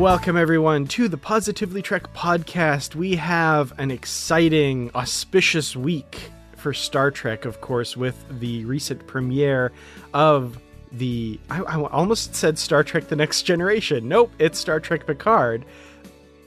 Welcome, 0.00 0.38
everyone, 0.38 0.86
to 0.86 1.08
the 1.08 1.18
Positively 1.18 1.82
Trek 1.82 2.14
podcast. 2.14 2.94
We 2.94 3.16
have 3.16 3.78
an 3.78 3.90
exciting, 3.90 4.90
auspicious 4.94 5.76
week 5.76 6.30
for 6.56 6.72
Star 6.72 7.10
Trek, 7.10 7.44
of 7.44 7.60
course, 7.60 7.98
with 7.98 8.24
the 8.40 8.64
recent 8.64 9.06
premiere 9.06 9.72
of 10.14 10.58
the. 10.90 11.38
I, 11.50 11.60
I 11.60 11.82
almost 11.82 12.34
said 12.34 12.58
Star 12.58 12.82
Trek 12.82 13.08
The 13.08 13.14
Next 13.14 13.42
Generation. 13.42 14.08
Nope, 14.08 14.32
it's 14.38 14.58
Star 14.58 14.80
Trek 14.80 15.06
Picard, 15.06 15.66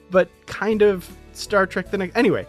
but 0.09 0.29
kind 0.47 0.81
of 0.81 1.07
Star 1.33 1.67
Trek 1.67 1.91
The 1.91 1.99
Next. 1.99 2.17
Anyway, 2.17 2.47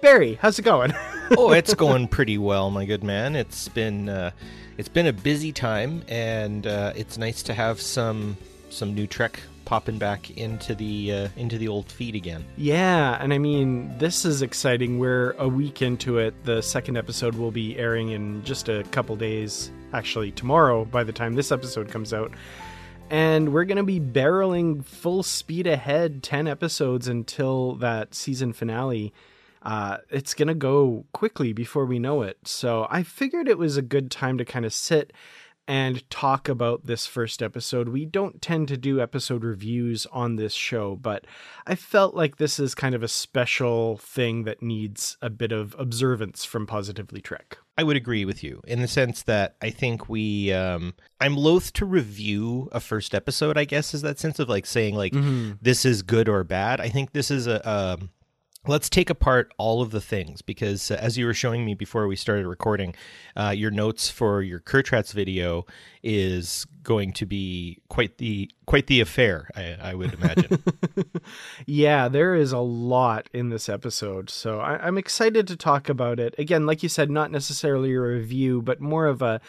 Barry, 0.00 0.34
how's 0.42 0.58
it 0.58 0.62
going? 0.62 0.92
oh, 1.38 1.52
it's 1.52 1.74
going 1.74 2.08
pretty 2.08 2.38
well, 2.38 2.72
my 2.72 2.86
good 2.86 3.04
man. 3.04 3.36
It's 3.36 3.68
been 3.68 4.08
uh, 4.08 4.32
it's 4.78 4.88
been 4.88 5.06
a 5.06 5.12
busy 5.12 5.52
time, 5.52 6.02
and 6.08 6.66
uh, 6.66 6.92
it's 6.96 7.18
nice 7.18 7.44
to 7.44 7.54
have 7.54 7.80
some 7.80 8.36
some 8.68 8.96
new 8.96 9.06
Trek 9.06 9.38
popping 9.72 9.96
back 9.96 10.30
into 10.32 10.74
the 10.74 11.10
uh, 11.10 11.28
into 11.38 11.56
the 11.56 11.66
old 11.66 11.90
feed 11.90 12.14
again. 12.14 12.44
Yeah, 12.58 13.16
and 13.18 13.32
I 13.32 13.38
mean, 13.38 13.96
this 13.96 14.26
is 14.26 14.42
exciting. 14.42 14.98
We're 14.98 15.30
a 15.38 15.48
week 15.48 15.80
into 15.80 16.18
it. 16.18 16.34
The 16.44 16.60
second 16.60 16.98
episode 16.98 17.36
will 17.36 17.50
be 17.50 17.78
airing 17.78 18.10
in 18.10 18.44
just 18.44 18.68
a 18.68 18.82
couple 18.90 19.16
days. 19.16 19.72
Actually, 19.94 20.30
tomorrow 20.30 20.84
by 20.84 21.04
the 21.04 21.12
time 21.12 21.32
this 21.32 21.50
episode 21.50 21.88
comes 21.88 22.12
out. 22.12 22.32
And 23.08 23.54
we're 23.54 23.64
going 23.64 23.78
to 23.78 23.82
be 23.82 23.98
barreling 23.98 24.84
full 24.84 25.22
speed 25.22 25.66
ahead 25.66 26.22
10 26.22 26.48
episodes 26.48 27.08
until 27.08 27.76
that 27.76 28.14
season 28.14 28.52
finale. 28.52 29.14
Uh, 29.62 29.98
it's 30.10 30.34
going 30.34 30.48
to 30.48 30.54
go 30.54 31.06
quickly 31.12 31.54
before 31.54 31.86
we 31.86 31.98
know 31.98 32.20
it. 32.20 32.36
So 32.44 32.86
I 32.90 33.02
figured 33.02 33.48
it 33.48 33.56
was 33.56 33.78
a 33.78 33.82
good 33.82 34.10
time 34.10 34.36
to 34.36 34.44
kind 34.44 34.66
of 34.66 34.74
sit 34.74 35.14
and 35.72 36.10
talk 36.10 36.50
about 36.50 36.84
this 36.84 37.06
first 37.06 37.42
episode. 37.42 37.88
We 37.88 38.04
don't 38.04 38.42
tend 38.42 38.68
to 38.68 38.76
do 38.76 39.00
episode 39.00 39.42
reviews 39.42 40.06
on 40.12 40.36
this 40.36 40.52
show, 40.52 40.96
but 40.96 41.24
I 41.66 41.76
felt 41.76 42.14
like 42.14 42.36
this 42.36 42.60
is 42.60 42.74
kind 42.74 42.94
of 42.94 43.02
a 43.02 43.08
special 43.08 43.96
thing 43.96 44.44
that 44.44 44.60
needs 44.60 45.16
a 45.22 45.30
bit 45.30 45.50
of 45.50 45.74
observance 45.78 46.44
from 46.44 46.66
Positively 46.66 47.22
Trek. 47.22 47.56
I 47.78 47.84
would 47.84 47.96
agree 47.96 48.26
with 48.26 48.44
you 48.44 48.60
in 48.66 48.82
the 48.82 48.86
sense 48.86 49.22
that 49.22 49.56
I 49.62 49.70
think 49.70 50.10
we 50.10 50.52
um 50.52 50.92
I'm 51.22 51.38
loath 51.38 51.72
to 51.74 51.86
review 51.86 52.68
a 52.70 52.78
first 52.78 53.14
episode, 53.14 53.56
I 53.56 53.64
guess 53.64 53.94
is 53.94 54.02
that 54.02 54.18
sense 54.18 54.38
of 54.38 54.50
like 54.50 54.66
saying 54.66 54.94
like 54.94 55.14
mm-hmm. 55.14 55.52
this 55.62 55.86
is 55.86 56.02
good 56.02 56.28
or 56.28 56.44
bad. 56.44 56.82
I 56.82 56.90
think 56.90 57.12
this 57.12 57.30
is 57.30 57.46
a, 57.46 57.62
a 57.64 57.98
let's 58.66 58.88
take 58.88 59.10
apart 59.10 59.52
all 59.58 59.82
of 59.82 59.90
the 59.90 60.00
things 60.00 60.40
because 60.40 60.90
uh, 60.90 60.94
as 61.00 61.18
you 61.18 61.26
were 61.26 61.34
showing 61.34 61.64
me 61.64 61.74
before 61.74 62.06
we 62.06 62.14
started 62.14 62.46
recording 62.46 62.94
uh, 63.36 63.50
your 63.50 63.70
notes 63.70 64.08
for 64.08 64.40
your 64.40 64.60
Kurtratz 64.60 65.12
video 65.12 65.66
is 66.02 66.66
going 66.84 67.12
to 67.12 67.26
be 67.26 67.80
quite 67.88 68.18
the 68.18 68.50
quite 68.66 68.86
the 68.86 69.00
affair 69.00 69.48
i, 69.56 69.76
I 69.90 69.94
would 69.94 70.14
imagine 70.14 70.62
yeah 71.66 72.08
there 72.08 72.34
is 72.34 72.52
a 72.52 72.58
lot 72.58 73.28
in 73.32 73.48
this 73.48 73.68
episode 73.68 74.30
so 74.30 74.60
I, 74.60 74.78
i'm 74.86 74.98
excited 74.98 75.46
to 75.48 75.56
talk 75.56 75.88
about 75.88 76.20
it 76.20 76.34
again 76.38 76.66
like 76.66 76.82
you 76.82 76.88
said 76.88 77.10
not 77.10 77.30
necessarily 77.30 77.92
a 77.92 78.00
review 78.00 78.62
but 78.62 78.80
more 78.80 79.06
of 79.06 79.22
a 79.22 79.40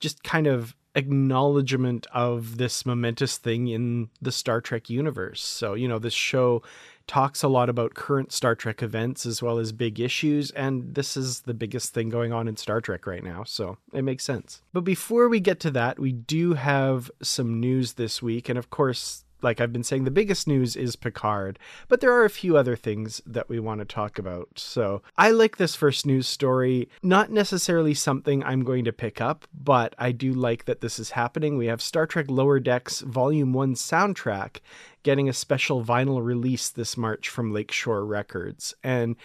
just 0.00 0.22
kind 0.22 0.46
of 0.46 0.74
acknowledgement 0.94 2.06
of 2.12 2.58
this 2.58 2.84
momentous 2.84 3.38
thing 3.38 3.68
in 3.68 4.10
the 4.20 4.32
Star 4.32 4.60
Trek 4.60 4.90
universe. 4.90 5.42
So, 5.42 5.74
you 5.74 5.88
know, 5.88 5.98
this 5.98 6.12
show 6.12 6.62
talks 7.06 7.42
a 7.42 7.48
lot 7.48 7.68
about 7.68 7.94
current 7.94 8.32
Star 8.32 8.54
Trek 8.54 8.82
events 8.82 9.26
as 9.26 9.42
well 9.42 9.58
as 9.58 9.72
big 9.72 10.00
issues, 10.00 10.50
and 10.52 10.94
this 10.94 11.16
is 11.16 11.40
the 11.40 11.54
biggest 11.54 11.94
thing 11.94 12.08
going 12.08 12.32
on 12.32 12.48
in 12.48 12.56
Star 12.56 12.80
Trek 12.80 13.06
right 13.06 13.24
now, 13.24 13.44
so 13.44 13.78
it 13.92 14.02
makes 14.02 14.24
sense. 14.24 14.62
But 14.72 14.82
before 14.82 15.28
we 15.28 15.40
get 15.40 15.60
to 15.60 15.70
that, 15.72 15.98
we 15.98 16.12
do 16.12 16.54
have 16.54 17.10
some 17.22 17.60
news 17.60 17.94
this 17.94 18.22
week, 18.22 18.48
and 18.48 18.58
of 18.58 18.70
course, 18.70 19.24
like 19.42 19.60
I've 19.60 19.72
been 19.72 19.82
saying, 19.82 20.04
the 20.04 20.10
biggest 20.10 20.46
news 20.46 20.76
is 20.76 20.96
Picard, 20.96 21.58
but 21.88 22.00
there 22.00 22.12
are 22.12 22.24
a 22.24 22.30
few 22.30 22.56
other 22.56 22.76
things 22.76 23.20
that 23.26 23.48
we 23.48 23.58
want 23.58 23.80
to 23.80 23.84
talk 23.84 24.18
about. 24.18 24.48
So 24.56 25.02
I 25.16 25.30
like 25.30 25.56
this 25.56 25.74
first 25.74 26.06
news 26.06 26.26
story. 26.26 26.88
Not 27.02 27.30
necessarily 27.30 27.94
something 27.94 28.42
I'm 28.44 28.64
going 28.64 28.84
to 28.84 28.92
pick 28.92 29.20
up, 29.20 29.46
but 29.52 29.94
I 29.98 30.12
do 30.12 30.32
like 30.32 30.64
that 30.66 30.80
this 30.80 30.98
is 30.98 31.10
happening. 31.10 31.56
We 31.56 31.66
have 31.66 31.82
Star 31.82 32.06
Trek 32.06 32.26
Lower 32.28 32.60
Decks 32.60 33.00
Volume 33.00 33.52
1 33.52 33.74
soundtrack 33.74 34.58
getting 35.02 35.28
a 35.28 35.32
special 35.32 35.84
vinyl 35.84 36.24
release 36.24 36.68
this 36.68 36.96
March 36.96 37.28
from 37.28 37.52
Lakeshore 37.52 38.04
Records. 38.04 38.74
And 38.84 39.16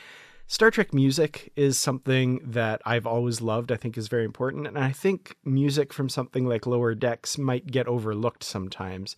Star 0.49 0.71
Trek 0.71 0.93
music 0.93 1.51
is 1.57 1.77
something 1.77 2.39
that 2.41 2.81
I've 2.85 3.05
always 3.05 3.41
loved, 3.41 3.69
I 3.69 3.75
think 3.75 3.97
is 3.97 4.07
very 4.07 4.23
important. 4.23 4.65
And 4.65 4.79
I 4.79 4.93
think 4.93 5.35
music 5.43 5.91
from 5.91 6.07
something 6.07 6.45
like 6.45 6.65
Lower 6.65 6.95
Decks 6.95 7.37
might 7.37 7.67
get 7.67 7.85
overlooked 7.85 8.45
sometimes 8.45 9.17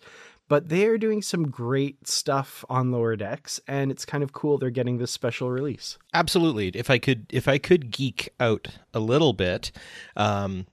but 0.50 0.68
they 0.68 0.84
are 0.84 0.98
doing 0.98 1.22
some 1.22 1.48
great 1.48 2.08
stuff 2.08 2.64
on 2.68 2.90
lower 2.90 3.14
decks 3.14 3.60
and 3.68 3.90
it's 3.90 4.04
kind 4.04 4.22
of 4.22 4.32
cool 4.32 4.58
they're 4.58 4.68
getting 4.68 4.98
this 4.98 5.10
special 5.10 5.50
release 5.50 5.96
absolutely 6.12 6.68
if 6.68 6.90
i 6.90 6.98
could 6.98 7.24
if 7.30 7.48
i 7.48 7.56
could 7.56 7.90
geek 7.90 8.28
out 8.38 8.68
a 8.92 9.00
little 9.00 9.32
bit 9.32 9.70
um 10.16 10.66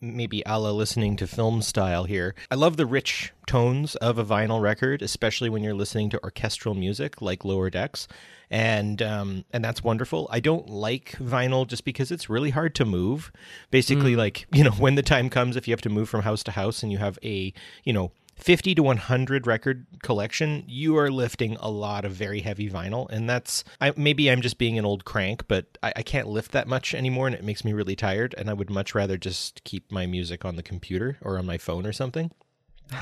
maybe 0.00 0.42
a 0.44 0.58
la 0.58 0.70
listening 0.70 1.16
to 1.16 1.26
film 1.26 1.62
style 1.62 2.04
here. 2.04 2.34
I 2.50 2.56
love 2.56 2.76
the 2.76 2.86
rich 2.86 3.32
tones 3.46 3.96
of 3.96 4.18
a 4.18 4.24
vinyl 4.24 4.60
record, 4.60 5.02
especially 5.02 5.48
when 5.48 5.62
you're 5.62 5.74
listening 5.74 6.10
to 6.10 6.22
orchestral 6.22 6.74
music 6.74 7.22
like 7.22 7.44
Lower 7.44 7.70
Decks, 7.70 8.06
and 8.50 9.00
um, 9.00 9.44
and 9.52 9.64
that's 9.64 9.82
wonderful. 9.82 10.28
I 10.30 10.40
don't 10.40 10.68
like 10.68 11.12
vinyl 11.12 11.66
just 11.66 11.84
because 11.84 12.10
it's 12.10 12.28
really 12.28 12.50
hard 12.50 12.74
to 12.76 12.84
move. 12.84 13.32
Basically, 13.70 14.14
mm. 14.14 14.18
like 14.18 14.46
you 14.52 14.62
know, 14.62 14.72
when 14.72 14.94
the 14.94 15.02
time 15.02 15.30
comes, 15.30 15.56
if 15.56 15.66
you 15.66 15.72
have 15.72 15.80
to 15.82 15.90
move 15.90 16.08
from 16.08 16.22
house 16.22 16.42
to 16.44 16.50
house 16.50 16.82
and 16.82 16.92
you 16.92 16.98
have 16.98 17.18
a 17.22 17.52
you 17.84 17.92
know 17.92 18.12
50 18.42 18.74
to 18.74 18.82
100 18.82 19.46
record 19.46 19.86
collection, 20.02 20.64
you 20.66 20.96
are 20.98 21.10
lifting 21.10 21.56
a 21.60 21.70
lot 21.70 22.04
of 22.04 22.12
very 22.12 22.40
heavy 22.40 22.68
vinyl. 22.68 23.08
And 23.08 23.30
that's, 23.30 23.62
I, 23.80 23.92
maybe 23.96 24.30
I'm 24.30 24.42
just 24.42 24.58
being 24.58 24.78
an 24.78 24.84
old 24.84 25.04
crank, 25.04 25.46
but 25.46 25.78
I, 25.82 25.92
I, 25.96 26.02
can't 26.02 26.26
lift 26.26 26.50
that 26.52 26.66
much 26.66 26.92
anymore 26.92 27.28
and 27.28 27.36
it 27.36 27.44
makes 27.44 27.64
me 27.64 27.72
really 27.72 27.94
tired. 27.94 28.34
And 28.36 28.50
I 28.50 28.52
would 28.52 28.68
much 28.68 28.94
rather 28.96 29.16
just 29.16 29.62
keep 29.62 29.92
my 29.92 30.06
music 30.06 30.44
on 30.44 30.56
the 30.56 30.62
computer 30.62 31.18
or 31.22 31.38
on 31.38 31.46
my 31.46 31.56
phone 31.56 31.86
or 31.86 31.92
something. 31.92 32.32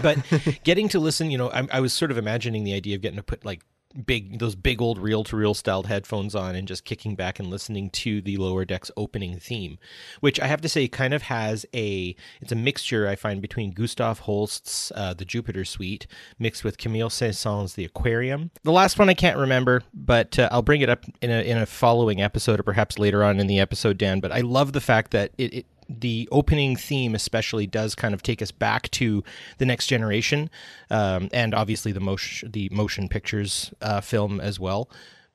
But 0.02 0.18
getting 0.64 0.88
to 0.90 1.00
listen, 1.00 1.30
you 1.30 1.38
know, 1.38 1.50
I, 1.50 1.66
I 1.72 1.80
was 1.80 1.94
sort 1.94 2.10
of 2.10 2.18
imagining 2.18 2.64
the 2.64 2.74
idea 2.74 2.96
of 2.96 3.02
getting 3.02 3.16
to 3.16 3.22
put 3.22 3.44
like 3.44 3.64
big 4.06 4.38
those 4.38 4.54
big 4.54 4.80
old 4.80 4.98
reel 4.98 5.24
to 5.24 5.36
reel 5.36 5.52
styled 5.52 5.86
headphones 5.88 6.34
on 6.34 6.54
and 6.54 6.68
just 6.68 6.84
kicking 6.84 7.16
back 7.16 7.40
and 7.40 7.48
listening 7.48 7.90
to 7.90 8.20
the 8.22 8.36
lower 8.36 8.64
decks 8.64 8.90
opening 8.96 9.38
theme 9.38 9.78
which 10.20 10.38
i 10.40 10.46
have 10.46 10.60
to 10.60 10.68
say 10.68 10.86
kind 10.86 11.12
of 11.12 11.22
has 11.22 11.66
a 11.74 12.14
it's 12.40 12.52
a 12.52 12.56
mixture 12.56 13.08
i 13.08 13.16
find 13.16 13.42
between 13.42 13.72
gustav 13.72 14.20
holst's 14.20 14.92
uh, 14.94 15.12
the 15.14 15.24
jupiter 15.24 15.64
suite 15.64 16.06
mixed 16.38 16.62
with 16.62 16.78
camille 16.78 17.10
saint-saens 17.10 17.74
the 17.74 17.84
aquarium. 17.84 18.50
The 18.62 18.72
last 18.72 18.98
one 18.98 19.08
i 19.08 19.14
can't 19.14 19.36
remember 19.36 19.82
but 19.92 20.38
uh, 20.38 20.48
i'll 20.52 20.62
bring 20.62 20.82
it 20.82 20.88
up 20.88 21.04
in 21.20 21.30
a 21.30 21.42
in 21.42 21.58
a 21.58 21.66
following 21.66 22.20
episode 22.20 22.60
or 22.60 22.62
perhaps 22.62 22.98
later 22.98 23.24
on 23.24 23.40
in 23.40 23.48
the 23.48 23.58
episode 23.58 23.98
dan 23.98 24.20
but 24.20 24.30
i 24.30 24.40
love 24.40 24.72
the 24.72 24.80
fact 24.80 25.10
that 25.10 25.32
it, 25.36 25.54
it 25.54 25.66
the 25.98 26.28
opening 26.30 26.76
theme 26.76 27.14
especially 27.14 27.66
does 27.66 27.94
kind 27.94 28.14
of 28.14 28.22
take 28.22 28.40
us 28.40 28.50
back 28.50 28.90
to 28.92 29.24
the 29.58 29.66
next 29.66 29.86
generation, 29.86 30.50
um, 30.90 31.28
and 31.32 31.54
obviously 31.54 31.92
the 31.92 32.00
motion 32.00 32.50
the 32.50 32.68
motion 32.70 33.08
pictures 33.08 33.72
uh, 33.82 34.00
film 34.00 34.40
as 34.40 34.60
well. 34.60 34.88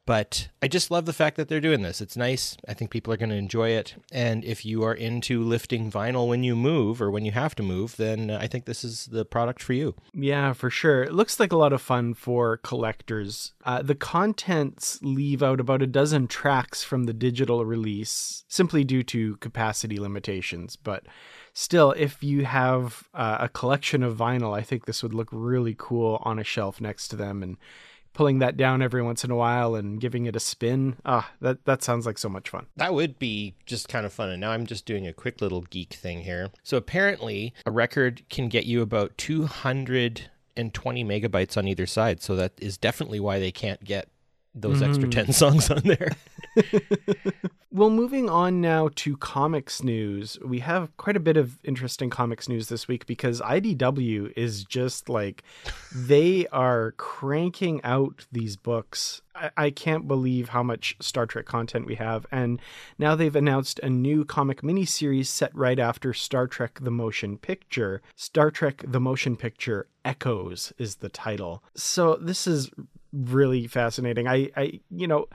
But 0.05 0.49
I 0.61 0.67
just 0.67 0.91
love 0.91 1.05
the 1.05 1.13
fact 1.13 1.35
that 1.37 1.49
they're 1.49 1.59
doing 1.59 1.81
this. 1.81 1.99
It's 1.99 2.15
nice. 2.15 2.57
I 2.67 2.75
think 2.75 2.91
people 2.91 3.11
are 3.11 3.17
going 3.17 3.31
to 3.31 3.35
enjoy 3.35 3.69
it. 3.69 3.95
And 4.11 4.45
if 4.45 4.63
you 4.63 4.83
are 4.83 4.93
into 4.93 5.43
lifting 5.43 5.91
vinyl 5.91 6.27
when 6.27 6.43
you 6.43 6.55
move 6.55 7.01
or 7.01 7.09
when 7.09 7.25
you 7.25 7.31
have 7.31 7.55
to 7.55 7.63
move, 7.63 7.95
then 7.97 8.29
I 8.29 8.45
think 8.45 8.65
this 8.65 8.83
is 8.83 9.07
the 9.07 9.25
product 9.25 9.63
for 9.63 9.73
you. 9.73 9.95
Yeah, 10.13 10.53
for 10.53 10.69
sure. 10.69 11.03
It 11.03 11.13
looks 11.13 11.39
like 11.39 11.51
a 11.51 11.57
lot 11.57 11.73
of 11.73 11.81
fun 11.81 12.13
for 12.13 12.57
collectors. 12.57 13.53
Uh, 13.63 13.81
the 13.81 13.95
contents 13.95 14.99
leave 15.01 15.41
out 15.41 15.59
about 15.59 15.81
a 15.81 15.87
dozen 15.87 16.27
tracks 16.27 16.83
from 16.83 17.05
the 17.05 17.13
digital 17.13 17.65
release 17.65 18.43
simply 18.47 18.83
due 18.83 19.03
to 19.03 19.37
capacity 19.37 19.97
limitations. 19.97 20.75
But 20.75 21.05
still, 21.53 21.93
if 21.93 22.23
you 22.23 22.45
have 22.45 23.07
uh, 23.15 23.37
a 23.39 23.49
collection 23.49 24.03
of 24.03 24.17
vinyl, 24.17 24.55
I 24.55 24.61
think 24.61 24.85
this 24.85 25.01
would 25.01 25.15
look 25.15 25.29
really 25.31 25.75
cool 25.75 26.21
on 26.23 26.37
a 26.37 26.43
shelf 26.43 26.79
next 26.79 27.07
to 27.07 27.15
them. 27.15 27.41
And 27.41 27.57
pulling 28.15 28.39
that 28.39 28.57
down 28.57 28.81
every 28.81 29.03
once 29.03 29.23
in 29.23 29.29
a 29.29 29.35
while 29.35 29.75
and 29.75 30.01
giving 30.01 30.25
it 30.25 30.35
a 30.35 30.39
spin. 30.39 30.95
Ah, 31.05 31.31
that 31.41 31.65
that 31.65 31.83
sounds 31.83 32.07
like 32.07 32.17
so 32.17 32.29
much 32.29 32.49
fun. 32.49 32.65
That 32.77 32.95
would 32.95 33.19
be 33.19 33.53
just 33.67 33.87
kind 33.87 34.05
of 34.05 34.13
fun. 34.13 34.29
And 34.29 34.41
now 34.41 34.51
I'm 34.51 34.65
just 34.65 34.85
doing 34.85 35.05
a 35.05 35.13
quick 35.13 35.41
little 35.41 35.61
geek 35.61 35.93
thing 35.93 36.21
here. 36.21 36.49
So 36.63 36.77
apparently, 36.77 37.53
a 37.65 37.71
record 37.71 38.23
can 38.29 38.49
get 38.49 38.65
you 38.65 38.81
about 38.81 39.15
220 39.17 41.05
megabytes 41.05 41.57
on 41.57 41.67
either 41.67 41.85
side. 41.85 42.23
So 42.23 42.35
that 42.37 42.53
is 42.57 42.77
definitely 42.77 43.19
why 43.19 43.37
they 43.37 43.51
can't 43.51 43.83
get 43.83 44.07
those 44.55 44.81
mm. 44.81 44.87
extra 44.87 45.09
10 45.09 45.33
songs 45.33 45.69
on 45.69 45.81
there. 45.83 46.11
well, 47.71 47.89
moving 47.89 48.29
on 48.29 48.61
now 48.61 48.89
to 48.95 49.17
comics 49.17 49.83
news. 49.83 50.39
We 50.43 50.59
have 50.59 50.95
quite 50.97 51.17
a 51.17 51.19
bit 51.19 51.35
of 51.35 51.59
interesting 51.63 52.09
comics 52.09 52.47
news 52.47 52.69
this 52.69 52.87
week 52.87 53.05
because 53.05 53.41
IDW 53.41 54.31
is 54.37 54.63
just 54.63 55.09
like, 55.09 55.43
they 55.95 56.47
are 56.47 56.93
cranking 56.93 57.81
out 57.83 58.25
these 58.31 58.55
books. 58.55 59.21
I, 59.35 59.51
I 59.57 59.69
can't 59.69 60.07
believe 60.07 60.49
how 60.49 60.63
much 60.63 60.95
Star 61.01 61.25
Trek 61.25 61.45
content 61.45 61.85
we 61.85 61.95
have. 61.95 62.25
And 62.31 62.61
now 62.97 63.15
they've 63.15 63.35
announced 63.35 63.79
a 63.83 63.89
new 63.89 64.23
comic 64.23 64.61
miniseries 64.61 65.27
set 65.27 65.53
right 65.53 65.79
after 65.79 66.13
Star 66.13 66.47
Trek 66.47 66.79
the 66.81 66.91
Motion 66.91 67.37
Picture. 67.37 68.01
Star 68.15 68.51
Trek 68.51 68.83
the 68.87 69.01
Motion 69.01 69.35
Picture 69.35 69.87
Echoes 70.05 70.71
is 70.77 70.97
the 70.97 71.09
title. 71.09 71.63
So 71.75 72.15
this 72.21 72.47
is 72.47 72.69
really 73.15 73.67
fascinating. 73.67 74.27
I, 74.27 74.49
I, 74.55 74.79
you 74.89 75.07
know, 75.07 75.27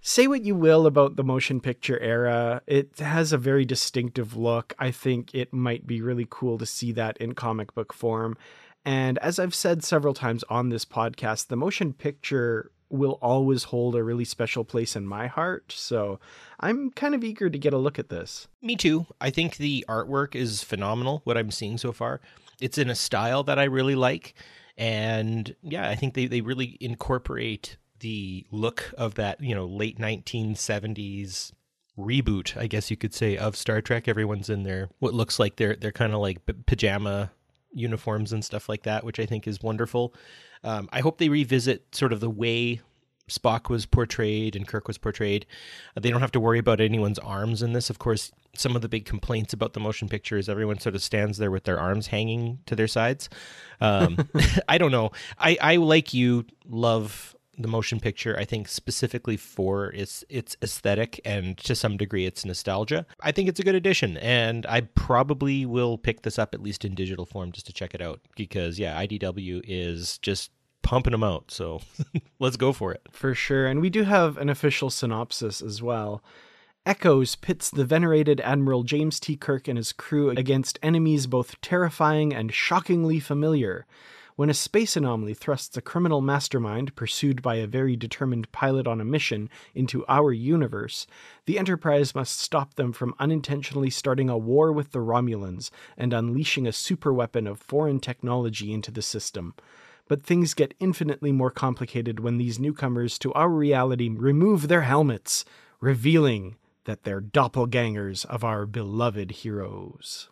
say 0.00 0.26
what 0.26 0.44
you 0.44 0.54
will 0.54 0.86
about 0.86 1.16
the 1.16 1.24
motion 1.24 1.60
picture 1.60 1.98
era, 2.00 2.62
it 2.66 2.98
has 2.98 3.32
a 3.32 3.38
very 3.38 3.64
distinctive 3.64 4.36
look. 4.36 4.74
I 4.78 4.90
think 4.90 5.34
it 5.34 5.52
might 5.52 5.86
be 5.86 6.00
really 6.00 6.26
cool 6.28 6.58
to 6.58 6.66
see 6.66 6.92
that 6.92 7.16
in 7.18 7.34
comic 7.34 7.74
book 7.74 7.92
form. 7.92 8.36
And 8.84 9.18
as 9.18 9.38
I've 9.38 9.54
said 9.54 9.82
several 9.82 10.14
times 10.14 10.44
on 10.48 10.68
this 10.68 10.84
podcast, 10.84 11.48
the 11.48 11.56
motion 11.56 11.92
picture 11.92 12.70
will 12.88 13.18
always 13.20 13.64
hold 13.64 13.96
a 13.96 14.02
really 14.02 14.24
special 14.24 14.64
place 14.64 14.94
in 14.94 15.06
my 15.06 15.26
heart. 15.26 15.72
So 15.76 16.20
I'm 16.60 16.90
kind 16.92 17.14
of 17.14 17.24
eager 17.24 17.50
to 17.50 17.58
get 17.58 17.74
a 17.74 17.78
look 17.78 17.98
at 17.98 18.10
this. 18.10 18.46
Me 18.62 18.76
too. 18.76 19.06
I 19.20 19.30
think 19.30 19.56
the 19.56 19.84
artwork 19.88 20.36
is 20.36 20.62
phenomenal, 20.62 21.20
what 21.24 21.36
I'm 21.36 21.50
seeing 21.50 21.78
so 21.78 21.90
far. 21.92 22.20
It's 22.60 22.78
in 22.78 22.88
a 22.88 22.94
style 22.94 23.42
that 23.44 23.58
I 23.58 23.64
really 23.64 23.96
like. 23.96 24.34
And 24.78 25.54
yeah, 25.62 25.88
I 25.88 25.94
think 25.94 26.14
they, 26.14 26.26
they 26.26 26.40
really 26.40 26.76
incorporate 26.80 27.76
the 28.00 28.46
look 28.50 28.92
of 28.98 29.14
that, 29.14 29.40
you 29.40 29.54
know, 29.54 29.64
late 29.64 29.98
1970s 29.98 31.52
reboot, 31.98 32.56
I 32.56 32.66
guess 32.66 32.90
you 32.90 32.96
could 32.96 33.14
say, 33.14 33.36
of 33.36 33.56
Star 33.56 33.80
Trek. 33.80 34.06
Everyone's 34.06 34.50
in 34.50 34.64
their 34.64 34.90
what 34.98 35.14
looks 35.14 35.38
like 35.38 35.56
they're 35.56 35.76
they're 35.76 35.92
kind 35.92 36.12
of 36.12 36.20
like 36.20 36.40
pajama 36.66 37.30
uniforms 37.72 38.32
and 38.32 38.44
stuff 38.44 38.68
like 38.68 38.82
that, 38.82 39.04
which 39.04 39.18
I 39.18 39.26
think 39.26 39.46
is 39.46 39.62
wonderful. 39.62 40.14
Um, 40.62 40.88
I 40.92 41.00
hope 41.00 41.18
they 41.18 41.28
revisit 41.28 41.94
sort 41.94 42.12
of 42.12 42.20
the 42.20 42.30
way 42.30 42.80
Spock 43.28 43.68
was 43.68 43.86
portrayed 43.86 44.54
and 44.54 44.66
Kirk 44.66 44.86
was 44.86 44.98
portrayed. 44.98 45.46
Uh, 45.96 46.00
they 46.00 46.10
don't 46.10 46.20
have 46.20 46.32
to 46.32 46.40
worry 46.40 46.58
about 46.58 46.80
anyone's 46.80 47.18
arms 47.18 47.62
in 47.62 47.72
this. 47.72 47.90
Of 47.90 47.98
course, 47.98 48.32
some 48.54 48.76
of 48.76 48.82
the 48.82 48.88
big 48.88 49.04
complaints 49.04 49.52
about 49.52 49.72
the 49.72 49.80
motion 49.80 50.08
picture 50.08 50.36
is 50.36 50.48
everyone 50.48 50.78
sort 50.78 50.94
of 50.94 51.02
stands 51.02 51.38
there 51.38 51.50
with 51.50 51.64
their 51.64 51.78
arms 51.78 52.06
hanging 52.06 52.60
to 52.66 52.76
their 52.76 52.88
sides. 52.88 53.28
Um, 53.80 54.28
I 54.68 54.78
don't 54.78 54.92
know. 54.92 55.10
I, 55.38 55.58
I, 55.60 55.76
like 55.76 56.14
you, 56.14 56.46
love 56.64 57.36
the 57.58 57.68
motion 57.68 58.00
picture. 58.00 58.36
I 58.38 58.44
think 58.44 58.68
specifically 58.68 59.36
for 59.36 59.90
its 59.92 60.24
its 60.28 60.56
aesthetic 60.62 61.20
and 61.24 61.56
to 61.58 61.74
some 61.74 61.96
degree 61.96 62.26
its 62.26 62.44
nostalgia. 62.44 63.06
I 63.20 63.32
think 63.32 63.48
it's 63.48 63.60
a 63.60 63.62
good 63.62 63.74
addition, 63.74 64.16
and 64.18 64.66
I 64.66 64.82
probably 64.82 65.64
will 65.64 65.98
pick 65.98 66.22
this 66.22 66.38
up 66.38 66.54
at 66.54 66.62
least 66.62 66.84
in 66.84 66.94
digital 66.94 67.26
form 67.26 67.52
just 67.52 67.66
to 67.66 67.72
check 67.72 67.94
it 67.94 68.02
out 68.02 68.20
because 68.36 68.78
yeah, 68.78 69.00
IDW 69.00 69.62
is 69.64 70.18
just 70.18 70.50
pumping 70.86 71.10
them 71.10 71.24
out. 71.24 71.50
So 71.50 71.80
let's 72.38 72.56
go 72.56 72.72
for 72.72 72.92
it. 72.92 73.02
For 73.10 73.34
sure. 73.34 73.66
And 73.66 73.80
we 73.80 73.90
do 73.90 74.04
have 74.04 74.38
an 74.38 74.48
official 74.48 74.88
synopsis 74.88 75.60
as 75.60 75.82
well. 75.82 76.22
Echoes 76.86 77.34
pits 77.34 77.68
the 77.68 77.84
venerated 77.84 78.40
Admiral 78.42 78.84
James 78.84 79.18
T. 79.18 79.36
Kirk 79.36 79.66
and 79.66 79.76
his 79.76 79.92
crew 79.92 80.30
against 80.30 80.78
enemies 80.84 81.26
both 81.26 81.60
terrifying 81.60 82.32
and 82.32 82.54
shockingly 82.54 83.18
familiar. 83.18 83.84
When 84.36 84.48
a 84.48 84.54
space 84.54 84.96
anomaly 84.96 85.34
thrusts 85.34 85.76
a 85.76 85.80
criminal 85.80 86.20
mastermind 86.20 86.94
pursued 86.94 87.42
by 87.42 87.56
a 87.56 87.66
very 87.66 87.96
determined 87.96 88.52
pilot 88.52 88.86
on 88.86 89.00
a 89.00 89.04
mission 89.04 89.50
into 89.74 90.04
our 90.06 90.30
universe, 90.30 91.08
the 91.46 91.58
Enterprise 91.58 92.14
must 92.14 92.38
stop 92.38 92.74
them 92.74 92.92
from 92.92 93.14
unintentionally 93.18 93.90
starting 93.90 94.28
a 94.28 94.38
war 94.38 94.70
with 94.72 94.92
the 94.92 95.00
Romulans 95.00 95.70
and 95.96 96.12
unleashing 96.12 96.66
a 96.68 96.70
superweapon 96.70 97.50
of 97.50 97.58
foreign 97.58 97.98
technology 97.98 98.72
into 98.72 98.92
the 98.92 99.02
system. 99.02 99.54
But 100.08 100.22
things 100.22 100.54
get 100.54 100.74
infinitely 100.78 101.32
more 101.32 101.50
complicated 101.50 102.20
when 102.20 102.38
these 102.38 102.58
newcomers 102.58 103.18
to 103.20 103.32
our 103.32 103.48
reality 103.48 104.08
remove 104.08 104.68
their 104.68 104.82
helmets, 104.82 105.44
revealing 105.80 106.56
that 106.84 107.02
they're 107.02 107.20
doppelgangers 107.20 108.24
of 108.26 108.44
our 108.44 108.66
beloved 108.66 109.30
heroes. 109.32 110.30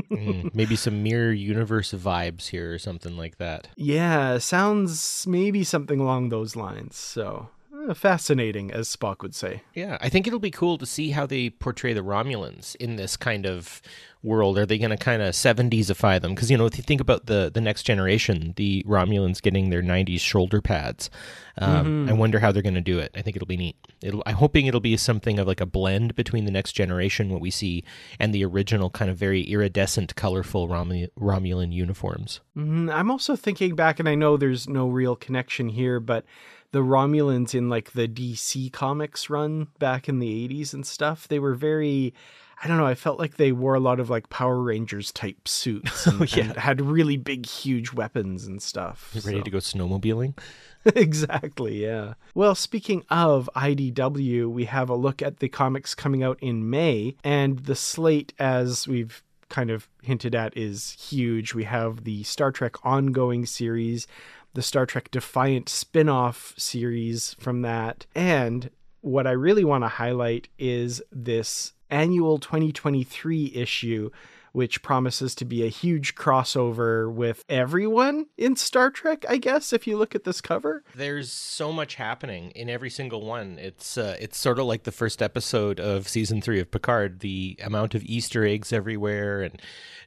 mm, 0.00 0.50
maybe 0.54 0.76
some 0.76 1.02
mirror 1.02 1.32
universe 1.32 1.92
vibes 1.92 2.48
here 2.48 2.72
or 2.72 2.78
something 2.78 3.16
like 3.16 3.38
that. 3.38 3.68
Yeah, 3.76 4.38
sounds 4.38 5.26
maybe 5.26 5.64
something 5.64 5.98
along 5.98 6.28
those 6.28 6.54
lines. 6.54 6.96
So 6.96 7.48
fascinating, 7.94 8.70
as 8.70 8.94
Spock 8.94 9.22
would 9.22 9.34
say. 9.34 9.62
Yeah, 9.74 9.98
I 10.00 10.08
think 10.08 10.26
it'll 10.26 10.38
be 10.38 10.50
cool 10.50 10.78
to 10.78 10.86
see 10.86 11.10
how 11.10 11.26
they 11.26 11.50
portray 11.50 11.92
the 11.92 12.02
Romulans 12.02 12.76
in 12.76 12.96
this 12.96 13.16
kind 13.16 13.46
of 13.46 13.82
world? 14.22 14.58
Are 14.58 14.66
they 14.66 14.78
going 14.78 14.90
to 14.90 14.96
kind 14.96 15.22
of 15.22 15.34
70sify 15.34 16.20
them? 16.20 16.34
Because, 16.34 16.50
you 16.50 16.58
know, 16.58 16.66
if 16.66 16.76
you 16.76 16.82
think 16.82 17.00
about 17.00 17.26
the, 17.26 17.50
the 17.52 17.60
next 17.60 17.84
generation, 17.84 18.52
the 18.56 18.84
Romulans 18.86 19.40
getting 19.40 19.70
their 19.70 19.82
90s 19.82 20.20
shoulder 20.20 20.60
pads, 20.60 21.10
um, 21.58 21.86
mm-hmm. 21.86 22.10
I 22.10 22.12
wonder 22.12 22.38
how 22.38 22.52
they're 22.52 22.62
going 22.62 22.74
to 22.74 22.80
do 22.80 22.98
it. 22.98 23.10
I 23.14 23.22
think 23.22 23.36
it'll 23.36 23.46
be 23.46 23.56
neat. 23.56 23.76
It'll, 24.02 24.22
I'm 24.26 24.36
hoping 24.36 24.66
it'll 24.66 24.80
be 24.80 24.96
something 24.96 25.38
of 25.38 25.46
like 25.46 25.60
a 25.60 25.66
blend 25.66 26.14
between 26.14 26.44
the 26.44 26.50
next 26.50 26.72
generation, 26.72 27.30
what 27.30 27.40
we 27.40 27.50
see, 27.50 27.84
and 28.18 28.34
the 28.34 28.44
original 28.44 28.90
kind 28.90 29.10
of 29.10 29.16
very 29.16 29.42
iridescent, 29.42 30.14
colorful 30.16 30.68
Romulan 30.68 31.72
uniforms. 31.72 32.40
Mm-hmm. 32.56 32.90
I'm 32.90 33.10
also 33.10 33.36
thinking 33.36 33.74
back, 33.74 33.98
and 33.98 34.08
I 34.08 34.14
know 34.14 34.36
there's 34.36 34.68
no 34.68 34.88
real 34.88 35.16
connection 35.16 35.70
here, 35.70 36.00
but 36.00 36.24
the 36.72 36.80
Romulans 36.80 37.54
in 37.54 37.68
like 37.68 37.92
the 37.92 38.08
DC 38.08 38.72
comics 38.72 39.28
run 39.28 39.68
back 39.78 40.08
in 40.08 40.18
the 40.18 40.48
80s 40.48 40.72
and 40.72 40.86
stuff, 40.86 41.28
they 41.28 41.38
were 41.38 41.54
very 41.54 42.14
I 42.62 42.68
don't 42.68 42.76
know. 42.76 42.86
I 42.86 42.94
felt 42.94 43.18
like 43.18 43.36
they 43.36 43.52
wore 43.52 43.74
a 43.74 43.80
lot 43.80 44.00
of 44.00 44.10
like 44.10 44.28
Power 44.28 44.60
Rangers 44.60 45.12
type 45.12 45.48
suits 45.48 46.06
and, 46.06 46.20
oh, 46.20 46.24
yeah. 46.28 46.44
and 46.44 46.56
had 46.56 46.80
really 46.82 47.16
big, 47.16 47.46
huge 47.46 47.94
weapons 47.94 48.46
and 48.46 48.60
stuff. 48.60 49.16
Ready 49.24 49.38
so. 49.38 49.44
to 49.44 49.50
go 49.50 49.58
snowmobiling? 49.58 50.36
exactly, 50.94 51.82
yeah. 51.82 52.14
Well, 52.34 52.54
speaking 52.54 53.04
of 53.08 53.48
IDW, 53.56 54.46
we 54.48 54.66
have 54.66 54.90
a 54.90 54.94
look 54.94 55.22
at 55.22 55.38
the 55.38 55.48
comics 55.48 55.94
coming 55.94 56.22
out 56.22 56.38
in 56.42 56.68
May, 56.68 57.16
and 57.24 57.60
the 57.60 57.74
slate, 57.74 58.34
as 58.38 58.86
we've 58.86 59.22
kind 59.48 59.70
of 59.70 59.88
hinted 60.02 60.34
at, 60.34 60.54
is 60.56 60.92
huge. 60.92 61.54
We 61.54 61.64
have 61.64 62.04
the 62.04 62.22
Star 62.24 62.52
Trek 62.52 62.84
ongoing 62.84 63.46
series, 63.46 64.06
the 64.54 64.62
Star 64.62 64.86
Trek 64.86 65.10
Defiant 65.10 65.68
spin 65.68 66.08
off 66.08 66.54
series 66.56 67.34
from 67.38 67.62
that, 67.62 68.06
and 68.14 68.70
what 69.00 69.26
I 69.26 69.32
really 69.32 69.64
want 69.64 69.84
to 69.84 69.88
highlight 69.88 70.48
is 70.58 71.02
this 71.10 71.72
annual 71.88 72.38
2023 72.38 73.52
issue 73.54 74.10
which 74.52 74.82
promises 74.82 75.34
to 75.36 75.44
be 75.44 75.64
a 75.64 75.68
huge 75.68 76.14
crossover 76.14 77.10
with 77.12 77.44
everyone 77.48 78.26
in 78.36 78.56
Star 78.56 78.90
Trek, 78.90 79.24
I 79.28 79.36
guess, 79.36 79.72
if 79.72 79.86
you 79.86 79.96
look 79.96 80.14
at 80.14 80.24
this 80.24 80.40
cover. 80.40 80.82
There's 80.94 81.30
so 81.30 81.72
much 81.72 81.94
happening 81.96 82.50
in 82.50 82.68
every 82.68 82.90
single 82.90 83.24
one. 83.24 83.58
It's 83.58 83.96
uh, 83.96 84.16
it's 84.20 84.38
sort 84.38 84.58
of 84.58 84.66
like 84.66 84.84
the 84.84 84.92
first 84.92 85.22
episode 85.22 85.80
of 85.80 86.08
season 86.08 86.40
3 86.40 86.60
of 86.60 86.70
Picard, 86.70 87.20
the 87.20 87.58
amount 87.62 87.94
of 87.94 88.04
easter 88.04 88.44
eggs 88.44 88.72
everywhere 88.72 89.42
and 89.42 89.60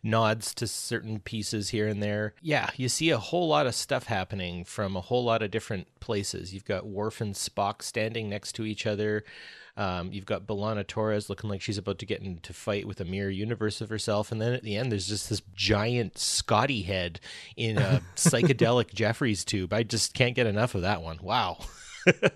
nods 0.04 0.54
to 0.56 0.68
certain 0.68 1.20
pieces 1.20 1.70
here 1.70 1.88
and 1.88 2.04
there. 2.04 2.34
Yeah, 2.42 2.70
you 2.76 2.90
see 2.90 3.10
a 3.10 3.18
whole 3.18 3.48
lot 3.48 3.68
of 3.68 3.76
stuff 3.76 4.06
happening 4.06 4.66
from 4.66 4.96
a 4.96 5.02
whole 5.02 5.24
lot 5.24 5.42
of 5.42 5.52
different 5.52 5.88
places. 6.00 6.54
You've 6.54 6.66
got 6.66 6.86
Worf 6.86 7.22
and 7.22 7.34
Spock 7.34 7.82
standing 7.82 8.30
next 8.30 8.54
to 8.54 8.66
each 8.66 8.86
other. 8.86 9.24
Um, 9.76 10.14
you've 10.14 10.26
got 10.26 10.46
B'Elanna 10.46 10.86
Torres 10.86 11.30
looking 11.30 11.50
like 11.50 11.62
she's 11.62 11.78
about 11.78 11.98
to 12.00 12.06
get 12.06 12.22
into 12.22 12.54
fight 12.54 12.88
with 12.88 13.02
a 13.02 13.06
mirror 13.06 13.30
universe 13.30 13.82
of 13.82 13.90
herself, 13.90 14.32
and 14.32 14.42
then 14.42 14.54
at 14.54 14.64
the 14.64 14.76
end, 14.76 14.92
there's 14.92 15.08
just 15.08 15.30
this 15.30 15.42
giant 15.56 16.18
Scotty 16.18 16.84
head 16.84 17.20
in 17.56 17.78
a 17.78 18.02
psychedelic 18.16 18.94
Jefferies 18.94 19.44
tube. 19.44 19.74
I 19.74 19.84
just 19.84 20.14
can't 20.14 20.36
get 20.36 20.48
enough 20.48 20.76
of 20.76 20.82
that 20.82 21.02
one. 21.02 21.20
Wow. 21.22 21.58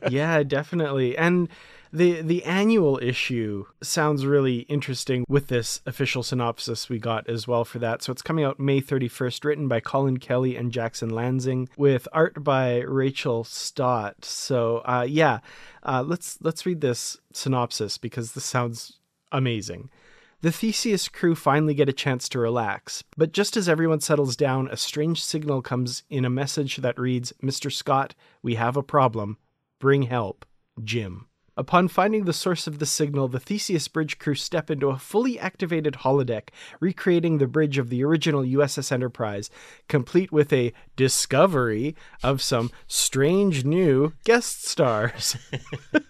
yeah, 0.10 0.42
definitely. 0.44 1.18
And 1.18 1.50
the 1.92 2.22
the 2.22 2.44
annual 2.44 3.00
issue 3.02 3.66
sounds 3.82 4.26
really 4.26 4.60
interesting 4.62 5.26
with 5.28 5.48
this 5.48 5.82
official 5.86 6.24
synopsis 6.24 6.90
we 6.90 7.00
got 7.00 7.30
as 7.30 7.48
well 7.48 7.66
for 7.66 7.80
that. 7.80 8.02
So 8.02 8.12
it's 8.12 8.22
coming 8.22 8.46
out 8.46 8.60
May 8.60 8.82
31st, 8.82 9.44
written 9.44 9.68
by 9.68 9.80
Collin 9.80 10.18
Kelly 10.18 10.56
and 10.56 10.72
Jackson 10.72 11.12
Lanzing, 11.12 11.68
with 11.78 12.08
art 12.12 12.44
by 12.44 12.80
Rachel 12.80 13.44
Stott. 13.44 14.26
So 14.26 14.78
uh, 14.86 15.06
yeah, 15.08 15.40
uh, 15.84 16.04
let's 16.06 16.38
let's 16.42 16.66
read 16.66 16.82
this 16.82 17.18
synopsis 17.34 17.98
because 17.98 18.34
this 18.34 18.46
sounds 18.46 19.00
amazing. 19.32 19.90
The 20.42 20.52
Theseus 20.52 21.08
crew 21.08 21.34
finally 21.34 21.74
get 21.74 21.90
a 21.90 21.94
chance 21.94 22.30
to 22.30 22.40
relax, 22.40 23.04
but 23.18 23.32
just 23.32 23.58
as 23.58 23.68
everyone 23.68 24.02
settles 24.02 24.36
down, 24.36 24.68
a 24.68 24.78
strange 24.78 25.24
signal 25.24 25.64
comes 25.64 26.04
in 26.12 26.26
a 26.26 26.30
message 26.30 26.78
that 26.78 27.00
reads 27.00 27.34
Mr. 27.42 27.72
Scott, 27.74 28.14
we 28.44 28.54
have 28.54 28.78
a 28.78 28.84
problem. 28.84 29.38
Bring 29.80 30.04
help. 30.04 30.46
Jim. 30.84 31.27
Upon 31.58 31.88
finding 31.88 32.26
the 32.26 32.34
source 32.34 32.68
of 32.68 32.78
the 32.78 32.86
signal, 32.86 33.28
the 33.28 33.40
Theseus 33.40 33.88
bridge 33.88 34.20
crew 34.20 34.36
step 34.36 34.70
into 34.70 34.90
a 34.90 35.00
fully 35.00 35.40
activated 35.40 35.96
holodeck, 35.96 36.50
recreating 36.80 37.40
the 37.40 37.48
bridge 37.48 37.80
of 37.80 37.90
the 37.90 38.04
original 38.04 38.44
USS 38.44 38.92
Enterprise, 38.92 39.50
complete 39.88 40.32
with 40.32 40.54
a 40.54 40.72
discovery 40.96 41.96
of 42.22 42.44
some 42.44 42.70
strange 42.86 43.66
new 43.66 44.14
guest 44.24 44.68
stars. 44.68 45.36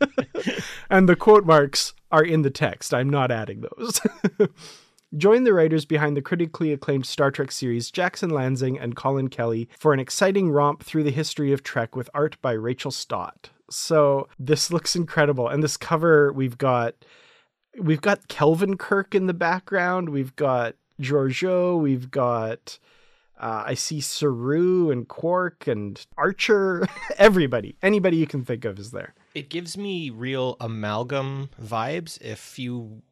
and 0.90 1.08
the 1.08 1.16
quote 1.16 1.46
marks 1.46 1.94
are 2.12 2.26
in 2.26 2.42
the 2.42 2.50
text. 2.50 2.94
I'm 2.94 3.10
not 3.10 3.32
adding 3.32 3.62
those. 3.62 4.02
Join 5.16 5.46
the 5.46 5.54
writers 5.54 5.86
behind 5.86 6.18
the 6.18 6.22
critically 6.22 6.74
acclaimed 6.74 7.06
Star 7.06 7.32
Trek 7.32 7.54
series, 7.54 7.90
Jackson 7.90 8.30
Lanzing 8.30 8.78
and 8.78 8.98
Collin 8.98 9.30
Kelly, 9.30 9.70
for 9.80 9.94
an 9.94 10.02
exciting 10.02 10.52
romp 10.52 10.84
through 10.84 11.04
the 11.04 11.12
history 11.12 11.54
of 11.54 11.64
Trek 11.64 11.96
with 11.96 12.10
art 12.14 12.36
by 12.42 12.52
Rachel 12.52 12.92
Stott. 12.92 13.52
So 13.70 14.28
this 14.40 14.72
looks 14.72 14.96
incredible. 14.96 15.48
And 15.48 15.64
this 15.64 15.78
cover, 15.78 16.32
we've 16.32 16.58
got 16.58 16.96
we've 17.80 18.02
got 18.02 18.28
Kelvin 18.28 18.78
Kirk 18.78 19.14
in 19.14 19.28
the 19.28 19.34
background. 19.34 20.10
We've 20.10 20.36
got 20.36 20.76
Georgiou. 21.02 21.80
We've 21.82 22.10
got 22.10 22.80
uh, 23.40 23.64
I 23.68 23.74
see 23.76 24.02
Saru 24.02 24.90
and 24.90 25.08
Quark 25.08 25.68
and 25.68 26.04
Archer. 26.18 26.88
Everybody, 27.18 27.76
anybody 27.84 28.18
you 28.18 28.28
can 28.28 28.44
think 28.44 28.66
of 28.66 28.80
is 28.80 28.92
there. 28.92 29.14
It 29.36 29.50
gives 29.50 29.78
me 29.78 30.10
real 30.10 30.58
amalgam 30.60 31.50
vibes. 31.62 32.20
If 32.22 32.58
you 32.58 33.04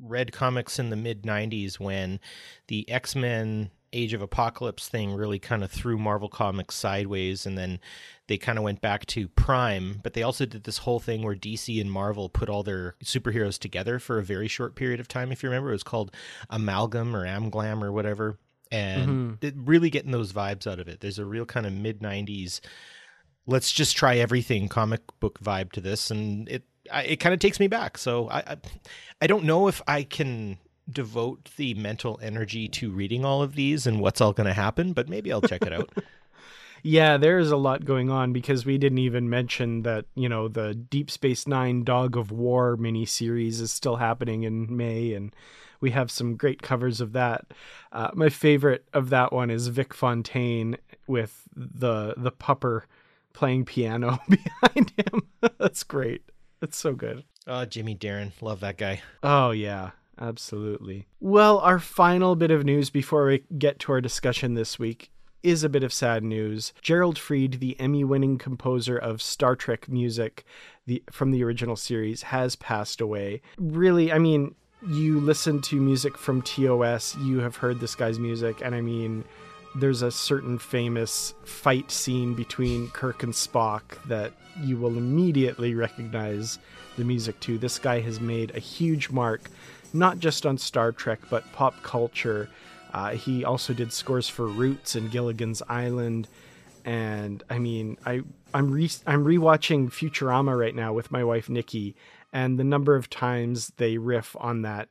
read 0.00 0.32
comics 0.32 0.78
in 0.78 0.90
the 0.90 0.96
mid 0.96 1.22
90s 1.22 1.78
when 1.78 2.18
the 2.66 2.88
X 2.90 3.14
Men 3.14 3.70
Age 3.92 4.12
of 4.12 4.22
Apocalypse 4.22 4.88
thing 4.88 5.14
really 5.14 5.38
kind 5.38 5.64
of 5.64 5.70
threw 5.70 5.98
Marvel 5.98 6.28
Comics 6.28 6.74
sideways, 6.74 7.46
and 7.46 7.56
then 7.56 7.80
they 8.26 8.38
kind 8.38 8.58
of 8.58 8.64
went 8.64 8.80
back 8.80 9.06
to 9.06 9.28
Prime. 9.28 10.00
But 10.02 10.14
they 10.14 10.22
also 10.22 10.46
did 10.46 10.64
this 10.64 10.78
whole 10.78 11.00
thing 11.00 11.22
where 11.22 11.34
DC 11.34 11.80
and 11.80 11.90
Marvel 11.90 12.28
put 12.28 12.48
all 12.48 12.62
their 12.62 12.96
superheroes 13.02 13.58
together 13.58 13.98
for 13.98 14.18
a 14.18 14.24
very 14.24 14.48
short 14.48 14.74
period 14.74 15.00
of 15.00 15.08
time. 15.08 15.32
If 15.32 15.42
you 15.42 15.48
remember, 15.48 15.70
it 15.70 15.74
was 15.74 15.82
called 15.82 16.14
Amalgam 16.50 17.14
or 17.14 17.26
Amglam 17.26 17.82
or 17.82 17.92
whatever, 17.92 18.38
and 18.70 19.38
mm-hmm. 19.40 19.64
really 19.64 19.90
getting 19.90 20.12
those 20.12 20.32
vibes 20.32 20.66
out 20.66 20.80
of 20.80 20.88
it. 20.88 21.00
There's 21.00 21.18
a 21.18 21.24
real 21.24 21.46
kind 21.46 21.66
of 21.66 21.72
mid 21.72 22.00
'90s. 22.00 22.60
Let's 23.46 23.72
just 23.72 23.96
try 23.96 24.16
everything 24.16 24.68
comic 24.68 25.00
book 25.20 25.40
vibe 25.40 25.72
to 25.72 25.80
this, 25.80 26.10
and 26.10 26.48
it 26.48 26.64
it 26.92 27.16
kind 27.16 27.32
of 27.32 27.40
takes 27.40 27.60
me 27.60 27.66
back. 27.66 27.98
So 27.98 28.28
I, 28.28 28.38
I 28.38 28.56
I 29.22 29.26
don't 29.26 29.44
know 29.44 29.68
if 29.68 29.82
I 29.86 30.02
can 30.02 30.58
devote 30.90 31.50
the 31.56 31.74
mental 31.74 32.18
energy 32.22 32.68
to 32.68 32.90
reading 32.90 33.24
all 33.24 33.42
of 33.42 33.54
these 33.54 33.86
and 33.86 34.00
what's 34.00 34.20
all 34.20 34.32
going 34.32 34.46
to 34.46 34.52
happen, 34.52 34.92
but 34.92 35.08
maybe 35.08 35.32
I'll 35.32 35.42
check 35.42 35.62
it 35.62 35.72
out. 35.72 35.90
yeah, 36.82 37.16
there's 37.16 37.50
a 37.50 37.56
lot 37.56 37.84
going 37.84 38.10
on 38.10 38.32
because 38.32 38.64
we 38.64 38.78
didn't 38.78 38.98
even 38.98 39.28
mention 39.28 39.82
that, 39.82 40.06
you 40.14 40.28
know, 40.28 40.48
the 40.48 40.74
Deep 40.74 41.10
Space 41.10 41.46
Nine 41.46 41.84
Dog 41.84 42.16
of 42.16 42.30
War 42.30 42.76
miniseries 42.76 43.60
is 43.60 43.72
still 43.72 43.96
happening 43.96 44.44
in 44.44 44.74
May, 44.74 45.12
and 45.14 45.34
we 45.80 45.90
have 45.90 46.10
some 46.10 46.36
great 46.36 46.62
covers 46.62 47.00
of 47.00 47.12
that. 47.12 47.46
Uh, 47.92 48.10
my 48.14 48.28
favorite 48.28 48.84
of 48.92 49.10
that 49.10 49.32
one 49.32 49.50
is 49.50 49.68
Vic 49.68 49.94
Fontaine 49.94 50.76
with 51.06 51.42
the 51.54 52.14
the 52.16 52.32
pupper 52.32 52.82
playing 53.32 53.64
piano 53.64 54.18
behind 54.28 54.92
him. 54.96 55.22
That's 55.58 55.84
great. 55.84 56.22
That's 56.60 56.76
so 56.76 56.92
good. 56.92 57.24
Oh, 57.46 57.64
Jimmy 57.64 57.94
Darren. 57.94 58.32
Love 58.42 58.60
that 58.60 58.76
guy. 58.76 59.00
Oh, 59.22 59.52
yeah. 59.52 59.90
Absolutely. 60.20 61.06
Well, 61.20 61.58
our 61.58 61.78
final 61.78 62.34
bit 62.36 62.50
of 62.50 62.64
news 62.64 62.90
before 62.90 63.26
we 63.26 63.44
get 63.56 63.78
to 63.80 63.92
our 63.92 64.00
discussion 64.00 64.54
this 64.54 64.78
week 64.78 65.10
is 65.42 65.62
a 65.62 65.68
bit 65.68 65.84
of 65.84 65.92
sad 65.92 66.24
news. 66.24 66.72
Gerald 66.82 67.18
Fried, 67.18 67.60
the 67.60 67.78
Emmy 67.78 68.04
winning 68.04 68.38
composer 68.38 68.96
of 68.96 69.22
Star 69.22 69.54
Trek 69.54 69.88
music 69.88 70.44
the, 70.86 71.02
from 71.10 71.30
the 71.30 71.44
original 71.44 71.76
series, 71.76 72.22
has 72.22 72.56
passed 72.56 73.00
away. 73.00 73.40
Really, 73.56 74.12
I 74.12 74.18
mean, 74.18 74.54
you 74.86 75.20
listen 75.20 75.60
to 75.62 75.76
music 75.76 76.16
from 76.16 76.42
TOS, 76.42 77.16
you 77.16 77.38
have 77.38 77.56
heard 77.56 77.80
this 77.80 77.94
guy's 77.94 78.18
music, 78.18 78.60
and 78.64 78.74
I 78.74 78.80
mean, 78.80 79.24
there's 79.76 80.02
a 80.02 80.10
certain 80.10 80.58
famous 80.58 81.34
fight 81.44 81.90
scene 81.90 82.34
between 82.34 82.88
Kirk 82.90 83.22
and 83.22 83.32
Spock 83.32 84.02
that 84.06 84.32
you 84.62 84.76
will 84.76 84.96
immediately 84.96 85.74
recognize 85.74 86.58
the 86.96 87.04
music 87.04 87.38
to. 87.40 87.58
This 87.58 87.78
guy 87.78 88.00
has 88.00 88.20
made 88.20 88.54
a 88.56 88.60
huge 88.60 89.10
mark 89.10 89.50
not 89.92 90.18
just 90.18 90.46
on 90.46 90.58
Star 90.58 90.92
Trek, 90.92 91.20
but 91.30 91.50
pop 91.52 91.82
culture. 91.82 92.48
Uh, 92.92 93.10
he 93.10 93.44
also 93.44 93.72
did 93.72 93.92
scores 93.92 94.28
for 94.28 94.46
Roots 94.46 94.94
and 94.94 95.10
Gilligan's 95.10 95.62
Island. 95.68 96.28
And 96.84 97.42
I 97.50 97.58
mean, 97.58 97.98
I 98.06 98.22
I'm 98.54 98.70
re 98.70 98.90
I'm 99.06 99.24
rewatching 99.24 99.90
Futurama 99.90 100.58
right 100.58 100.74
now 100.74 100.92
with 100.92 101.10
my 101.10 101.22
wife 101.24 101.48
Nikki, 101.48 101.94
and 102.32 102.58
the 102.58 102.64
number 102.64 102.96
of 102.96 103.10
times 103.10 103.72
they 103.76 103.98
riff 103.98 104.36
on 104.40 104.62
that 104.62 104.88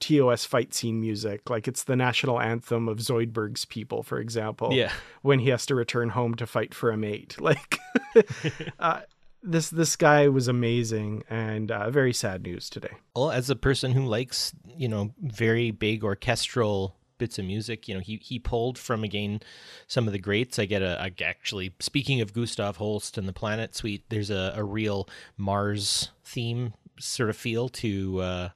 TOS 0.00 0.44
fight 0.44 0.74
scene 0.74 1.00
music, 1.00 1.48
like 1.48 1.68
it's 1.68 1.84
the 1.84 1.96
national 1.96 2.40
anthem 2.40 2.88
of 2.88 2.98
Zoidberg's 2.98 3.64
people, 3.64 4.02
for 4.02 4.18
example. 4.18 4.72
Yeah. 4.72 4.92
When 5.22 5.38
he 5.38 5.50
has 5.50 5.66
to 5.66 5.74
return 5.74 6.10
home 6.10 6.34
to 6.36 6.46
fight 6.46 6.74
for 6.74 6.90
a 6.90 6.96
mate, 6.96 7.36
like 7.40 7.78
uh, 8.78 9.00
this 9.44 9.70
this 9.70 9.94
guy 9.94 10.28
was 10.28 10.48
amazing 10.48 11.22
and 11.28 11.70
uh, 11.70 11.90
very 11.90 12.12
sad 12.12 12.42
news 12.42 12.70
today. 12.70 12.92
Well, 13.14 13.30
as 13.30 13.50
a 13.50 13.56
person 13.56 13.92
who 13.92 14.04
likes 14.04 14.52
you 14.66 14.88
know 14.88 15.14
very 15.20 15.70
big 15.70 16.02
orchestral 16.02 16.96
bits 17.18 17.38
of 17.38 17.44
music, 17.44 17.86
you 17.86 17.94
know 17.94 18.00
he 18.00 18.16
he 18.22 18.38
pulled 18.38 18.78
from 18.78 19.04
again 19.04 19.40
some 19.86 20.06
of 20.06 20.12
the 20.12 20.18
greats. 20.18 20.58
I 20.58 20.64
get 20.64 20.82
a, 20.82 21.00
a 21.02 21.24
actually 21.24 21.74
speaking 21.78 22.20
of 22.20 22.32
Gustav 22.32 22.78
Holst 22.78 23.18
and 23.18 23.28
the 23.28 23.32
Planet 23.32 23.74
Suite, 23.74 24.04
there's 24.08 24.30
a, 24.30 24.54
a 24.56 24.64
real 24.64 25.08
Mars 25.36 26.10
theme 26.24 26.72
sort 26.98 27.30
of 27.30 27.36
feel 27.36 27.68
to. 27.68 28.20
Uh, 28.20 28.48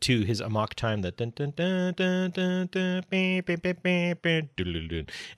to 0.00 0.22
his 0.22 0.40
amok 0.40 0.74
time 0.74 1.02
that 1.02 1.16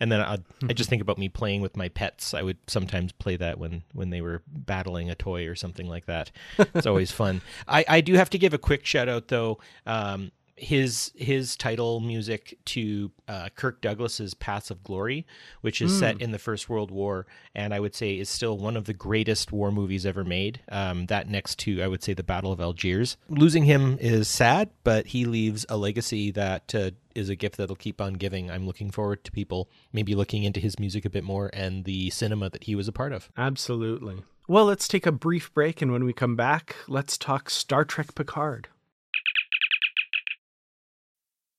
and 0.01 0.13
then 0.13 0.21
I, 0.21 0.39
I 0.69 0.73
just 0.73 0.89
think 0.89 1.03
about 1.03 1.19
me 1.19 1.29
playing 1.29 1.63
with 1.63 1.77
my 1.77 1.89
pets. 1.89 2.35
I 2.35 2.43
would 2.43 2.59
sometimes 2.67 3.13
play 3.13 3.37
that 3.37 3.59
when 3.59 3.83
when 3.93 4.11
they 4.11 4.21
were 4.21 4.43
battling 4.47 5.11
a 5.11 5.15
toy 5.15 5.47
or 5.47 5.55
something 5.55 5.89
like 5.89 6.07
that. 6.07 6.31
It's 6.59 6.87
always 6.87 7.11
fun. 7.11 7.43
I 7.69 7.85
I 7.89 8.01
do 8.01 8.15
have 8.15 8.31
to 8.31 8.39
give 8.39 8.55
a 8.55 8.59
quick 8.59 8.87
shout 8.87 9.09
out 9.09 9.29
though. 9.29 9.59
Um, 9.87 10.33
his 10.57 11.13
his 11.15 11.57
title 11.57 12.01
music 12.01 12.59
to 12.65 13.11
uh, 13.29 13.49
Kirk 13.55 13.81
Douglas's 13.81 14.35
Paths 14.35 14.71
of 14.71 14.83
Glory, 14.83 15.27
which 15.61 15.83
is 15.83 15.93
mm. 15.93 15.99
set 15.99 16.17
hmm. 16.17 16.23
in 16.23 16.31
the 16.33 16.39
First 16.39 16.69
World 16.69 16.91
War, 16.91 17.27
and 17.55 17.75
I 17.75 17.81
would 17.81 17.95
say 17.95 18.19
is 18.19 18.29
still 18.29 18.57
one 18.57 18.77
of 18.77 18.85
the 18.85 18.95
greatest 18.95 19.53
war 19.53 19.71
movies 19.71 20.07
ever 20.07 20.25
made. 20.25 20.61
Um, 20.71 21.07
that 21.07 21.29
next 21.29 21.59
to 21.61 21.83
I 21.83 21.89
would 21.89 22.03
say 22.03 22.15
the 22.15 22.23
Battle 22.23 22.53
of 22.53 22.61
Algiers. 22.61 23.17
Losing 23.29 23.65
him 23.65 23.99
is 24.01 24.29
sad, 24.29 24.71
but 24.83 25.09
he 25.09 25.25
leaves 25.27 25.67
a 25.69 25.77
legacy 25.77 26.31
that 26.33 26.75
uh, 26.75 26.91
is 27.15 27.29
a 27.29 27.37
gift 27.37 27.59
that'll 27.59 27.77
keep 27.77 28.01
on 28.01 28.15
giving. 28.15 28.51
I'm 28.51 28.67
looking 28.67 28.91
forward 28.91 29.25
to 29.25 29.33
people 29.33 29.69
maybe 29.93 30.15
looking 30.15 30.45
into 30.45 30.61
his 30.61 30.79
music 30.79 31.05
a 31.05 31.11
bit 31.11 31.25
more 31.25 31.51
and 31.53 31.85
the 31.85 32.11
cinema 32.11 32.51
that 32.51 32.65
he 32.65 32.75
was 32.75 32.89
a 32.89 32.93
part 32.93 33.13
of. 33.13 33.31
Absolutely. 33.37 34.23
Well, 34.49 34.67
let's 34.67 34.87
take 34.87 35.07
a 35.07 35.13
brief 35.13 35.53
break, 35.53 35.83
and 35.83 35.91
when 35.91 36.05
we 36.05 36.13
come 36.13 36.37
back, 36.37 36.77
let's 36.87 37.19
talk 37.19 37.51
Star 37.51 37.85
Trek 37.85 38.15
Picard. 38.15 38.69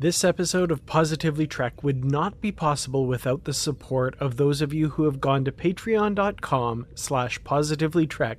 This 0.00 0.24
episode 0.24 0.72
of 0.72 0.84
Positively 0.86 1.46
Trek 1.46 1.84
would 1.84 2.04
not 2.04 2.40
be 2.40 2.50
possible 2.50 3.06
without 3.06 3.44
the 3.44 3.54
support 3.54 4.16
of 4.18 4.36
those 4.36 4.60
of 4.60 4.74
you 4.74 4.88
who 4.90 5.04
have 5.04 5.20
gone 5.20 5.44
to 5.44 5.52
patreon.com 5.52 6.86
slash 6.96 7.40
positivelytrek 7.42 8.38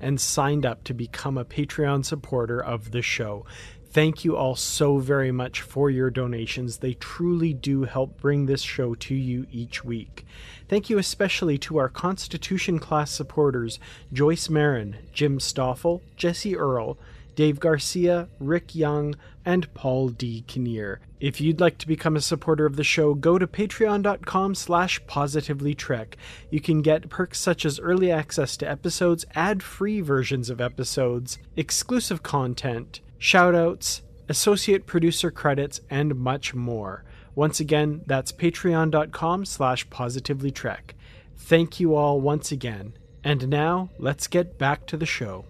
and 0.00 0.18
signed 0.18 0.64
up 0.64 0.82
to 0.84 0.94
become 0.94 1.36
a 1.36 1.44
Patreon 1.44 2.06
supporter 2.06 2.58
of 2.58 2.92
the 2.92 3.02
show. 3.02 3.44
Thank 3.90 4.24
you 4.24 4.34
all 4.34 4.56
so 4.56 4.96
very 4.96 5.30
much 5.30 5.60
for 5.60 5.90
your 5.90 6.08
donations. 6.08 6.78
They 6.78 6.94
truly 6.94 7.52
do 7.52 7.84
help 7.84 8.18
bring 8.18 8.46
this 8.46 8.62
show 8.62 8.94
to 8.94 9.14
you 9.14 9.46
each 9.52 9.84
week. 9.84 10.24
Thank 10.68 10.88
you 10.88 10.96
especially 10.96 11.58
to 11.58 11.76
our 11.76 11.90
Constitution 11.90 12.78
class 12.78 13.10
supporters 13.10 13.78
Joyce 14.10 14.48
Marin, 14.48 14.96
Jim 15.12 15.38
Stoffel, 15.38 16.02
Jesse 16.16 16.56
Earl, 16.56 16.98
Dave 17.36 17.60
Garcia, 17.60 18.28
Rick 18.38 18.74
Young, 18.74 19.14
and 19.44 19.72
Paul 19.74 20.08
D. 20.08 20.44
Kinnear. 20.46 21.00
If 21.20 21.40
you'd 21.40 21.60
like 21.60 21.78
to 21.78 21.86
become 21.86 22.16
a 22.16 22.20
supporter 22.20 22.66
of 22.66 22.76
the 22.76 22.84
show, 22.84 23.14
go 23.14 23.38
to 23.38 23.46
patreon.com 23.46 24.54
slash 24.54 25.02
positivelytrek. 25.04 26.14
You 26.50 26.60
can 26.60 26.82
get 26.82 27.08
perks 27.08 27.40
such 27.40 27.64
as 27.64 27.80
early 27.80 28.10
access 28.10 28.56
to 28.58 28.70
episodes, 28.70 29.24
ad-free 29.34 30.00
versions 30.00 30.50
of 30.50 30.60
episodes, 30.60 31.38
exclusive 31.56 32.22
content, 32.22 33.00
shoutouts, 33.18 34.02
associate 34.28 34.86
producer 34.86 35.30
credits, 35.30 35.80
and 35.90 36.14
much 36.16 36.54
more. 36.54 37.04
Once 37.34 37.60
again, 37.60 38.02
that's 38.06 38.32
patreon.com 38.32 39.44
slash 39.44 39.88
positivelytrek. 39.88 40.92
Thank 41.36 41.80
you 41.80 41.94
all 41.94 42.20
once 42.20 42.52
again. 42.52 42.94
And 43.22 43.48
now, 43.48 43.90
let's 43.98 44.26
get 44.26 44.58
back 44.58 44.86
to 44.86 44.96
the 44.96 45.06
show. 45.06 45.46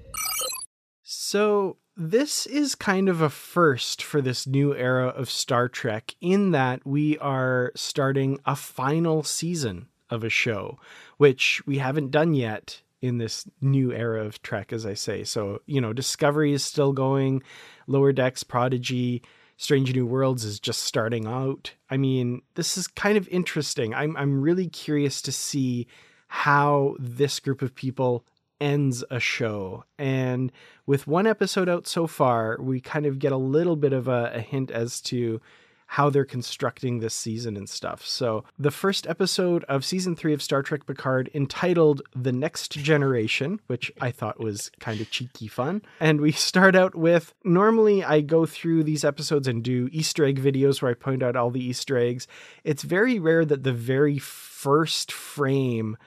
So, 1.03 1.77
this 1.97 2.47
is 2.47 2.75
kind 2.75 3.09
of 3.09 3.21
a 3.21 3.31
first 3.31 4.03
for 4.03 4.21
this 4.21 4.47
new 4.47 4.75
era 4.75 5.09
of 5.09 5.31
Star 5.31 5.69
Trek 5.69 6.15
in 6.21 6.51
that 6.51 6.85
we 6.87 7.17
are 7.19 7.73
starting 7.77 8.39
a 8.45 8.57
final 8.57 9.23
season 9.23 9.89
of 10.11 10.25
a 10.25 10.29
show, 10.29 10.79
which 11.17 11.63
we 11.67 11.79
haven't 11.79 12.11
done 12.11 12.35
yet 12.35 12.83
in 13.01 13.19
this 13.19 13.47
new 13.61 13.93
era 13.93 14.25
of 14.25 14.43
Trek, 14.43 14.73
as 14.73 14.87
I 14.87 14.95
say. 14.95 15.25
So, 15.25 15.61
you 15.67 15.81
know, 15.81 15.93
Discovery 15.93 16.53
is 16.53 16.65
still 16.65 16.93
going, 16.93 17.43
Lower 17.87 18.13
Decks, 18.13 18.43
Prodigy, 18.43 19.23
Strange 19.57 19.95
New 19.95 20.07
Worlds 20.07 20.45
is 20.45 20.59
just 20.59 20.83
starting 20.83 21.27
out. 21.27 21.75
I 21.91 21.97
mean, 21.97 22.43
this 22.55 22.77
is 22.77 22.89
kind 22.89 23.17
of 23.17 23.29
interesting. 23.29 23.95
I'm 23.95 24.17
I'm 24.17 24.41
really 24.41 24.69
curious 24.69 25.23
to 25.23 25.33
see 25.33 25.87
how 26.27 26.97
this 26.99 27.39
group 27.39 27.63
of 27.63 27.75
people 27.75 28.25
ends 28.65 29.05
a 29.11 29.21
show. 29.21 29.85
And 29.99 30.51
with 30.87 31.07
one 31.07 31.27
episode 31.27 31.69
out 31.69 31.87
so 31.87 32.07
far, 32.07 32.57
we 32.59 32.81
kind 32.81 33.05
of 33.05 33.19
get 33.19 33.31
a 33.31 33.37
little 33.37 33.77
bit 33.77 33.93
of 33.93 34.09
a, 34.09 34.33
a, 34.35 34.41
hint 34.41 34.71
as 34.71 35.03
to 35.03 35.43
how 35.87 36.09
they're 36.09 36.25
constructing 36.25 36.99
this 36.99 37.15
season 37.15 37.59
and 37.59 37.69
stuff. 37.69 38.07
So, 38.07 38.43
the 38.59 38.71
first 38.71 39.07
episode 39.07 39.65
of 39.65 39.85
season 39.85 40.17
three 40.17 40.33
of 40.33 40.43
Star 40.43 40.63
Trek 40.63 40.87
Picard, 40.87 41.31
entitled 41.35 42.01
The 42.17 42.33
Next 42.33 42.73
Generation, 42.73 43.61
which 43.67 43.93
I 44.01 44.11
thought 44.11 44.41
was 44.41 44.71
kind 44.81 44.99
of 45.03 45.11
cheeky 45.11 45.47
fun. 45.47 45.83
And 46.01 46.23
we 46.23 46.33
start 46.33 46.75
out 46.75 46.95
with 46.95 47.35
normally 47.45 48.03
I 48.03 48.23
go 48.23 48.47
through 48.47 48.85
these 48.85 49.05
episodes 49.05 49.47
and 49.47 49.63
do 49.63 49.91
Easter 49.93 50.25
egg 50.25 50.41
videos 50.41 50.81
where 50.81 50.91
I 50.91 50.95
point 50.95 51.23
out 51.23 51.37
all 51.37 51.51
the 51.51 51.65
Easter 51.65 51.99
eggs. 51.99 52.27
It's 52.65 52.83
very 52.83 53.19
rare 53.19 53.45
that 53.45 53.63
the 53.63 53.75
very 53.75 54.19
first 54.19 55.13
frame 55.13 55.99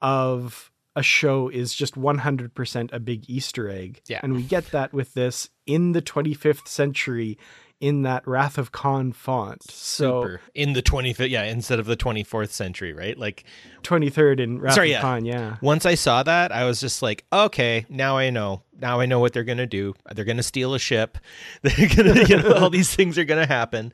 of 0.00 0.70
a 0.96 1.02
show 1.02 1.48
is 1.48 1.74
just 1.74 1.94
100% 1.94 2.92
a 2.92 3.00
big 3.00 3.28
Easter 3.28 3.68
egg. 3.68 4.00
Yeah. 4.06 4.20
And 4.22 4.34
we 4.34 4.42
get 4.42 4.66
that 4.66 4.92
with 4.92 5.14
this 5.14 5.50
in 5.66 5.92
the 5.92 6.02
25th 6.02 6.68
century 6.68 7.38
in 7.80 8.02
that 8.02 8.26
Wrath 8.26 8.56
of 8.56 8.72
Khan 8.72 9.12
font. 9.12 9.62
So 9.70 10.22
Super. 10.22 10.40
in 10.54 10.72
the 10.72 10.82
25th, 10.82 11.28
yeah, 11.28 11.42
instead 11.42 11.78
of 11.78 11.86
the 11.86 11.96
24th 11.96 12.50
century, 12.50 12.92
right? 12.92 13.18
Like 13.18 13.44
23rd 13.82 14.40
in 14.40 14.60
Wrath 14.60 14.74
Sorry, 14.74 14.92
of 14.92 14.92
yeah. 14.92 15.00
Khan, 15.00 15.24
yeah. 15.24 15.56
once 15.60 15.84
I 15.84 15.94
saw 15.94 16.22
that, 16.22 16.52
I 16.52 16.64
was 16.64 16.80
just 16.80 17.02
like, 17.02 17.24
okay, 17.32 17.84
now 17.88 18.16
I 18.16 18.30
know. 18.30 18.62
Now 18.78 19.00
I 19.00 19.06
know 19.06 19.18
what 19.18 19.32
they're 19.32 19.44
gonna 19.44 19.66
do. 19.66 19.94
They're 20.14 20.24
gonna 20.24 20.42
steal 20.42 20.74
a 20.74 20.78
ship. 20.78 21.18
They're 21.62 21.88
gonna, 21.88 22.24
you 22.24 22.42
know, 22.42 22.54
all 22.54 22.70
these 22.70 22.94
things 22.94 23.18
are 23.18 23.24
gonna 23.24 23.46
happen. 23.46 23.92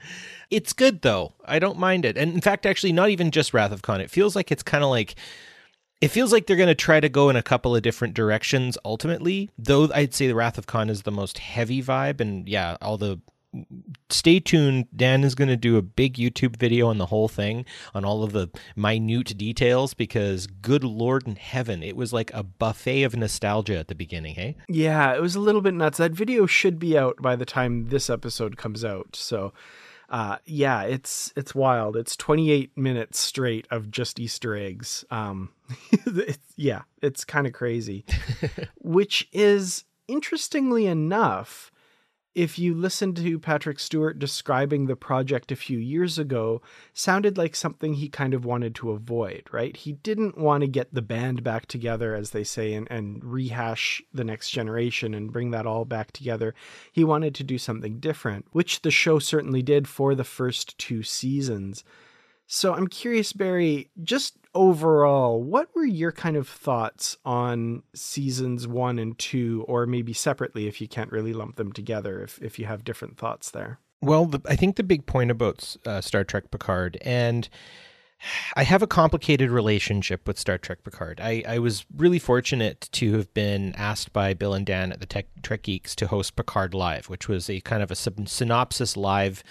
It's 0.51 0.73
good 0.73 1.03
though. 1.03 1.33
I 1.45 1.59
don't 1.59 1.79
mind 1.79 2.05
it. 2.05 2.17
And 2.17 2.33
in 2.33 2.41
fact, 2.41 2.67
actually, 2.67 2.93
not 2.93 3.11
even 3.11 3.31
just 3.31 3.53
Wrath 3.53 3.73
of 3.73 3.83
Khan. 3.83 4.01
It 4.01 4.11
feels 4.11 4.37
like 4.37 4.53
it's 4.53 4.63
kind 4.63 4.85
of 4.85 4.91
like 4.91 5.17
it 6.01 6.09
feels 6.09 6.33
like 6.33 6.47
they're 6.47 6.57
going 6.57 6.67
to 6.69 6.75
try 6.75 7.01
to 7.01 7.09
go 7.09 7.29
in 7.29 7.37
a 7.37 7.43
couple 7.43 7.77
of 7.77 7.83
different 7.83 8.15
directions 8.15 8.79
ultimately 8.85 9.51
though 9.59 9.89
i'd 9.95 10.15
say 10.15 10.27
the 10.27 10.35
wrath 10.35 10.59
of 10.59 10.67
khan 10.67 10.89
is 10.91 11.03
the 11.03 11.11
most 11.11 11.39
heavy 11.39 11.83
vibe 11.83 12.21
and 12.21 12.49
yeah 12.49 12.77
all 12.81 12.97
the 12.97 13.21
stay 14.09 14.39
tuned 14.39 14.87
dan 14.95 15.25
is 15.25 15.35
going 15.35 15.49
to 15.49 15.57
do 15.57 15.77
a 15.77 15.83
big 15.83 16.15
youtube 16.15 16.57
video 16.57 16.87
on 16.87 16.99
the 16.99 17.07
whole 17.07 17.27
thing 17.27 17.65
on 17.95 18.05
all 18.05 18.23
of 18.23 18.31
the 18.31 18.49
minute 18.77 19.37
details 19.37 19.93
because 19.93 20.47
good 20.47 20.85
lord 20.85 21.27
in 21.27 21.35
heaven 21.35 21.83
it 21.83 21.97
was 21.97 22.13
like 22.13 22.31
a 22.33 22.45
buffet 22.45 23.03
of 23.03 23.17
nostalgia 23.17 23.77
at 23.77 23.89
the 23.89 23.95
beginning 23.95 24.37
hey 24.37 24.57
Yeah, 24.69 25.15
it 25.15 25.21
was 25.21 25.35
a 25.35 25.41
little 25.41 25.61
bit 25.63 25.75
nuts. 25.75 25.99
That 25.99 26.13
video 26.13 26.47
should 26.47 26.79
be 26.79 26.97
out 26.97 27.17
by 27.21 27.35
the 27.35 27.45
time 27.45 27.89
this 27.89 28.09
episode 28.09 28.57
comes 28.57 28.85
out. 28.85 29.17
So 29.17 29.53
uh, 30.11 30.39
yeah, 30.45 30.83
it's 30.83 31.33
it's 31.37 31.55
wild. 31.55 31.97
It's 31.97 32.17
28 32.17 32.77
minutes 32.77 33.19
straight 33.19 33.67
of 33.71 33.91
just 33.91 34.19
Easter 34.19 34.57
eggs. 34.57 35.05
Um, 35.11 35.51
it's, 35.93 36.39
yeah, 36.57 36.83
it's 37.01 37.25
kind 37.25 37.47
of 37.47 37.53
crazy. 37.53 38.05
Which 38.81 39.29
is 39.33 39.85
interestingly 40.09 40.87
enough, 40.87 41.71
if 42.35 42.59
you 42.59 42.75
listen 42.75 43.13
to 43.15 43.39
Patrick 43.41 43.81
Stewart 43.81 44.19
describing 44.19 44.87
the 44.87 44.95
project 44.95 45.51
a 45.51 45.57
few 45.57 45.79
years 45.79 46.19
ago, 46.19 46.63
sounded 46.95 47.37
like 47.37 47.57
something 47.57 47.95
he 47.95 48.09
kind 48.09 48.35
of 48.35 48.45
wanted 48.45 48.75
to 48.77 48.93
avoid, 48.93 49.43
right? 49.51 49.77
He 49.77 49.93
didn't 49.93 50.39
want 50.39 50.61
to 50.61 50.69
get 50.69 50.95
the 50.95 51.03
band 51.03 51.43
back 51.43 51.67
together, 51.67 52.15
as 52.15 52.31
they 52.31 52.45
say, 52.45 52.75
and, 52.75 52.87
and 52.91 53.25
rehash 53.25 54.01
the 54.15 54.25
next 54.25 54.51
generation 54.51 55.13
and 55.13 55.33
bring 55.33 55.51
that 55.51 55.67
all 55.67 55.85
back 55.85 56.13
together. 56.13 56.55
He 56.93 57.03
wanted 57.03 57.35
to 57.37 57.45
do 57.45 57.59
something 57.59 57.99
different, 57.99 58.47
which 58.53 58.83
the 58.83 58.93
show 58.93 59.19
certainly 59.19 59.63
did 59.63 59.89
for 59.89 60.15
the 60.15 60.25
first 60.25 60.79
two 60.79 61.03
seasons. 61.03 61.83
So 62.53 62.75
I'm 62.75 62.89
curious, 62.89 63.33
Barry, 63.33 63.91
just 64.03 64.37
overall, 64.57 65.41
what 65.41 65.69
were 65.73 65.85
your 65.85 66.11
kind 66.11 66.37
of 66.37 66.49
thoughts 66.49 67.17
on 67.25 67.85
seasons 67.95 68.67
one 68.67 68.99
and 68.99 69.17
two, 69.17 69.65
or 69.69 69.87
maybe 69.87 70.13
separately 70.13 70.67
if 70.67 70.81
you 70.81 70.89
can't 70.89 71.13
really 71.13 71.33
lump 71.33 71.55
them 71.55 71.71
together, 71.73 72.21
if, 72.25 72.43
if 72.43 72.59
you 72.59 72.67
have 72.67 72.83
different 72.83 73.17
thoughts 73.17 73.53
there? 73.53 73.79
Well, 74.03 74.27
the, 74.27 74.41
I 74.49 74.57
think 74.57 74.75
the 74.75 74.83
big 74.83 75.07
point 75.07 75.31
about 75.31 75.77
uh, 75.87 76.01
Star 76.01 76.25
Trek 76.25 76.51
Picard, 76.51 76.99
and 77.03 77.49
I 78.57 78.65
have 78.65 78.83
a 78.83 78.89
complicated 78.89 79.53
relationship 79.53 80.27
with 80.27 80.37
Star 80.37 80.59
Trek 80.59 80.83
Picard. 80.83 81.21
I, 81.21 81.45
I 81.47 81.61
was 81.61 81.87
really 81.97 82.19
fortunate 82.19 82.89
to 82.91 83.13
have 83.13 83.33
been 83.33 83.77
asked 83.77 84.13
by 84.13 84.35
Bill 84.35 84.55
and 84.55 84.67
Dan 84.67 84.91
at 84.91 84.99
the 84.99 85.07
Tech, 85.07 85.27
Trek 85.45 85.63
Geeks 85.63 85.95
to 85.95 86.09
host 86.09 86.35
Picard 86.35 86.75
Live, 86.75 87.09
which 87.09 87.29
was 87.29 87.49
a 87.49 87.61
kind 87.61 87.81
of 87.81 87.93
a 87.93 87.95
synopsis 87.95 88.97
live 88.97 89.45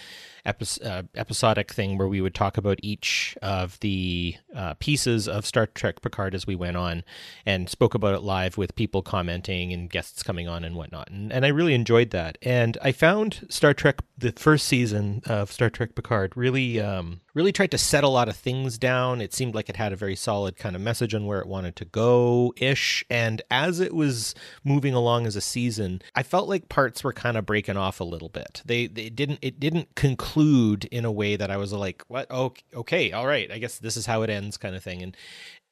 uh, 0.84 1.04
episodic 1.16 1.72
thing 1.72 1.98
where 1.98 2.08
we 2.08 2.22
would 2.22 2.36
talk 2.36 2.58
about 2.58 2.80
each 2.82 3.38
of 3.42 3.80
the 3.80 4.36
uh, 4.56 4.74
pieces 4.76 5.28
of 5.28 5.46
Star 5.46 5.68
Trek 5.68 6.02
Picard 6.02 6.36
as 6.36 6.48
we 6.48 6.56
went 6.56 6.78
on, 6.78 7.04
and 7.46 7.70
spoke 7.70 7.94
about 7.94 8.16
it 8.16 8.22
live 8.22 8.58
with 8.58 8.76
people 8.76 9.02
commenting 9.02 9.74
and 9.74 9.90
guests 9.90 10.24
coming 10.24 10.48
on 10.48 10.64
and 10.64 10.76
whatnot. 10.76 11.10
And, 11.10 11.32
and 11.32 11.46
I 11.46 11.50
really 11.50 11.74
enjoyed 11.74 12.12
that. 12.12 12.38
And 12.42 12.78
I 12.82 12.92
found 12.92 13.46
Star 13.50 13.74
Trek, 13.74 14.00
the 14.18 14.32
first 14.32 14.68
season 14.68 15.22
of 15.26 15.52
Star 15.52 15.70
Trek 15.70 15.96
Picard, 15.96 16.36
really 16.36 16.80
um, 16.80 17.22
really 17.34 17.52
tried 17.52 17.72
to 17.72 17.78
set 17.78 18.04
a 18.04 18.10
lot 18.10 18.28
of 18.28 18.36
things 18.36 18.78
down. 18.78 19.22
It 19.22 19.34
seemed 19.34 19.56
like 19.56 19.70
it 19.70 19.76
had 19.76 19.94
a 19.94 19.96
very 19.96 20.16
solid 20.16 20.58
kind 20.58 20.76
of 20.76 20.82
message 20.82 21.14
on 21.14 21.26
where 21.26 21.40
it 21.40 21.48
wanted 21.48 21.76
to 21.78 21.86
go 21.86 22.54
ish. 22.58 23.04
And 23.10 23.42
as 23.50 23.80
it 23.80 23.94
was 23.94 24.36
moving 24.64 24.94
along 24.94 25.26
as 25.26 25.36
a 25.36 25.42
season, 25.42 26.02
I 26.16 26.24
felt 26.24 26.50
like 26.50 26.70
parts 26.70 27.04
were 27.04 27.14
kind 27.14 27.38
of 27.38 27.46
breaking 27.46 27.78
off 27.78 28.00
a 28.00 28.04
little 28.04 28.30
bit. 28.30 28.62
They 28.66 28.88
they 28.88 29.10
didn't 29.10 29.40
it 29.42 29.60
didn't 29.60 29.96
conclude 29.96 30.39
in 30.86 31.06
a 31.06 31.12
way 31.12 31.36
that 31.36 31.52
I 31.52 31.58
was 31.58 31.74
like, 31.74 32.04
what? 32.08 32.28
Oh, 32.30 32.54
okay, 32.74 33.12
all 33.12 33.28
right. 33.28 33.52
I 33.52 33.58
guess 33.58 33.80
this 33.80 33.98
is 33.98 34.06
how 34.06 34.22
it 34.22 34.30
ends, 34.30 34.58
kind 34.58 34.76
of 34.76 34.84
thing. 34.84 35.02
And 35.02 35.18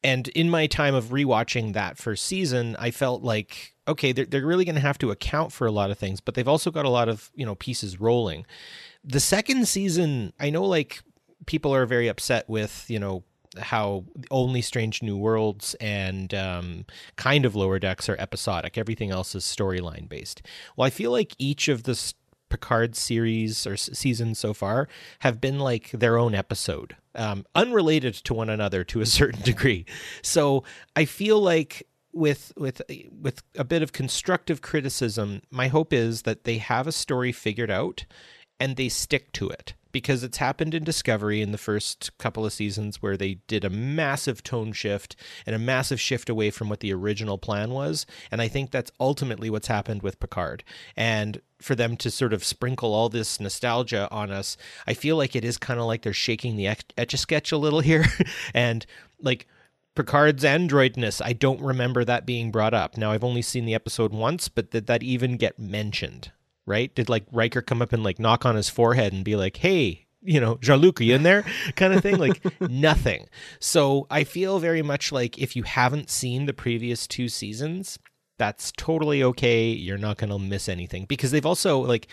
and 0.03 0.27
in 0.29 0.49
my 0.49 0.67
time 0.67 0.93
of 0.95 1.05
rewatching 1.05 1.73
that 1.73 1.97
first 1.97 2.25
season, 2.25 2.75
I 2.79 2.91
felt 2.91 3.23
like 3.23 3.73
okay, 3.87 4.11
they're 4.11 4.25
they're 4.25 4.45
really 4.45 4.65
going 4.65 4.75
to 4.75 4.81
have 4.81 4.97
to 4.99 5.11
account 5.11 5.51
for 5.51 5.65
a 5.65 5.71
lot 5.71 5.91
of 5.91 5.97
things, 5.97 6.19
but 6.19 6.35
they've 6.35 6.47
also 6.47 6.71
got 6.71 6.85
a 6.85 6.89
lot 6.89 7.09
of 7.09 7.31
you 7.35 7.45
know 7.45 7.55
pieces 7.55 7.99
rolling. 7.99 8.45
The 9.03 9.19
second 9.19 9.67
season, 9.67 10.33
I 10.39 10.49
know 10.49 10.63
like 10.63 11.01
people 11.45 11.73
are 11.73 11.85
very 11.85 12.07
upset 12.07 12.47
with 12.49 12.85
you 12.89 12.99
know 12.99 13.23
how 13.57 14.05
only 14.29 14.61
Strange 14.61 15.01
New 15.01 15.17
Worlds 15.17 15.75
and 15.75 16.33
um, 16.33 16.85
kind 17.15 17.45
of 17.45 17.55
Lower 17.55 17.79
Decks 17.79 18.09
are 18.09 18.15
episodic. 18.19 18.77
Everything 18.77 19.11
else 19.11 19.33
is 19.35 19.43
storyline 19.43 20.07
based. 20.07 20.41
Well, 20.75 20.85
I 20.85 20.89
feel 20.89 21.11
like 21.11 21.33
each 21.39 21.67
of 21.67 21.83
the 21.83 22.13
Picard 22.49 22.95
series 22.95 23.65
or 23.67 23.77
seasons 23.77 24.39
so 24.39 24.53
far 24.53 24.87
have 25.19 25.41
been 25.41 25.59
like 25.59 25.91
their 25.91 26.17
own 26.17 26.33
episode, 26.33 26.95
um, 27.15 27.45
unrelated 27.55 28.13
to 28.15 28.33
one 28.33 28.49
another 28.49 28.83
to 28.85 29.01
a 29.01 29.05
certain 29.19 29.41
degree. 29.41 29.85
So 30.21 30.63
I 30.95 31.05
feel 31.05 31.39
like 31.39 31.87
with 32.13 32.51
with 32.57 32.81
with 33.11 33.43
a 33.55 33.63
bit 33.63 33.81
of 33.83 33.93
constructive 33.93 34.61
criticism, 34.61 35.41
my 35.51 35.67
hope 35.67 35.93
is 35.93 36.23
that 36.23 36.43
they 36.43 36.57
have 36.57 36.87
a 36.87 36.91
story 36.91 37.31
figured 37.31 37.71
out 37.71 38.05
and 38.59 38.75
they 38.75 38.89
stick 38.89 39.31
to 39.33 39.49
it 39.49 39.75
because 39.97 40.23
it's 40.23 40.37
happened 40.37 40.75
in 40.75 40.83
Discovery 40.83 41.41
in 41.41 41.51
the 41.51 41.57
first 41.57 42.15
couple 42.19 42.45
of 42.45 42.53
seasons 42.53 43.01
where 43.01 43.17
they 43.17 43.39
did 43.47 43.65
a 43.65 43.69
massive 43.71 44.43
tone 44.43 44.71
shift 44.71 45.15
and 45.43 45.55
a 45.55 45.59
massive 45.59 45.99
shift 45.99 46.29
away 46.29 46.51
from 46.51 46.69
what 46.69 46.81
the 46.81 46.93
original 46.93 47.39
plan 47.39 47.71
was. 47.71 48.05
And 48.29 48.39
I 48.39 48.47
think 48.47 48.69
that's 48.69 48.91
ultimately 48.99 49.49
what's 49.49 49.69
happened 49.69 50.03
with 50.03 50.19
Picard. 50.19 50.63
And 50.95 51.41
for 51.59 51.73
them 51.73 51.97
to 51.97 52.11
sort 52.11 52.31
of 52.31 52.43
sprinkle 52.43 52.93
all 52.93 53.09
this 53.09 53.39
nostalgia 53.39 54.07
on 54.11 54.29
us, 54.29 54.55
I 54.85 54.93
feel 54.93 55.17
like 55.17 55.35
it 55.35 55.43
is 55.43 55.57
kind 55.57 55.79
of 55.79 55.87
like 55.87 56.03
they're 56.03 56.13
shaking 56.13 56.57
the 56.57 56.67
etch 56.67 56.85
a 56.95 57.17
sketch 57.17 57.51
a 57.51 57.57
little 57.57 57.79
here. 57.79 58.05
and 58.53 58.85
like, 59.19 59.47
Picard's 59.95 60.43
androidness, 60.43 61.25
I 61.25 61.33
don't 61.33 61.59
remember 61.59 62.05
that 62.05 62.27
being 62.27 62.51
brought 62.51 62.75
up. 62.75 62.97
Now, 62.97 63.13
I've 63.13 63.23
only 63.23 63.41
seen 63.41 63.65
the 63.65 63.73
episode 63.73 64.13
once, 64.13 64.47
but 64.47 64.69
did 64.69 64.85
that 64.85 65.01
even 65.01 65.37
get 65.37 65.57
mentioned? 65.57 66.31
Right? 66.67 66.93
Did 66.93 67.09
like 67.09 67.25
Riker 67.31 67.63
come 67.63 67.81
up 67.81 67.93
and 67.93 68.03
like 68.03 68.19
knock 68.19 68.45
on 68.45 68.55
his 68.55 68.69
forehead 68.69 69.13
and 69.13 69.25
be 69.25 69.35
like, 69.35 69.57
"Hey, 69.57 70.05
you 70.21 70.39
know, 70.39 70.59
Jean 70.61 70.77
Luc, 70.79 71.01
are 71.01 71.03
you 71.03 71.15
in 71.15 71.23
there?" 71.23 71.43
kind 71.75 71.93
of 71.93 72.03
thing? 72.03 72.17
Like 72.17 72.43
nothing. 72.61 73.25
So 73.59 74.05
I 74.11 74.23
feel 74.23 74.59
very 74.59 74.83
much 74.83 75.11
like 75.11 75.39
if 75.39 75.55
you 75.55 75.63
haven't 75.63 76.11
seen 76.11 76.45
the 76.45 76.53
previous 76.53 77.07
two 77.07 77.29
seasons, 77.29 77.97
that's 78.37 78.71
totally 78.77 79.23
okay. 79.23 79.69
You're 79.69 79.97
not 79.97 80.17
going 80.17 80.29
to 80.29 80.37
miss 80.37 80.69
anything 80.69 81.05
because 81.05 81.31
they've 81.31 81.45
also 81.45 81.79
like 81.79 82.07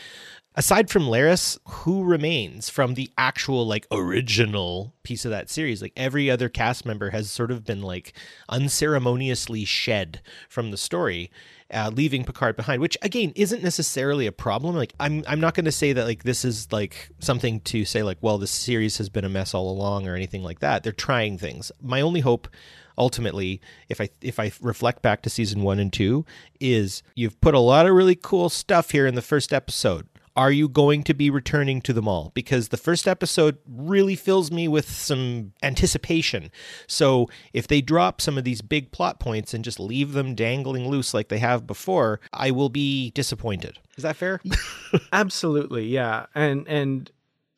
aside 0.54 0.90
from 0.90 1.04
Laris, 1.04 1.58
who 1.66 2.04
remains 2.04 2.68
from 2.68 2.94
the 2.94 3.10
actual 3.18 3.66
like 3.66 3.86
original 3.90 4.94
piece 5.02 5.24
of 5.24 5.30
that 5.30 5.50
series? 5.50 5.82
Like 5.82 5.92
every 5.96 6.30
other 6.30 6.48
cast 6.48 6.86
member 6.86 7.10
has 7.10 7.30
sort 7.30 7.50
of 7.50 7.64
been 7.64 7.82
like 7.82 8.12
unceremoniously 8.48 9.64
shed 9.64 10.20
from 10.48 10.70
the 10.70 10.76
story 10.76 11.30
uh, 11.72 11.90
leaving 11.92 12.24
Picard 12.24 12.56
behind, 12.56 12.80
which 12.80 12.96
again 13.02 13.32
isn't 13.34 13.62
necessarily 13.62 14.26
a 14.26 14.32
problem. 14.32 14.76
Like 14.76 14.94
I'm 15.00 15.24
I'm 15.26 15.40
not 15.40 15.54
going 15.54 15.64
to 15.64 15.72
say 15.72 15.92
that 15.92 16.04
like 16.04 16.22
this 16.22 16.44
is 16.44 16.70
like 16.72 17.10
something 17.18 17.60
to 17.60 17.84
say 17.84 18.02
like 18.02 18.18
well 18.20 18.38
this 18.38 18.50
series 18.50 18.98
has 18.98 19.08
been 19.08 19.24
a 19.24 19.28
mess 19.28 19.54
all 19.54 19.70
along 19.70 20.06
or 20.06 20.14
anything 20.14 20.42
like 20.42 20.60
that. 20.60 20.82
They're 20.82 20.92
trying 20.92 21.38
things. 21.38 21.72
My 21.82 22.00
only 22.00 22.20
hope 22.20 22.48
ultimately 22.96 23.60
if 23.88 24.00
i 24.00 24.08
if 24.20 24.38
i 24.38 24.52
reflect 24.60 25.02
back 25.02 25.20
to 25.20 25.28
season 25.28 25.62
1 25.62 25.80
and 25.80 25.92
2 25.92 26.24
is 26.60 27.02
you've 27.16 27.40
put 27.40 27.52
a 27.52 27.58
lot 27.58 27.86
of 27.86 27.92
really 27.92 28.14
cool 28.14 28.48
stuff 28.48 28.92
here 28.92 29.04
in 29.04 29.16
the 29.16 29.20
first 29.20 29.52
episode 29.52 30.06
are 30.36 30.50
you 30.50 30.68
going 30.68 31.04
to 31.04 31.14
be 31.14 31.30
returning 31.30 31.80
to 31.82 31.92
them 31.92 32.08
all? 32.08 32.32
Because 32.34 32.68
the 32.68 32.76
first 32.76 33.06
episode 33.06 33.58
really 33.66 34.16
fills 34.16 34.50
me 34.50 34.66
with 34.66 34.88
some 34.88 35.52
anticipation. 35.62 36.50
So 36.86 37.28
if 37.52 37.68
they 37.68 37.80
drop 37.80 38.20
some 38.20 38.36
of 38.36 38.44
these 38.44 38.62
big 38.62 38.90
plot 38.90 39.20
points 39.20 39.54
and 39.54 39.64
just 39.64 39.78
leave 39.78 40.12
them 40.12 40.34
dangling 40.34 40.88
loose 40.88 41.14
like 41.14 41.28
they 41.28 41.38
have 41.38 41.66
before, 41.66 42.20
I 42.32 42.50
will 42.50 42.68
be 42.68 43.10
disappointed. 43.10 43.78
Is 43.96 44.02
that 44.02 44.16
fair? 44.16 44.40
Absolutely, 45.12 45.86
yeah. 45.86 46.26
And 46.34 46.66
and 46.66 47.10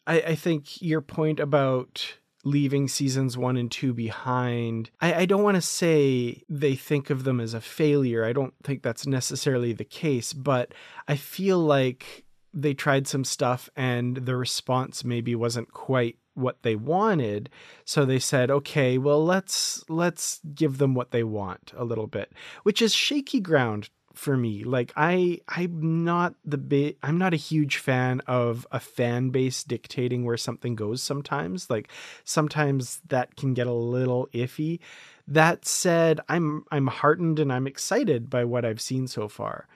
I, 0.07 0.21
I 0.21 0.35
think 0.35 0.83
your 0.83 1.01
point 1.01 1.41
about 1.41 2.17
leaving 2.45 2.87
seasons 2.87 3.37
one 3.37 3.57
and 3.57 3.73
two 3.73 3.93
behind. 3.93 4.91
I, 5.01 5.15
I 5.15 5.27
don't 5.27 5.43
want 5.43 5.57
to 5.57 5.61
say 5.62 6.45
they 6.49 6.77
think 6.77 7.11
of 7.11 7.25
them 7.25 7.41
as 7.41 7.55
a 7.55 7.61
failure. 7.61 8.25
I 8.25 8.33
don't 8.33 8.55
think 8.62 8.83
that's 8.83 9.07
necessarily 9.07 9.73
the 9.73 9.85
case, 9.85 10.33
but 10.33 10.73
I 11.09 11.17
feel 11.17 11.59
like 11.59 12.26
they 12.57 12.75
tried 12.75 13.07
some 13.07 13.23
stuff 13.23 13.69
and 13.77 14.16
the 14.16 14.35
response 14.35 15.05
maybe 15.05 15.35
wasn't 15.35 15.73
quite 15.73 16.16
what 16.35 16.62
they 16.62 16.75
wanted. 16.75 17.51
So 17.85 18.05
they 18.05 18.19
said 18.19 18.51
okay 18.51 18.99
well 18.99 19.25
let's 19.25 19.85
let's 19.88 20.40
give 20.55 20.79
them 20.79 20.95
what 20.95 21.11
they 21.11 21.23
want 21.23 21.73
a 21.77 21.85
little 21.85 22.07
bit 22.07 22.33
which 22.62 22.81
is 22.83 22.95
shaky 22.95 23.40
ground 23.40 23.90
for 24.14 24.37
me. 24.37 24.64
Like 24.64 24.92
i 24.97 25.38
i'm 25.49 26.05
not 26.05 26.35
the 26.45 26.59
big 26.59 26.97
i'm 27.03 27.19
not 27.19 27.35
a 27.35 27.37
huge 27.37 27.77
fan 27.77 28.23
of 28.27 28.66
a 28.73 28.81
fan 28.81 29.29
base 29.29 29.62
dictating 29.62 30.25
where 30.25 30.38
something 30.38 30.75
goes 30.75 31.03
sometimes. 31.03 31.69
Like 31.69 31.90
sometimes 32.25 33.03
that 33.09 33.37
can 33.37 33.53
get 33.53 33.66
a 33.66 33.73
little 33.73 34.29
iffy. 34.33 34.81
That 35.29 35.66
said 35.66 36.21
i'm 36.29 36.64
i'm 36.71 36.87
heartened 36.87 37.38
and 37.38 37.53
i'm 37.53 37.66
excited 37.66 38.31
by 38.31 38.45
what 38.45 38.64
i've 38.64 38.81
seen 38.81 39.07
so 39.07 39.29
far. 39.29 39.69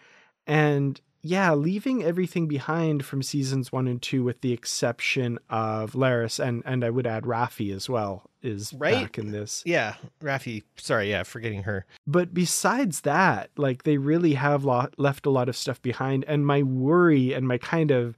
And 0.46 1.00
yeah, 1.22 1.52
leaving 1.52 2.02
everything 2.02 2.46
behind 2.48 3.04
from 3.04 3.22
seasons 3.22 3.70
one 3.70 3.86
and 3.86 4.00
two, 4.00 4.24
with 4.24 4.40
the 4.40 4.52
exception 4.52 5.38
of 5.48 5.92
Laris, 5.92 6.38
and 6.38 6.62
and 6.64 6.84
I 6.84 6.90
would 6.90 7.06
add 7.06 7.24
Raffi 7.24 7.74
as 7.74 7.88
well, 7.88 8.30
is 8.42 8.72
right? 8.72 8.94
back 8.94 9.18
in 9.18 9.30
this. 9.30 9.62
Yeah, 9.66 9.96
Raffi. 10.22 10.62
Sorry, 10.76 11.10
yeah, 11.10 11.22
forgetting 11.22 11.64
her. 11.64 11.84
But 12.06 12.32
besides 12.32 13.02
that, 13.02 13.50
like 13.56 13.82
they 13.82 13.98
really 13.98 14.34
have 14.34 14.64
lo- 14.64 14.88
left 14.96 15.26
a 15.26 15.30
lot 15.30 15.48
of 15.48 15.56
stuff 15.56 15.82
behind, 15.82 16.24
and 16.26 16.46
my 16.46 16.62
worry 16.62 17.32
and 17.34 17.46
my 17.46 17.58
kind 17.58 17.90
of 17.90 18.16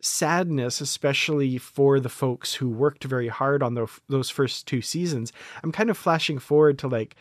sadness, 0.00 0.80
especially 0.80 1.58
for 1.58 2.00
the 2.00 2.08
folks 2.08 2.54
who 2.54 2.68
worked 2.68 3.04
very 3.04 3.28
hard 3.28 3.62
on 3.62 3.74
the, 3.74 3.86
those 4.08 4.28
first 4.28 4.66
two 4.66 4.82
seasons, 4.82 5.32
I'm 5.62 5.70
kind 5.70 5.90
of 5.90 5.96
flashing 5.96 6.40
forward 6.40 6.78
to 6.80 6.88
like 6.88 7.14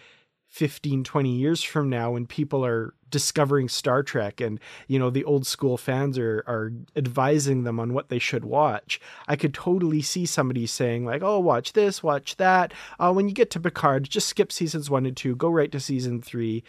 15 0.52 1.06
20 1.06 1.34
years 1.34 1.64
from 1.64 1.90
now 1.90 2.12
when 2.12 2.28
people 2.28 2.66
are 2.66 2.94
discovering 3.10 3.70
Star 3.70 4.04
Trek 4.04 4.42
and 4.42 4.60
you 4.86 5.00
know 5.00 5.10
the 5.10 5.24
old 5.24 5.48
school 5.48 5.78
fans 5.78 6.18
are 6.18 6.44
are 6.46 6.74
advising 6.94 7.64
them 7.64 7.80
on 7.80 7.94
what 7.94 8.10
they 8.10 8.20
should 8.20 8.44
watch 8.44 9.00
I 9.30 9.38
could 9.38 9.54
totally 9.54 10.02
see 10.02 10.26
somebody 10.26 10.68
saying 10.68 11.06
like 11.06 11.24
oh 11.24 11.40
watch 11.40 11.72
this 11.72 12.04
watch 12.04 12.36
that. 12.36 12.74
Uh, 13.00 13.14
when 13.14 13.30
you 13.30 13.34
get 13.34 13.50
to 13.52 13.62
Picard 13.62 14.10
just 14.10 14.28
skip 14.28 14.52
seasons 14.52 14.90
1 14.90 15.06
and 15.06 15.16
2 15.16 15.38
go 15.38 15.50
right 15.50 15.72
to 15.72 15.80
season 15.80 16.22
3 16.22 16.62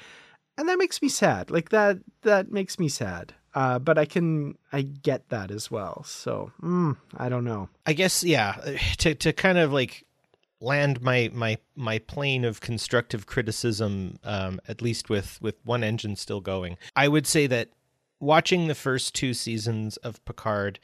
and 0.56 0.68
that 0.68 0.78
makes 0.78 1.02
me 1.02 1.08
sad. 1.08 1.50
Like 1.50 1.70
that 1.70 1.98
that 2.22 2.52
makes 2.52 2.78
me 2.78 2.88
sad. 2.88 3.34
Uh, 3.52 3.80
but 3.80 3.98
I 3.98 4.04
can 4.04 4.56
I 4.72 4.82
get 4.82 5.28
that 5.30 5.50
as 5.50 5.72
well. 5.72 6.04
So 6.04 6.52
mm, 6.62 6.96
I 7.16 7.28
don't 7.28 7.44
know. 7.44 7.68
I 7.84 7.94
guess 7.94 8.22
yeah 8.22 8.52
to 8.98 9.16
to 9.16 9.32
kind 9.32 9.58
of 9.58 9.72
like 9.72 10.06
land 10.62 11.02
my 11.02 11.30
my 11.32 11.58
my 11.74 11.98
plane 11.98 12.44
of 12.44 12.60
constructive 12.60 13.26
criticism 13.26 14.18
um, 14.24 14.60
at 14.68 14.80
least 14.80 15.10
with 15.10 15.40
with 15.42 15.56
one 15.64 15.84
engine 15.84 16.16
still 16.16 16.40
going. 16.40 16.78
I 16.96 17.08
would 17.08 17.26
say 17.26 17.46
that 17.48 17.70
watching 18.20 18.68
the 18.68 18.74
first 18.74 19.14
two 19.14 19.34
seasons 19.34 19.96
of 19.98 20.24
picard 20.24 20.78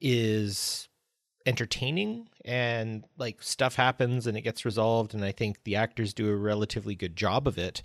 is 0.00 0.88
entertaining 1.50 2.28
and 2.44 3.04
like 3.18 3.42
stuff 3.42 3.74
happens 3.74 4.28
and 4.28 4.36
it 4.38 4.42
gets 4.42 4.64
resolved 4.64 5.14
and 5.14 5.24
i 5.24 5.32
think 5.32 5.62
the 5.64 5.74
actors 5.74 6.14
do 6.14 6.30
a 6.30 6.36
relatively 6.36 6.94
good 6.94 7.16
job 7.16 7.46
of 7.46 7.58
it. 7.58 7.82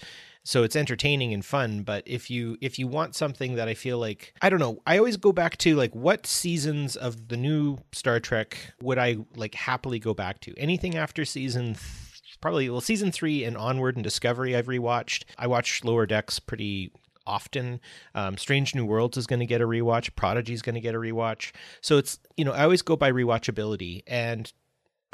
So 0.48 0.62
it's 0.62 0.76
entertaining 0.76 1.34
and 1.34 1.44
fun 1.44 1.82
but 1.82 2.04
if 2.06 2.30
you 2.30 2.56
if 2.62 2.78
you 2.78 2.86
want 2.88 3.16
something 3.16 3.56
that 3.56 3.68
i 3.68 3.74
feel 3.74 3.98
like 3.98 4.36
i 4.44 4.50
don't 4.50 4.60
know 4.60 4.80
i 4.86 5.00
always 5.00 5.18
go 5.18 5.32
back 5.32 5.58
to 5.58 5.76
like 5.76 5.96
what 5.96 6.28
seasons 6.28 6.96
of 6.96 7.30
the 7.30 7.38
new 7.38 7.80
star 7.92 8.20
trek 8.20 8.56
would 8.80 9.00
i 9.00 9.18
like 9.36 9.56
happily 9.56 9.98
go 9.98 10.14
back 10.14 10.40
to? 10.42 10.54
Anything 10.56 10.96
after 10.96 11.26
season 11.26 11.74
th- 11.74 12.42
probably 12.42 12.70
well 12.70 12.82
season 12.82 13.12
three 13.12 13.44
and 13.44 13.58
onward 13.58 13.96
and 13.96 14.04
discovery 14.04 14.56
i've 14.56 14.68
rewatched. 14.68 15.24
I 15.40 15.48
watched 15.48 15.84
lower 15.84 16.06
decks 16.06 16.38
pretty 16.38 16.92
often. 17.28 17.80
Um, 18.14 18.38
Strange 18.38 18.76
New 18.76 18.86
Worlds 18.86 19.18
is 19.18 19.28
going 19.28 19.40
to 19.40 19.46
get 19.46 19.62
a 19.62 19.66
rewatch. 19.66 20.16
Prodigy 20.16 20.54
is 20.54 20.62
going 20.62 20.76
to 20.76 20.82
get 20.82 20.96
a 20.96 21.00
rewatch. 21.00 21.52
So 21.82 21.98
it's 21.98 22.20
you 22.38 22.46
know 22.46 22.52
I 22.52 22.64
always 22.64 22.82
go 22.82 22.96
by 22.96 23.12
rewatchability 23.12 24.04
and 24.08 24.52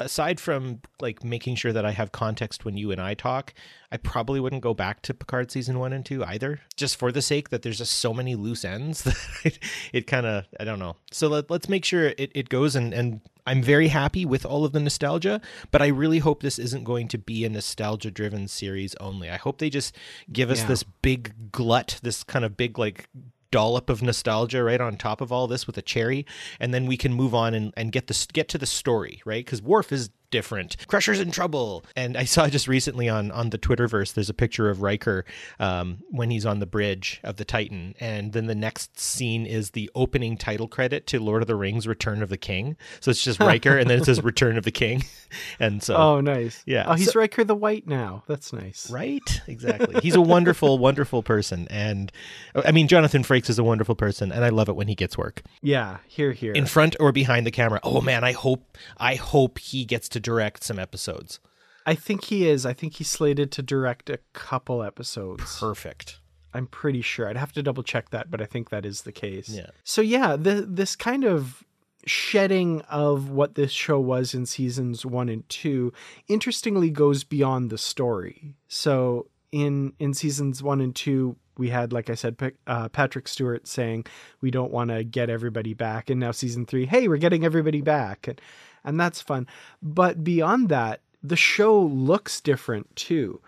aside 0.00 0.40
from 0.40 0.80
like 1.00 1.24
making 1.24 1.56
sure 1.56 1.72
that 1.72 1.84
I 1.84 1.92
have 1.92 2.12
context 2.12 2.64
when 2.64 2.76
you 2.76 2.90
and 2.90 3.00
I 3.00 3.14
talk, 3.14 3.54
I 3.90 3.96
probably 3.96 4.40
wouldn't 4.40 4.62
go 4.62 4.74
back 4.74 5.02
to 5.02 5.14
Picard 5.14 5.50
season 5.50 5.78
one 5.78 5.92
and 5.92 6.04
two 6.04 6.24
either, 6.24 6.60
just 6.76 6.96
for 6.96 7.12
the 7.12 7.22
sake 7.22 7.50
that 7.50 7.62
there's 7.62 7.78
just 7.78 7.92
so 7.94 8.12
many 8.12 8.34
loose 8.34 8.64
ends 8.64 9.02
that 9.04 9.16
it, 9.44 9.58
it 9.92 10.06
kind 10.06 10.26
of 10.26 10.44
I 10.58 10.64
don't 10.64 10.78
know. 10.78 10.96
So 11.10 11.28
let, 11.28 11.50
us 11.50 11.68
make 11.68 11.84
sure 11.84 12.14
it, 12.18 12.32
it 12.34 12.48
goes 12.48 12.76
and 12.76 12.92
and 12.92 13.20
I'm 13.46 13.62
very 13.62 13.88
happy 13.88 14.24
with 14.24 14.46
all 14.46 14.64
of 14.64 14.72
the 14.72 14.80
nostalgia, 14.80 15.40
but 15.70 15.82
I 15.82 15.88
really 15.88 16.18
hope 16.18 16.42
this 16.42 16.58
isn't 16.58 16.84
going 16.84 17.08
to 17.08 17.18
be 17.18 17.44
a 17.44 17.48
nostalgia 17.48 18.10
driven 18.10 18.46
series 18.46 18.94
only. 18.96 19.30
I 19.30 19.36
hope 19.36 19.58
they 19.58 19.70
just 19.70 19.96
give 20.32 20.50
us 20.50 20.60
yeah. 20.60 20.68
this 20.68 20.82
big 20.84 21.50
glut, 21.50 21.98
this 22.02 22.22
kind 22.22 22.44
of 22.44 22.56
big 22.56 22.78
like 22.78 23.08
dollop 23.52 23.88
of 23.88 24.02
nostalgia 24.02 24.64
right 24.64 24.80
on 24.80 24.96
top 24.96 25.20
of 25.20 25.30
all 25.30 25.46
this 25.46 25.66
with 25.66 25.78
a 25.78 25.82
cherry 25.82 26.26
and 26.58 26.74
then 26.74 26.86
we 26.86 26.96
can 26.96 27.12
move 27.12 27.34
on 27.34 27.54
and, 27.54 27.72
and 27.76 27.92
get 27.92 28.08
the 28.08 28.26
get 28.32 28.48
to 28.48 28.58
the 28.58 28.66
story 28.66 29.22
right? 29.24 29.44
Because 29.44 29.62
Worf 29.62 29.92
is 29.92 30.10
different. 30.32 30.76
Crusher's 30.88 31.20
in 31.20 31.30
trouble. 31.30 31.84
And 31.94 32.16
I 32.16 32.24
saw 32.24 32.48
just 32.48 32.66
recently 32.66 33.08
on 33.08 33.30
on 33.30 33.50
the 33.50 33.58
Twitterverse, 33.58 34.14
there's 34.14 34.28
a 34.28 34.34
picture 34.34 34.68
of 34.68 34.82
Riker 34.82 35.24
um, 35.60 35.98
when 36.10 36.30
he's 36.30 36.44
on 36.44 36.58
the 36.58 36.66
bridge 36.66 37.20
of 37.22 37.36
the 37.36 37.44
Titan, 37.44 37.94
and 38.00 38.32
then 38.32 38.46
the 38.46 38.54
next 38.56 38.98
scene 38.98 39.46
is 39.46 39.70
the 39.70 39.88
opening 39.94 40.36
title 40.36 40.66
credit 40.66 41.06
to 41.08 41.20
Lord 41.20 41.42
of 41.42 41.46
the 41.46 41.54
Rings: 41.54 41.86
Return 41.86 42.22
of 42.22 42.30
the 42.30 42.36
King. 42.36 42.76
So 42.98 43.12
it's 43.12 43.22
just 43.22 43.38
Riker, 43.38 43.78
and 43.78 43.88
then 43.88 44.00
it 44.00 44.06
says 44.06 44.24
Return 44.24 44.58
of 44.58 44.64
the 44.64 44.72
King. 44.72 45.04
And 45.58 45.82
so, 45.82 45.96
oh, 45.96 46.20
nice. 46.20 46.62
Yeah. 46.66 46.84
Oh, 46.86 46.92
he's 46.92 47.12
so, 47.12 47.18
Riker 47.18 47.42
the 47.42 47.54
White 47.54 47.86
now. 47.86 48.22
That's 48.26 48.52
nice. 48.52 48.90
Right. 48.90 49.40
Exactly. 49.46 50.00
He's 50.02 50.14
a 50.14 50.20
wonderful, 50.20 50.78
wonderful 50.88 51.22
person, 51.22 51.66
and 51.70 52.12
I 52.54 52.70
mean 52.70 52.86
Jonathan 52.86 53.22
Frakes 53.22 53.48
is 53.48 53.58
a 53.58 53.64
wonderful 53.64 53.94
person, 53.94 54.30
and 54.30 54.44
I 54.44 54.50
love 54.50 54.68
it 54.68 54.76
when 54.76 54.88
he 54.88 54.94
gets 54.94 55.16
work. 55.16 55.42
Yeah. 55.62 55.98
Here, 56.06 56.32
here. 56.32 56.52
In 56.52 56.66
front 56.66 56.96
or 57.00 57.12
behind 57.12 57.46
the 57.46 57.50
camera. 57.50 57.80
Oh 57.82 58.02
man, 58.02 58.24
I 58.24 58.32
hope, 58.32 58.76
I 58.98 59.14
hope 59.14 59.58
he 59.58 59.86
gets 59.86 60.08
to 60.10 60.20
direct 60.22 60.62
some 60.62 60.78
episodes. 60.78 61.40
I 61.84 61.94
think 61.94 62.24
he 62.24 62.48
is. 62.48 62.64
I 62.64 62.72
think 62.72 62.94
he's 62.94 63.10
slated 63.10 63.50
to 63.52 63.62
direct 63.62 64.08
a 64.08 64.18
couple 64.32 64.82
episodes. 64.82 65.58
Perfect. 65.58 66.20
I'm 66.54 66.66
pretty 66.66 67.02
sure. 67.02 67.28
I'd 67.28 67.36
have 67.36 67.52
to 67.52 67.62
double 67.62 67.82
check 67.82 68.10
that, 68.10 68.30
but 68.30 68.40
I 68.40 68.44
think 68.44 68.70
that 68.70 68.84
is 68.84 69.02
the 69.02 69.12
case. 69.12 69.48
Yeah. 69.48 69.70
So 69.84 70.00
yeah, 70.00 70.36
the, 70.36 70.66
this 70.68 70.94
kind 70.96 71.24
of 71.24 71.64
shedding 72.04 72.82
of 72.82 73.30
what 73.30 73.54
this 73.54 73.70
show 73.70 73.98
was 73.98 74.34
in 74.34 74.44
seasons 74.46 75.06
1 75.06 75.28
and 75.28 75.48
2 75.48 75.92
interestingly 76.28 76.90
goes 76.90 77.24
beyond 77.24 77.70
the 77.70 77.78
story. 77.78 78.54
So 78.68 79.28
in 79.50 79.92
in 79.98 80.14
seasons 80.14 80.62
1 80.62 80.80
and 80.80 80.94
2 80.94 81.36
we 81.58 81.68
had, 81.68 81.92
like 81.92 82.08
I 82.08 82.14
said, 82.14 82.36
uh, 82.66 82.88
Patrick 82.88 83.28
Stewart 83.28 83.68
saying 83.68 84.06
we 84.40 84.50
don't 84.50 84.72
want 84.72 84.90
to 84.90 85.04
get 85.04 85.28
everybody 85.28 85.74
back, 85.74 86.08
and 86.08 86.18
now 86.18 86.30
season 86.30 86.66
three, 86.66 86.86
hey, 86.86 87.08
we're 87.08 87.18
getting 87.18 87.44
everybody 87.44 87.82
back, 87.82 88.26
and 88.26 88.40
and 88.84 88.98
that's 88.98 89.20
fun. 89.20 89.46
But 89.82 90.24
beyond 90.24 90.68
that, 90.68 91.00
the 91.22 91.36
show 91.36 91.80
looks 91.80 92.40
different 92.40 92.94
too. 92.96 93.40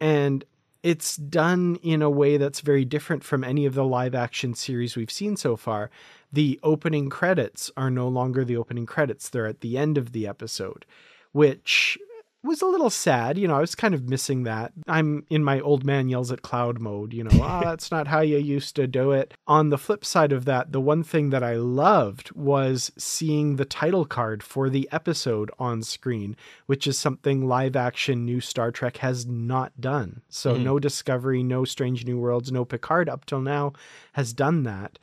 And 0.00 0.44
it's 0.82 1.16
done 1.16 1.76
in 1.82 2.02
a 2.02 2.10
way 2.10 2.36
that's 2.36 2.60
very 2.60 2.84
different 2.84 3.22
from 3.22 3.44
any 3.44 3.66
of 3.66 3.74
the 3.74 3.84
live 3.84 4.14
action 4.14 4.54
series 4.54 4.96
we've 4.96 5.10
seen 5.10 5.36
so 5.36 5.56
far. 5.56 5.90
The 6.32 6.58
opening 6.62 7.08
credits 7.08 7.70
are 7.76 7.90
no 7.90 8.08
longer 8.08 8.44
the 8.44 8.56
opening 8.56 8.86
credits, 8.86 9.28
they're 9.28 9.46
at 9.46 9.60
the 9.60 9.78
end 9.78 9.96
of 9.96 10.12
the 10.12 10.26
episode, 10.26 10.84
which 11.30 11.98
was 12.42 12.62
a 12.62 12.66
little 12.66 12.90
sad. 12.90 13.38
You 13.38 13.48
know, 13.48 13.56
I 13.56 13.60
was 13.60 13.74
kind 13.74 13.94
of 13.94 14.08
missing 14.08 14.42
that. 14.44 14.72
I'm 14.88 15.24
in 15.30 15.44
my 15.44 15.60
old 15.60 15.84
man 15.84 16.08
yells 16.08 16.32
at 16.32 16.42
cloud 16.42 16.80
mode, 16.80 17.12
you 17.12 17.24
know, 17.24 17.30
ah, 17.40 17.60
oh, 17.60 17.64
that's 17.68 17.90
not 17.90 18.08
how 18.08 18.20
you 18.20 18.38
used 18.38 18.76
to 18.76 18.86
do 18.86 19.12
it. 19.12 19.34
On 19.46 19.70
the 19.70 19.78
flip 19.78 20.04
side 20.04 20.32
of 20.32 20.44
that, 20.46 20.72
the 20.72 20.80
one 20.80 21.02
thing 21.02 21.30
that 21.30 21.42
I 21.42 21.54
loved 21.54 22.32
was 22.32 22.90
seeing 22.98 23.56
the 23.56 23.64
title 23.64 24.04
card 24.04 24.42
for 24.42 24.68
the 24.68 24.88
episode 24.92 25.50
on 25.58 25.82
screen, 25.82 26.36
which 26.66 26.86
is 26.86 26.98
something 26.98 27.46
live 27.46 27.76
action 27.76 28.24
new 28.24 28.40
Star 28.40 28.70
Trek 28.70 28.98
has 28.98 29.26
not 29.26 29.80
done. 29.80 30.22
So 30.28 30.56
mm. 30.56 30.62
no 30.62 30.78
Discovery, 30.78 31.42
no 31.42 31.64
Strange 31.64 32.04
New 32.04 32.18
Worlds, 32.18 32.50
no 32.50 32.64
Picard 32.64 33.08
up 33.08 33.24
till 33.24 33.40
now 33.40 33.72
has 34.14 34.32
done 34.32 34.64
that. 34.64 34.98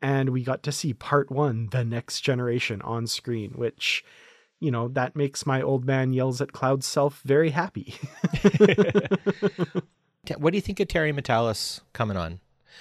And 0.00 0.30
we 0.30 0.42
got 0.42 0.62
to 0.64 0.72
see 0.72 0.92
part 0.92 1.30
one, 1.30 1.68
The 1.70 1.82
Next 1.82 2.20
Generation, 2.20 2.82
on 2.82 3.06
screen, 3.06 3.52
which 3.52 4.04
you 4.64 4.70
know, 4.70 4.88
that 4.88 5.14
makes 5.14 5.44
my 5.44 5.60
old 5.60 5.84
man 5.84 6.14
yells 6.14 6.40
at 6.40 6.52
cloud 6.52 6.82
self 6.82 7.20
very 7.24 7.50
happy. 7.50 7.94
what 10.38 10.50
do 10.50 10.56
you 10.56 10.62
think 10.62 10.80
of 10.80 10.88
Terry 10.88 11.12
Matalas 11.12 11.82
coming 11.92 12.16
on? 12.16 12.40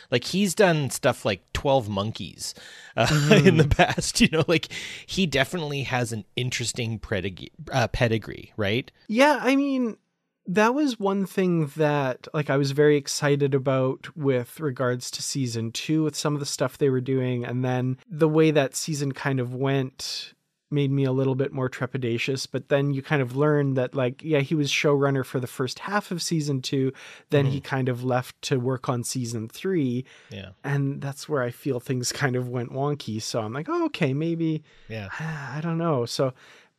Like 0.10 0.24
he's 0.24 0.56
done 0.56 0.90
stuff 0.90 1.26
like 1.26 1.44
12 1.54 1.90
Monkeys 1.90 2.56
uh, 2.96 3.06
mm-hmm. 3.10 3.48
in 3.48 3.58
the 3.58 3.68
past, 3.68 4.22
you 4.22 4.30
know, 4.32 4.46
like 4.48 4.70
he 5.06 5.26
definitely 5.26 5.84
has 5.84 6.14
an 6.14 6.26
interesting 6.36 7.00
pedigree, 7.00 7.52
uh, 7.72 7.88
pedigree, 7.90 8.54
right? 8.58 8.92
Yeah, 9.08 9.40
I 9.42 9.56
mean, 9.56 9.98
that 10.46 10.74
was 10.74 11.00
one 11.00 11.26
thing 11.26 11.68
that 11.76 12.28
like 12.34 12.50
I 12.50 12.58
was 12.58 12.72
very 12.72 12.98
excited 12.98 13.54
about 13.54 14.16
with 14.16 14.60
regards 14.60 15.12
to 15.12 15.22
season 15.22 15.72
2 15.72 16.04
with 16.04 16.16
some 16.16 16.34
of 16.34 16.40
the 16.40 16.46
stuff 16.46 16.78
they 16.78 16.90
were 16.90 17.02
doing 17.02 17.46
and 17.46 17.64
then 17.64 17.98
the 18.10 18.30
way 18.30 18.52
that 18.52 18.76
season 18.76 19.12
kind 19.12 19.40
of 19.40 19.54
went 19.56 20.34
made 20.74 20.92
me 20.92 21.06
a 21.06 21.12
little 21.12 21.36
bit 21.36 21.54
more 21.54 21.70
trepidatious. 21.70 22.48
But 22.52 22.70
then 22.70 22.94
you 22.94 23.02
kind 23.02 23.22
of 23.22 23.36
learn 23.36 23.76
that, 23.76 23.96
like, 23.96 24.22
yeah, 24.24 24.40
he 24.40 24.56
was 24.56 24.70
showrunner 24.70 25.26
for 25.26 25.40
the 25.40 25.48
first 25.48 25.80
half 25.80 26.12
of 26.12 26.22
season 26.22 26.62
two. 26.62 26.92
Then 27.30 27.46
mm-hmm. 27.46 27.54
he 27.54 27.62
kind 27.62 27.88
of 27.88 28.04
left 28.04 28.42
to 28.44 28.60
work 28.60 28.90
on 28.90 29.04
season 29.04 29.48
three. 29.48 30.04
Yeah. 30.30 30.50
And 30.64 31.02
that's 31.02 31.30
where 31.30 31.44
I 31.44 31.52
feel 31.52 31.80
things 31.80 32.12
kind 32.12 32.36
of 32.36 32.50
went 32.50 32.72
wonky. 32.72 33.22
So 33.22 33.40
I'm 33.40 33.54
like, 33.54 33.70
oh, 33.70 33.86
okay, 33.86 34.14
maybe. 34.14 34.64
Yeah. 34.90 35.10
I 35.20 35.62
don't 35.62 35.78
know. 35.78 36.06
So, 36.06 36.34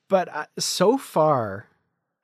but 0.09 0.28
uh, 0.28 0.46
so 0.59 0.98
far, 0.98 1.68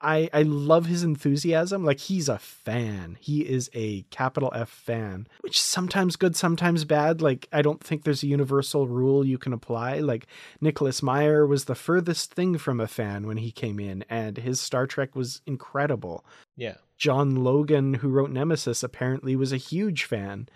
I 0.01 0.31
I 0.33 0.43
love 0.43 0.87
his 0.87 1.03
enthusiasm. 1.03 1.85
Like 1.85 2.01
he's 2.01 2.29
a 2.29 2.39
fan. 2.39 3.17
He 3.21 3.41
is 3.41 3.71
a 3.75 4.03
capital 4.11 4.53
F 4.55 4.69
fan, 4.69 5.27
which 5.41 5.61
sometimes 5.61 6.17
good, 6.17 6.37
sometimes 6.37 6.85
bad. 6.85 7.21
Like 7.21 7.49
I 7.53 7.63
don't 7.63 7.83
think 7.83 8.05
there's 8.05 8.23
a 8.23 8.29
universal 8.29 8.89
rule 8.89 9.27
you 9.27 9.39
can 9.39 9.53
apply. 9.53 9.99
Like 9.99 10.27
Nicholas 10.61 11.03
Meyer 11.03 11.47
was 11.47 11.65
the 11.67 11.75
furthest 11.75 12.33
thing 12.33 12.59
from 12.59 12.81
a 12.81 12.87
fan 12.87 13.27
when 13.27 13.37
he 13.37 13.51
came 13.51 13.79
in 13.79 14.05
and 14.09 14.39
his 14.39 14.61
Star 14.61 14.87
Trek 14.87 15.15
was 15.15 15.43
incredible. 15.47 16.25
Yeah. 16.57 16.77
John 16.97 17.37
Logan 17.37 17.95
who 17.95 18.09
wrote 18.09 18.31
Nemesis 18.31 18.83
apparently 18.83 19.37
was 19.37 19.53
a 19.53 19.59
huge 19.59 20.05
fan 20.05 20.49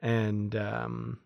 and 0.00 0.54
um 0.54 1.18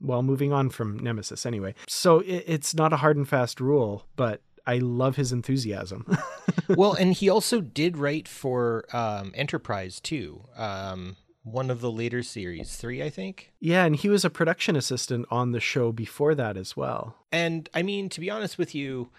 well 0.00 0.22
moving 0.22 0.52
on 0.52 0.70
from 0.70 0.98
Nemesis 0.98 1.44
anyway. 1.44 1.74
So 1.86 2.20
it, 2.20 2.44
it's 2.46 2.74
not 2.74 2.92
a 2.92 2.96
hard 2.96 3.16
and 3.16 3.28
fast 3.28 3.60
rule, 3.60 4.06
but 4.16 4.40
I 4.66 4.78
love 4.78 5.16
his 5.16 5.32
enthusiasm. 5.32 6.06
well, 6.68 6.92
and 6.92 7.12
he 7.12 7.28
also 7.28 7.60
did 7.60 7.96
write 7.96 8.28
for 8.28 8.84
um, 8.92 9.32
Enterprise 9.34 10.00
too. 10.00 10.44
Um, 10.56 11.16
one 11.42 11.70
of 11.70 11.80
the 11.80 11.90
later 11.90 12.22
series, 12.22 12.76
three, 12.76 13.02
I 13.02 13.10
think. 13.10 13.52
Yeah, 13.60 13.84
and 13.84 13.96
he 13.96 14.08
was 14.08 14.24
a 14.24 14.30
production 14.30 14.76
assistant 14.76 15.26
on 15.30 15.52
the 15.52 15.60
show 15.60 15.90
before 15.92 16.34
that 16.34 16.56
as 16.56 16.76
well. 16.76 17.16
And 17.32 17.68
I 17.74 17.82
mean, 17.82 18.08
to 18.10 18.20
be 18.20 18.30
honest 18.30 18.58
with 18.58 18.74
you, 18.74 19.10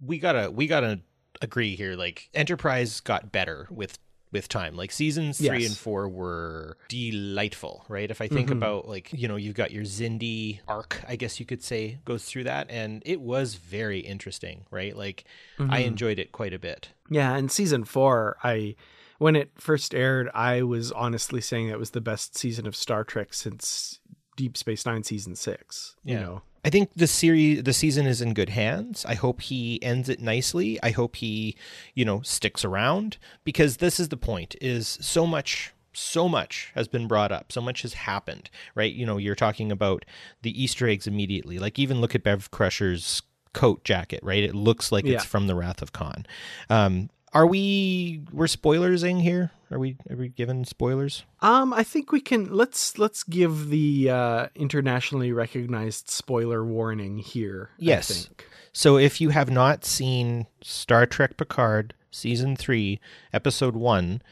we 0.00 0.18
gotta 0.18 0.50
we 0.50 0.66
gotta 0.66 1.00
agree 1.40 1.76
here. 1.76 1.94
Like 1.94 2.28
Enterprise 2.34 3.00
got 3.00 3.32
better 3.32 3.66
with 3.70 3.98
with 4.36 4.48
time. 4.48 4.76
Like 4.76 4.92
seasons 4.92 5.38
three 5.38 5.62
yes. 5.62 5.68
and 5.68 5.76
four 5.76 6.08
were 6.08 6.76
delightful, 6.88 7.84
right? 7.88 8.10
If 8.10 8.20
I 8.20 8.28
think 8.28 8.48
mm-hmm. 8.48 8.58
about 8.58 8.88
like, 8.88 9.12
you 9.12 9.26
know, 9.26 9.36
you've 9.36 9.54
got 9.54 9.72
your 9.72 9.84
Xindi 9.84 10.60
arc, 10.68 11.02
I 11.08 11.16
guess 11.16 11.40
you 11.40 11.46
could 11.46 11.62
say, 11.62 11.98
goes 12.04 12.24
through 12.24 12.44
that. 12.44 12.70
And 12.70 13.02
it 13.04 13.20
was 13.20 13.54
very 13.54 14.00
interesting, 14.00 14.66
right? 14.70 14.96
Like 14.96 15.24
mm-hmm. 15.58 15.72
I 15.72 15.78
enjoyed 15.78 16.18
it 16.18 16.32
quite 16.32 16.52
a 16.52 16.58
bit. 16.58 16.90
Yeah. 17.10 17.34
And 17.34 17.50
season 17.50 17.84
four, 17.84 18.36
I 18.44 18.76
when 19.18 19.34
it 19.34 19.50
first 19.56 19.94
aired, 19.94 20.28
I 20.34 20.62
was 20.62 20.92
honestly 20.92 21.40
saying 21.40 21.68
it 21.68 21.78
was 21.78 21.90
the 21.90 22.00
best 22.00 22.36
season 22.36 22.66
of 22.66 22.76
Star 22.76 23.02
Trek 23.02 23.32
since 23.32 24.00
Deep 24.36 24.56
Space 24.56 24.84
Nine 24.84 25.02
season 25.02 25.34
six. 25.34 25.96
Yeah. 26.04 26.14
You 26.14 26.20
know. 26.20 26.42
I 26.66 26.68
think 26.68 26.90
the 26.96 27.06
series, 27.06 27.62
the 27.62 27.72
season 27.72 28.06
is 28.06 28.20
in 28.20 28.34
good 28.34 28.48
hands. 28.48 29.06
I 29.08 29.14
hope 29.14 29.40
he 29.40 29.80
ends 29.84 30.08
it 30.08 30.20
nicely. 30.20 30.80
I 30.82 30.90
hope 30.90 31.14
he, 31.14 31.54
you 31.94 32.04
know, 32.04 32.22
sticks 32.22 32.64
around 32.64 33.18
because 33.44 33.76
this 33.76 34.00
is 34.00 34.08
the 34.08 34.16
point: 34.16 34.56
is 34.60 34.98
so 35.00 35.28
much, 35.28 35.72
so 35.92 36.28
much 36.28 36.72
has 36.74 36.88
been 36.88 37.06
brought 37.06 37.30
up, 37.30 37.52
so 37.52 37.60
much 37.60 37.82
has 37.82 37.94
happened, 37.94 38.50
right? 38.74 38.92
You 38.92 39.06
know, 39.06 39.16
you're 39.16 39.36
talking 39.36 39.70
about 39.70 40.04
the 40.42 40.60
Easter 40.60 40.88
eggs 40.88 41.06
immediately. 41.06 41.60
Like 41.60 41.78
even 41.78 42.00
look 42.00 42.16
at 42.16 42.24
Bev 42.24 42.50
Crusher's 42.50 43.22
coat 43.52 43.84
jacket, 43.84 44.18
right? 44.24 44.42
It 44.42 44.56
looks 44.56 44.90
like 44.90 45.04
yeah. 45.04 45.14
it's 45.14 45.24
from 45.24 45.46
the 45.46 45.54
Wrath 45.54 45.82
of 45.82 45.92
Khan. 45.92 46.26
Um, 46.68 47.10
are 47.32 47.46
we 47.46 48.24
we're 48.32 48.46
spoilersing 48.46 49.22
here? 49.22 49.52
Are 49.70 49.78
we 49.78 49.96
are 50.08 50.16
we 50.16 50.28
given 50.28 50.64
spoilers? 50.64 51.24
Um, 51.40 51.72
I 51.72 51.82
think 51.82 52.12
we 52.12 52.20
can 52.20 52.52
let's 52.52 52.98
let's 52.98 53.24
give 53.24 53.68
the 53.68 54.10
uh, 54.10 54.46
internationally 54.54 55.32
recognized 55.32 56.08
spoiler 56.08 56.64
warning 56.64 57.18
here. 57.18 57.70
Yes. 57.78 58.30
So 58.72 58.96
if 58.96 59.20
you 59.20 59.30
have 59.30 59.50
not 59.50 59.84
seen 59.84 60.46
Star 60.62 61.06
Trek 61.06 61.36
Picard 61.36 61.94
season 62.10 62.56
three, 62.56 63.00
episode 63.32 63.74
one, 63.74 64.22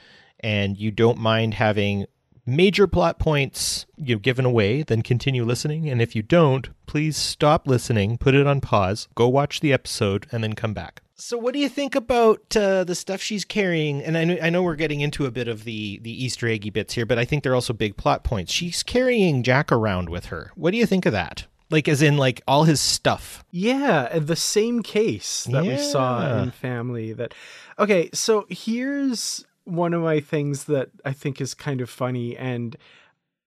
and 0.40 0.77
you 0.79 0.90
don't 0.90 1.18
mind 1.18 1.55
having 1.55 2.07
major 2.47 2.87
plot 2.87 3.18
points 3.18 3.87
you've 3.97 4.23
given 4.23 4.44
away, 4.44 4.83
then 4.83 5.03
continue 5.03 5.44
listening. 5.44 5.88
And 5.88 6.03
if 6.03 6.14
you 6.14 6.23
don't, 6.23 6.68
please 6.87 7.16
stop 7.16 7.66
listening, 7.66 8.18
put 8.18 8.35
it 8.35 8.47
on 8.47 8.61
pause, 8.61 9.09
go 9.14 9.29
watch 9.29 9.61
the 9.61 9.73
episode, 9.73 10.27
and 10.31 10.44
then 10.44 10.53
come 10.53 10.75
back. 10.75 11.01
So, 11.16 11.38
what 11.38 11.55
do 11.55 11.61
you 11.61 11.68
think 11.68 11.94
about 11.94 12.57
uh, 12.57 12.83
the 12.83 12.94
stuff 12.94 13.20
she's 13.20 13.44
carrying? 13.44 14.03
And 14.03 14.18
I 14.18 14.24
know, 14.24 14.37
I 14.42 14.50
know 14.50 14.62
we're 14.62 14.74
getting 14.74 15.00
into 15.00 15.27
a 15.27 15.31
bit 15.31 15.46
of 15.46 15.64
the 15.64 15.98
the 16.00 16.24
Easter 16.24 16.48
eggy 16.48 16.70
bits 16.70 16.94
here, 16.94 17.07
but 17.07 17.18
I 17.18 17.24
think 17.24 17.42
they're 17.42 17.55
also 17.55 17.72
big 17.72 17.96
plot 17.96 18.24
points. 18.24 18.53
She's 18.53 18.83
carrying 18.83 19.42
Jack 19.44 19.70
around 19.70 20.09
with 20.09 20.27
her. 20.27 20.50
What 20.57 20.72
do 20.72 20.77
you 20.77 20.87
think 20.87 21.07
of 21.07 21.12
that? 21.12 21.46
Like, 21.70 21.88
as 21.88 22.03
in, 22.03 22.16
like 22.16 22.42
all 22.46 22.64
his 22.64 22.81
stuff. 22.81 23.44
Yeah, 23.50 24.18
the 24.18 24.37
same 24.37 24.83
case 24.83 25.44
that 25.44 25.64
we 25.64 25.79
saw 25.79 26.42
in 26.42 26.50
Family. 26.50 27.12
That 27.12 27.33
okay. 27.79 28.11
So 28.12 28.46
here's 28.48 29.44
one 29.64 29.94
of 29.94 30.03
my 30.03 30.20
things 30.20 30.64
that 30.64 30.90
I 31.05 31.12
think 31.12 31.40
is 31.40 31.55
kind 31.55 31.81
of 31.81 31.88
funny, 31.88 32.37
and 32.37 32.77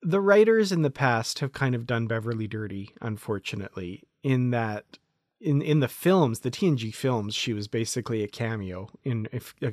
the 0.01 0.21
writers 0.21 0.71
in 0.71 0.84
the 0.84 0.89
past 0.89 1.39
have 1.39 1.51
kind 1.51 1.75
of 1.75 1.86
done 1.86 2.08
Beverly 2.08 2.47
dirty, 2.47 2.91
unfortunately, 3.01 4.03
in 4.23 4.51
that 4.51 4.99
in 5.39 5.62
in 5.62 5.80
the 5.80 5.88
films, 5.88 6.39
the 6.39 6.52
TNG 6.52 6.93
films, 6.93 7.36
she 7.36 7.54
was 7.54 7.67
basically 7.67 8.23
a 8.23 8.28
cameo 8.28 8.89
in 9.04 9.28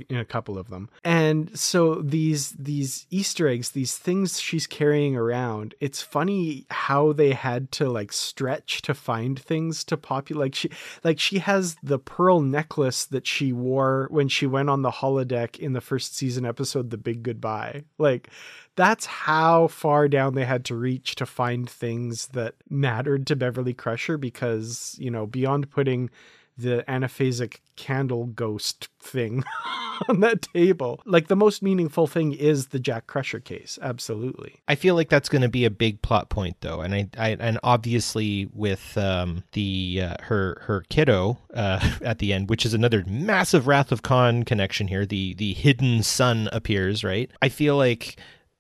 in 0.09 0.16
a 0.16 0.24
couple 0.24 0.59
of 0.59 0.68
them. 0.68 0.90
And 1.03 1.59
so 1.59 1.96
these 1.96 2.50
these 2.53 3.07
Easter 3.11 3.48
eggs, 3.48 3.70
these 3.70 3.96
things 3.96 4.40
she's 4.40 4.66
carrying 4.66 5.16
around, 5.16 5.74
it's 5.81 6.03
funny 6.03 6.66
how 6.70 7.12
they 7.12 7.33
had 7.33 7.72
to 7.72 7.88
like 7.88 8.12
stretch 8.12 8.83
to 8.83 8.94
find 8.94 9.38
things 9.38 9.85
to 9.85 9.96
populate. 9.96 10.44
Like 10.44 10.55
she 10.55 10.70
like 11.03 11.18
she 11.18 11.38
has 11.38 11.77
the 11.83 11.98
pearl 11.98 12.40
necklace 12.40 13.07
that 13.07 13.27
she 13.27 13.53
wore 13.53 14.09
when 14.11 14.29
she 14.29 14.46
went 14.46 14.68
on 14.68 14.83
the 14.83 14.90
holodeck 14.90 15.59
in 15.59 15.72
the 15.72 15.81
first 15.81 16.14
season 16.14 16.44
episode 16.44 16.90
The 16.90 16.98
Big 16.98 17.22
Goodbye. 17.22 17.85
Like 17.96 18.29
that's 18.76 19.06
how 19.06 19.68
far 19.68 20.08
down 20.08 20.34
they 20.34 20.44
had 20.44 20.64
to 20.66 20.74
reach 20.74 21.14
to 21.16 21.26
find 21.26 21.68
things 21.68 22.28
that 22.28 22.54
mattered 22.68 23.26
to 23.28 23.37
Beverly 23.37 23.74
Crusher 23.74 24.18
because, 24.18 24.96
you 24.98 25.10
know, 25.10 25.26
beyond 25.26 25.70
putting 25.70 26.10
the 26.56 26.84
anaphasic 26.87 27.58
candle 27.76 28.26
ghost 28.26 28.88
thing 29.00 29.42
on 30.08 30.20
that 30.20 30.42
table, 30.54 31.00
like 31.04 31.26
the 31.26 31.37
most 31.37 31.62
meaningful 31.62 32.06
thing 32.06 32.32
is 32.32 32.68
the 32.68 32.78
Jack 32.78 33.06
Crusher 33.06 33.40
case. 33.40 33.78
Absolutely. 33.82 34.60
I 34.68 34.74
feel 34.76 34.94
like 34.94 35.08
that's 35.08 35.28
going 35.28 35.42
to 35.42 35.48
be 35.48 35.64
a 35.64 35.70
big 35.70 36.00
plot 36.02 36.28
point, 36.28 36.56
though, 36.60 36.80
and 36.80 36.94
I, 36.94 37.08
I 37.18 37.30
and 37.40 37.58
obviously 37.62 38.48
with 38.52 38.96
um, 38.96 39.42
the 39.52 40.02
uh, 40.02 40.16
her 40.22 40.62
her 40.62 40.84
kiddo 40.88 41.38
uh, 41.54 41.90
at 42.02 42.18
the 42.18 42.32
end, 42.32 42.48
which 42.48 42.64
is 42.64 42.74
another 42.74 43.04
massive 43.06 43.66
Wrath 43.66 43.90
of 43.90 44.02
Khan 44.02 44.44
connection 44.44 44.88
here. 44.88 45.06
The 45.06 45.34
the 45.34 45.54
hidden 45.54 46.02
son 46.02 46.48
appears, 46.52 47.02
right? 47.02 47.30
I 47.42 47.48
feel 47.48 47.76
like 47.76 48.16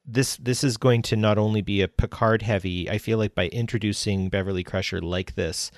this 0.06 0.36
this 0.36 0.62
is 0.62 0.76
going 0.76 1.02
to 1.02 1.16
not 1.16 1.38
only 1.38 1.62
be 1.62 1.80
a 1.80 1.88
Picard 1.88 2.42
heavy. 2.42 2.88
I 2.90 2.98
feel 2.98 3.18
like 3.18 3.34
by 3.34 3.48
introducing 3.48 4.28
Beverly 4.28 4.62
Crusher 4.62 5.00
like 5.00 5.34
this, 5.34 5.70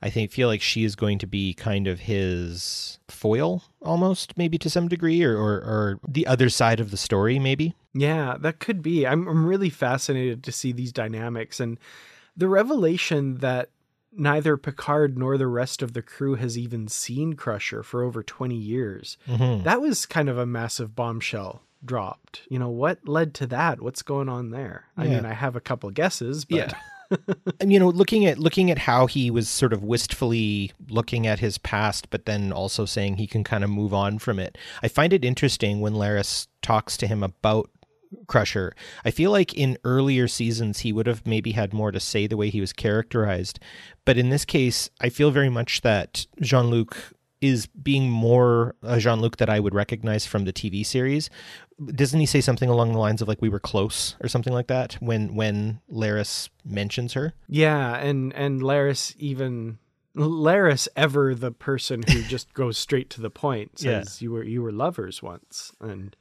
I 0.00 0.10
think 0.10 0.30
feel 0.30 0.48
like 0.48 0.62
she 0.62 0.84
is 0.84 0.96
going 0.96 1.18
to 1.18 1.26
be 1.26 1.54
kind 1.54 1.86
of 1.86 2.00
his 2.00 2.98
foil, 3.08 3.64
almost 3.82 4.36
maybe 4.36 4.58
to 4.58 4.70
some 4.70 4.88
degree, 4.88 5.22
or 5.22 5.36
or, 5.36 5.52
or 5.56 6.00
the 6.06 6.26
other 6.26 6.48
side 6.48 6.80
of 6.80 6.90
the 6.90 6.96
story, 6.96 7.38
maybe. 7.38 7.74
Yeah, 7.92 8.36
that 8.40 8.58
could 8.58 8.82
be. 8.82 9.06
I'm 9.06 9.28
I'm 9.28 9.46
really 9.46 9.70
fascinated 9.70 10.42
to 10.44 10.52
see 10.52 10.72
these 10.72 10.92
dynamics 10.92 11.60
and 11.60 11.78
the 12.36 12.48
revelation 12.48 13.38
that 13.38 13.70
neither 14.16 14.56
Picard 14.56 15.18
nor 15.18 15.36
the 15.36 15.46
rest 15.46 15.82
of 15.82 15.92
the 15.92 16.02
crew 16.02 16.36
has 16.36 16.56
even 16.56 16.88
seen 16.88 17.34
Crusher 17.34 17.82
for 17.82 18.02
over 18.02 18.22
20 18.22 18.54
years. 18.54 19.16
Mm-hmm. 19.28 19.64
That 19.64 19.80
was 19.80 20.06
kind 20.06 20.28
of 20.28 20.38
a 20.38 20.46
massive 20.46 20.94
bombshell 20.94 21.62
dropped. 21.84 22.42
You 22.48 22.58
know, 22.58 22.70
what 22.70 23.06
led 23.06 23.34
to 23.34 23.46
that? 23.48 23.80
What's 23.80 24.02
going 24.02 24.28
on 24.28 24.50
there? 24.50 24.86
I 24.96 25.06
mean, 25.06 25.24
I 25.24 25.34
have 25.34 25.56
a 25.56 25.60
couple 25.60 25.90
guesses, 25.90 26.44
but 26.44 26.74
and 27.60 27.72
you 27.72 27.78
know 27.78 27.88
looking 27.88 28.26
at 28.26 28.38
looking 28.38 28.70
at 28.70 28.78
how 28.78 29.06
he 29.06 29.30
was 29.30 29.48
sort 29.48 29.72
of 29.72 29.82
wistfully 29.82 30.72
looking 30.88 31.26
at 31.26 31.38
his 31.38 31.58
past 31.58 32.10
but 32.10 32.26
then 32.26 32.52
also 32.52 32.84
saying 32.84 33.16
he 33.16 33.26
can 33.26 33.44
kind 33.44 33.64
of 33.64 33.70
move 33.70 33.92
on 33.92 34.18
from 34.18 34.38
it 34.38 34.56
i 34.82 34.88
find 34.88 35.12
it 35.12 35.24
interesting 35.24 35.80
when 35.80 35.94
laris 35.94 36.46
talks 36.62 36.96
to 36.96 37.06
him 37.06 37.22
about 37.22 37.70
crusher 38.26 38.74
i 39.04 39.10
feel 39.10 39.30
like 39.30 39.52
in 39.54 39.76
earlier 39.84 40.28
seasons 40.28 40.80
he 40.80 40.92
would 40.92 41.06
have 41.06 41.26
maybe 41.26 41.52
had 41.52 41.72
more 41.72 41.90
to 41.90 42.00
say 42.00 42.26
the 42.26 42.36
way 42.36 42.48
he 42.48 42.60
was 42.60 42.72
characterized 42.72 43.58
but 44.04 44.16
in 44.16 44.28
this 44.28 44.44
case 44.44 44.88
i 45.00 45.08
feel 45.08 45.30
very 45.30 45.50
much 45.50 45.80
that 45.82 46.26
jean-luc 46.40 47.13
is 47.44 47.66
being 47.66 48.10
more 48.10 48.74
a 48.82 48.98
Jean-Luc 48.98 49.36
that 49.36 49.50
I 49.50 49.60
would 49.60 49.74
recognize 49.74 50.24
from 50.24 50.46
the 50.46 50.52
TV 50.52 50.84
series. 50.84 51.28
Doesn't 51.94 52.18
he 52.18 52.24
say 52.24 52.40
something 52.40 52.70
along 52.70 52.92
the 52.92 52.98
lines 52.98 53.20
of 53.20 53.28
like 53.28 53.42
we 53.42 53.50
were 53.50 53.60
close 53.60 54.16
or 54.22 54.28
something 54.28 54.54
like 54.54 54.68
that 54.68 54.94
when 55.00 55.34
when 55.34 55.80
Laris 55.92 56.48
mentions 56.64 57.12
her? 57.12 57.34
yeah, 57.48 57.96
and 57.96 58.32
and 58.32 58.62
Laris 58.62 59.14
even 59.18 59.78
Laris 60.16 60.88
ever 60.96 61.34
the 61.34 61.52
person 61.52 62.02
who 62.08 62.22
just 62.34 62.54
goes 62.54 62.78
straight 62.78 63.10
to 63.10 63.20
the 63.20 63.30
point 63.30 63.80
says 63.80 64.22
you 64.22 64.32
were 64.32 64.44
you 64.44 64.62
were 64.62 64.72
lovers 64.72 65.22
once 65.22 65.72
and 65.80 66.16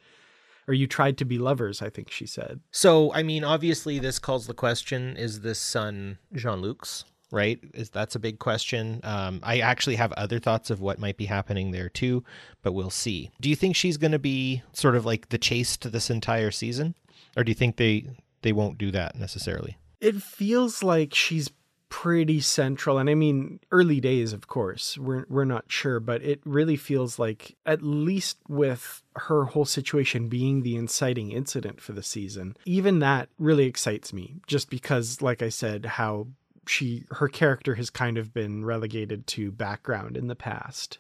or 0.67 0.73
you 0.73 0.87
tried 0.87 1.17
to 1.17 1.25
be 1.25 1.37
lovers, 1.37 1.81
I 1.81 1.89
think 1.89 2.09
she 2.09 2.25
said. 2.25 2.61
So, 2.71 3.13
I 3.13 3.21
mean, 3.21 3.43
obviously, 3.43 3.99
this 3.99 4.17
calls 4.17 4.47
the 4.47 4.53
question: 4.53 5.17
Is 5.17 5.41
this 5.41 5.59
son 5.59 6.19
Jean-Luc's? 6.33 7.05
Right? 7.33 7.59
Is 7.73 7.89
that's 7.89 8.15
a 8.15 8.19
big 8.19 8.37
question. 8.37 8.99
Um, 9.03 9.39
I 9.41 9.59
actually 9.59 9.95
have 9.95 10.11
other 10.13 10.37
thoughts 10.37 10.69
of 10.69 10.81
what 10.81 10.99
might 10.99 11.17
be 11.17 11.25
happening 11.25 11.71
there 11.71 11.89
too, 11.89 12.23
but 12.61 12.73
we'll 12.73 12.91
see. 12.91 13.31
Do 13.41 13.49
you 13.49 13.55
think 13.55 13.75
she's 13.75 13.97
going 13.97 14.11
to 14.11 14.19
be 14.19 14.61
sort 14.71 14.95
of 14.95 15.03
like 15.03 15.29
the 15.29 15.39
chase 15.39 15.75
to 15.77 15.89
this 15.89 16.11
entire 16.11 16.51
season, 16.51 16.93
or 17.35 17.43
do 17.43 17.49
you 17.49 17.55
think 17.55 17.77
they 17.77 18.07
they 18.43 18.53
won't 18.53 18.77
do 18.77 18.91
that 18.91 19.15
necessarily? 19.15 19.77
It 19.99 20.21
feels 20.21 20.83
like 20.83 21.15
she's 21.15 21.49
pretty 21.93 22.41
central 22.41 22.97
and 22.97 23.07
I 23.07 23.13
mean 23.13 23.59
early 23.71 23.99
days 23.99 24.33
of 24.33 24.47
course. 24.47 24.97
We're 24.97 25.25
we're 25.29 25.45
not 25.45 25.65
sure, 25.67 25.99
but 25.99 26.23
it 26.23 26.41
really 26.43 26.75
feels 26.75 27.19
like 27.19 27.55
at 27.67 27.83
least 27.83 28.39
with 28.47 29.03
her 29.15 29.45
whole 29.45 29.65
situation 29.65 30.27
being 30.27 30.63
the 30.63 30.75
inciting 30.75 31.31
incident 31.31 31.81
for 31.81 31.91
the 31.93 32.01
season. 32.01 32.57
Even 32.65 32.97
that 32.99 33.29
really 33.37 33.65
excites 33.65 34.11
me 34.11 34.37
just 34.47 34.71
because 34.71 35.21
like 35.21 35.43
I 35.43 35.49
said 35.49 35.85
how 35.85 36.29
she 36.67 37.05
her 37.11 37.27
character 37.27 37.75
has 37.75 37.89
kind 37.89 38.17
of 38.17 38.33
been 38.33 38.65
relegated 38.65 39.27
to 39.27 39.51
background 39.51 40.17
in 40.17 40.27
the 40.27 40.35
past. 40.35 40.99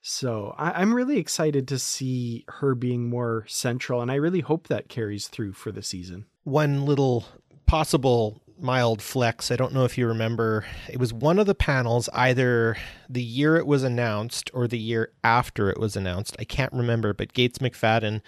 So 0.00 0.54
I, 0.58 0.72
I'm 0.72 0.94
really 0.94 1.18
excited 1.18 1.68
to 1.68 1.78
see 1.78 2.44
her 2.48 2.74
being 2.74 3.08
more 3.08 3.44
central, 3.46 4.02
and 4.02 4.10
I 4.10 4.16
really 4.16 4.40
hope 4.40 4.68
that 4.68 4.88
carries 4.88 5.28
through 5.28 5.52
for 5.52 5.70
the 5.70 5.82
season. 5.82 6.26
one 6.44 6.84
little 6.84 7.24
possible 7.66 8.42
mild 8.58 9.02
flex. 9.02 9.50
I 9.50 9.56
don't 9.56 9.72
know 9.74 9.84
if 9.84 9.98
you 9.98 10.06
remember. 10.06 10.64
It 10.88 10.98
was 10.98 11.12
one 11.12 11.38
of 11.38 11.46
the 11.46 11.54
panels, 11.54 12.08
either 12.12 12.76
the 13.08 13.22
year 13.22 13.56
it 13.56 13.66
was 13.66 13.82
announced 13.82 14.50
or 14.54 14.68
the 14.68 14.78
year 14.78 15.12
after 15.24 15.68
it 15.70 15.78
was 15.78 15.96
announced. 15.96 16.36
I 16.38 16.44
can't 16.44 16.72
remember, 16.72 17.12
but 17.12 17.32
Gates 17.32 17.58
McFadden, 17.58 18.20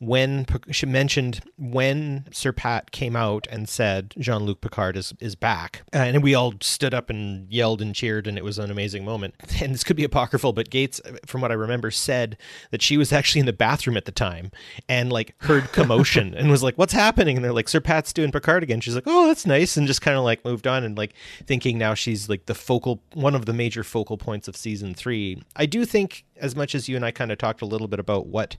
when 0.00 0.46
she 0.70 0.86
mentioned 0.86 1.40
when 1.56 2.26
Sir 2.30 2.52
Pat 2.52 2.92
came 2.92 3.16
out 3.16 3.48
and 3.50 3.68
said 3.68 4.14
Jean 4.18 4.44
Luc 4.44 4.60
Picard 4.60 4.96
is, 4.96 5.12
is 5.18 5.34
back, 5.34 5.82
uh, 5.92 5.98
and 5.98 6.22
we 6.22 6.34
all 6.34 6.54
stood 6.60 6.94
up 6.94 7.10
and 7.10 7.50
yelled 7.52 7.82
and 7.82 7.94
cheered, 7.94 8.26
and 8.26 8.38
it 8.38 8.44
was 8.44 8.58
an 8.58 8.70
amazing 8.70 9.04
moment. 9.04 9.34
And 9.60 9.74
this 9.74 9.82
could 9.82 9.96
be 9.96 10.04
apocryphal, 10.04 10.52
but 10.52 10.70
Gates, 10.70 11.00
uh, 11.04 11.16
from 11.26 11.40
what 11.40 11.50
I 11.50 11.54
remember, 11.54 11.90
said 11.90 12.38
that 12.70 12.80
she 12.80 12.96
was 12.96 13.12
actually 13.12 13.40
in 13.40 13.46
the 13.46 13.52
bathroom 13.52 13.96
at 13.96 14.04
the 14.04 14.12
time 14.12 14.52
and 14.88 15.12
like 15.12 15.34
heard 15.42 15.64
commotion 15.72 16.32
and 16.32 16.48
was 16.48 16.62
like, 16.62 16.78
"What's 16.78 16.92
happening?" 16.92 17.36
And 17.36 17.44
they're 17.44 17.52
like, 17.52 17.68
"Sir 17.68 17.80
Pat's 17.80 18.12
doing 18.12 18.30
Picard 18.30 18.62
again." 18.62 18.80
She's 18.80 18.94
like, 18.94 19.04
"Oh, 19.06 19.26
that's 19.26 19.44
nice," 19.46 19.76
and 19.76 19.88
just 19.88 20.00
kind 20.00 20.16
of 20.16 20.22
like 20.22 20.44
moved 20.44 20.68
on 20.68 20.84
and 20.84 20.96
like 20.96 21.14
thinking 21.44 21.76
now 21.76 21.94
she's 21.94 22.28
like 22.28 22.46
the 22.46 22.54
focal, 22.54 23.02
one 23.14 23.34
of 23.34 23.46
the 23.46 23.52
major 23.52 23.82
focal 23.82 24.16
points 24.16 24.46
of 24.46 24.56
season 24.56 24.94
three. 24.94 25.42
I 25.56 25.66
do 25.66 25.84
think, 25.84 26.24
as 26.40 26.56
much 26.56 26.74
as 26.74 26.88
you 26.88 26.96
and 26.96 27.04
I 27.04 27.10
kind 27.10 27.32
of 27.32 27.38
talked 27.38 27.62
a 27.62 27.66
little 27.66 27.88
bit 27.88 28.00
about 28.00 28.26
what, 28.26 28.56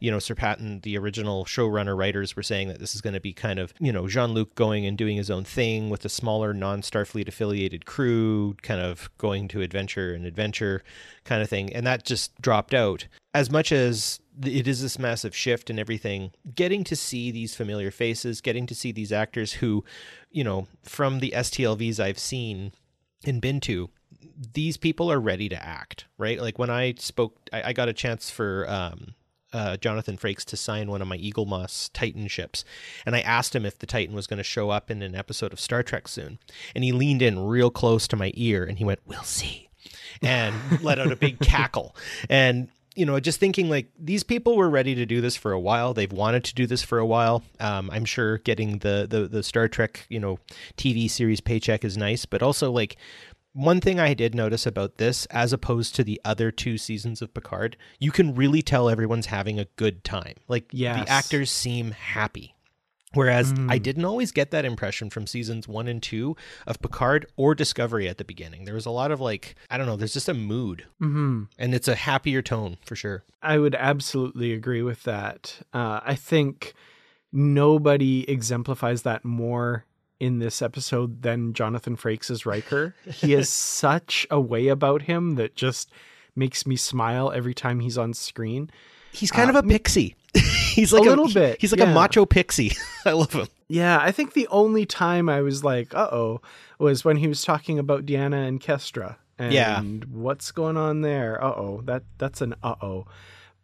you 0.00 0.10
know, 0.10 0.18
Sir 0.18 0.34
Patton, 0.34 0.80
the 0.80 0.96
original 0.98 1.44
showrunner 1.44 1.96
writers 1.96 2.36
were 2.36 2.42
saying 2.42 2.68
that 2.68 2.78
this 2.78 2.94
is 2.94 3.00
going 3.00 3.14
to 3.14 3.20
be 3.20 3.32
kind 3.32 3.58
of, 3.58 3.74
you 3.78 3.92
know, 3.92 4.08
Jean 4.08 4.32
Luc 4.32 4.54
going 4.54 4.86
and 4.86 4.96
doing 4.96 5.16
his 5.16 5.30
own 5.30 5.44
thing 5.44 5.90
with 5.90 6.04
a 6.04 6.08
smaller 6.08 6.52
non 6.54 6.82
Starfleet 6.82 7.28
affiliated 7.28 7.86
crew, 7.86 8.54
kind 8.62 8.80
of 8.80 9.10
going 9.18 9.48
to 9.48 9.62
adventure 9.62 10.14
and 10.14 10.26
adventure 10.26 10.82
kind 11.24 11.42
of 11.42 11.48
thing. 11.48 11.72
And 11.72 11.86
that 11.86 12.04
just 12.04 12.40
dropped 12.40 12.74
out. 12.74 13.06
As 13.34 13.50
much 13.50 13.72
as 13.72 14.20
it 14.44 14.68
is 14.68 14.82
this 14.82 14.98
massive 14.98 15.34
shift 15.34 15.70
and 15.70 15.78
everything, 15.78 16.32
getting 16.54 16.84
to 16.84 16.96
see 16.96 17.30
these 17.30 17.54
familiar 17.54 17.90
faces, 17.90 18.40
getting 18.40 18.66
to 18.66 18.74
see 18.74 18.92
these 18.92 19.12
actors 19.12 19.54
who, 19.54 19.84
you 20.30 20.44
know, 20.44 20.66
from 20.82 21.20
the 21.20 21.32
STLVs 21.34 22.00
I've 22.00 22.18
seen 22.18 22.72
and 23.24 23.40
been 23.40 23.60
to, 23.60 23.90
these 24.52 24.76
people 24.76 25.10
are 25.10 25.20
ready 25.20 25.48
to 25.48 25.64
act, 25.64 26.06
right? 26.18 26.40
Like 26.40 26.58
when 26.58 26.70
I 26.70 26.94
spoke, 26.98 27.36
I, 27.52 27.62
I 27.68 27.72
got 27.72 27.88
a 27.88 27.92
chance 27.92 28.30
for 28.30 28.68
um, 28.68 29.14
uh, 29.52 29.76
Jonathan 29.76 30.16
Frakes 30.16 30.44
to 30.46 30.56
sign 30.56 30.90
one 30.90 31.02
of 31.02 31.08
my 31.08 31.18
Eaglemoss 31.18 31.90
Titan 31.92 32.28
ships, 32.28 32.64
and 33.06 33.14
I 33.14 33.20
asked 33.20 33.54
him 33.54 33.64
if 33.64 33.78
the 33.78 33.86
Titan 33.86 34.14
was 34.14 34.26
going 34.26 34.38
to 34.38 34.44
show 34.44 34.70
up 34.70 34.90
in 34.90 35.02
an 35.02 35.14
episode 35.14 35.52
of 35.52 35.60
Star 35.60 35.82
Trek 35.82 36.08
soon, 36.08 36.38
and 36.74 36.84
he 36.84 36.92
leaned 36.92 37.22
in 37.22 37.46
real 37.46 37.70
close 37.70 38.08
to 38.08 38.16
my 38.16 38.32
ear 38.34 38.64
and 38.64 38.78
he 38.78 38.84
went, 38.84 39.00
"We'll 39.06 39.22
see," 39.22 39.68
and 40.20 40.54
let 40.82 40.98
out 40.98 41.12
a 41.12 41.16
big 41.16 41.38
cackle, 41.40 41.94
and 42.28 42.68
you 42.94 43.06
know, 43.06 43.18
just 43.20 43.40
thinking 43.40 43.70
like 43.70 43.90
these 43.98 44.22
people 44.22 44.56
were 44.56 44.68
ready 44.68 44.94
to 44.94 45.06
do 45.06 45.20
this 45.20 45.36
for 45.36 45.52
a 45.52 45.60
while. 45.60 45.94
They've 45.94 46.12
wanted 46.12 46.44
to 46.44 46.54
do 46.54 46.66
this 46.66 46.82
for 46.82 46.98
a 46.98 47.06
while. 47.06 47.42
Um, 47.58 47.90
I'm 47.90 48.04
sure 48.04 48.38
getting 48.38 48.78
the, 48.78 49.06
the 49.08 49.28
the 49.28 49.42
Star 49.42 49.68
Trek, 49.68 50.06
you 50.08 50.20
know, 50.20 50.38
TV 50.76 51.10
series 51.10 51.40
paycheck 51.40 51.84
is 51.84 51.96
nice, 51.96 52.26
but 52.26 52.42
also 52.42 52.70
like 52.70 52.96
one 53.52 53.80
thing 53.80 54.00
I 54.00 54.14
did 54.14 54.34
notice 54.34 54.66
about 54.66 54.96
this, 54.96 55.26
as 55.26 55.52
opposed 55.52 55.94
to 55.96 56.04
the 56.04 56.20
other 56.24 56.50
two 56.50 56.78
seasons 56.78 57.20
of 57.22 57.34
Picard, 57.34 57.76
you 57.98 58.10
can 58.10 58.34
really 58.34 58.62
tell 58.62 58.88
everyone's 58.88 59.26
having 59.26 59.58
a 59.60 59.66
good 59.76 60.04
time. 60.04 60.34
Like 60.48 60.68
Yes. 60.72 61.04
the 61.04 61.10
actors 61.10 61.50
seem 61.50 61.90
happy. 61.92 62.54
Whereas 63.14 63.52
I 63.68 63.76
didn't 63.76 64.06
always 64.06 64.32
get 64.32 64.52
that 64.52 64.64
impression 64.64 65.10
from 65.10 65.26
seasons 65.26 65.68
one 65.68 65.86
and 65.86 66.02
two 66.02 66.34
of 66.66 66.80
Picard 66.80 67.26
or 67.36 67.54
Discovery 67.54 68.08
at 68.08 68.16
the 68.16 68.24
beginning. 68.24 68.64
There 68.64 68.72
was 68.74 68.86
a 68.86 68.90
lot 68.90 69.10
of 69.10 69.20
like, 69.20 69.54
I 69.70 69.76
don't 69.76 69.86
know, 69.86 69.96
there's 69.96 70.14
just 70.14 70.30
a 70.30 70.34
mood. 70.34 70.86
hmm 70.98 71.42
And 71.58 71.74
it's 71.74 71.88
a 71.88 71.94
happier 71.94 72.40
tone 72.40 72.78
for 72.86 72.96
sure. 72.96 73.22
I 73.42 73.58
would 73.58 73.74
absolutely 73.74 74.54
agree 74.54 74.80
with 74.80 75.02
that. 75.02 75.58
Uh, 75.74 76.00
I 76.02 76.14
think 76.14 76.72
nobody 77.32 78.28
exemplifies 78.30 79.02
that 79.02 79.24
more 79.26 79.84
in 80.22 80.38
this 80.38 80.62
episode 80.62 81.22
than 81.22 81.52
Jonathan 81.52 81.96
Frakes 81.96 82.30
as 82.30 82.46
Riker. 82.46 82.94
he 83.04 83.32
has 83.32 83.48
such 83.82 84.26
a 84.30 84.40
way 84.40 84.68
about 84.68 85.02
him 85.02 85.34
that 85.34 85.56
just 85.56 85.90
makes 86.36 86.66
me 86.66 86.76
smile 86.76 87.32
every 87.32 87.54
time 87.54 87.80
he's 87.80 87.98
on 87.98 88.14
screen. 88.14 88.70
He's 89.12 89.30
kind 89.30 89.50
of 89.50 89.56
a 89.56 89.62
pixie. 89.62 90.14
he's 90.34 90.92
like 90.92 91.02
Uh, 91.02 91.08
A 91.08 91.10
little 91.10 91.26
he- 91.26 91.34
bit, 91.34 91.60
He's 91.60 91.72
like 91.72 91.80
yeah. 91.80 91.90
a 91.90 91.94
macho 91.94 92.24
pixie. 92.24 92.72
I 93.04 93.12
love 93.12 93.32
him. 93.32 93.48
Yeah, 93.68 93.98
I 94.00 94.12
think 94.12 94.32
the 94.34 94.48
only 94.48 94.86
time 94.86 95.28
I 95.28 95.40
was 95.42 95.64
like, 95.64 95.94
"Uh 95.94 96.08
oh," 96.12 96.40
was 96.78 97.04
when 97.04 97.16
he 97.16 97.26
was 97.26 97.42
talking 97.42 97.78
about 97.78 98.06
Deanna 98.06 98.46
and 98.46 98.60
Kestra 98.60 99.16
and 99.38 99.52
Yeah. 99.52 99.80
what's 100.10 100.52
going 100.52 100.76
on 100.76 101.00
there. 101.02 101.42
Uh 101.42 101.50
oh, 101.56 101.80
that 101.84 102.04
that's 102.18 102.40
an 102.40 102.54
uh 102.62 102.74
oh. 102.80 103.06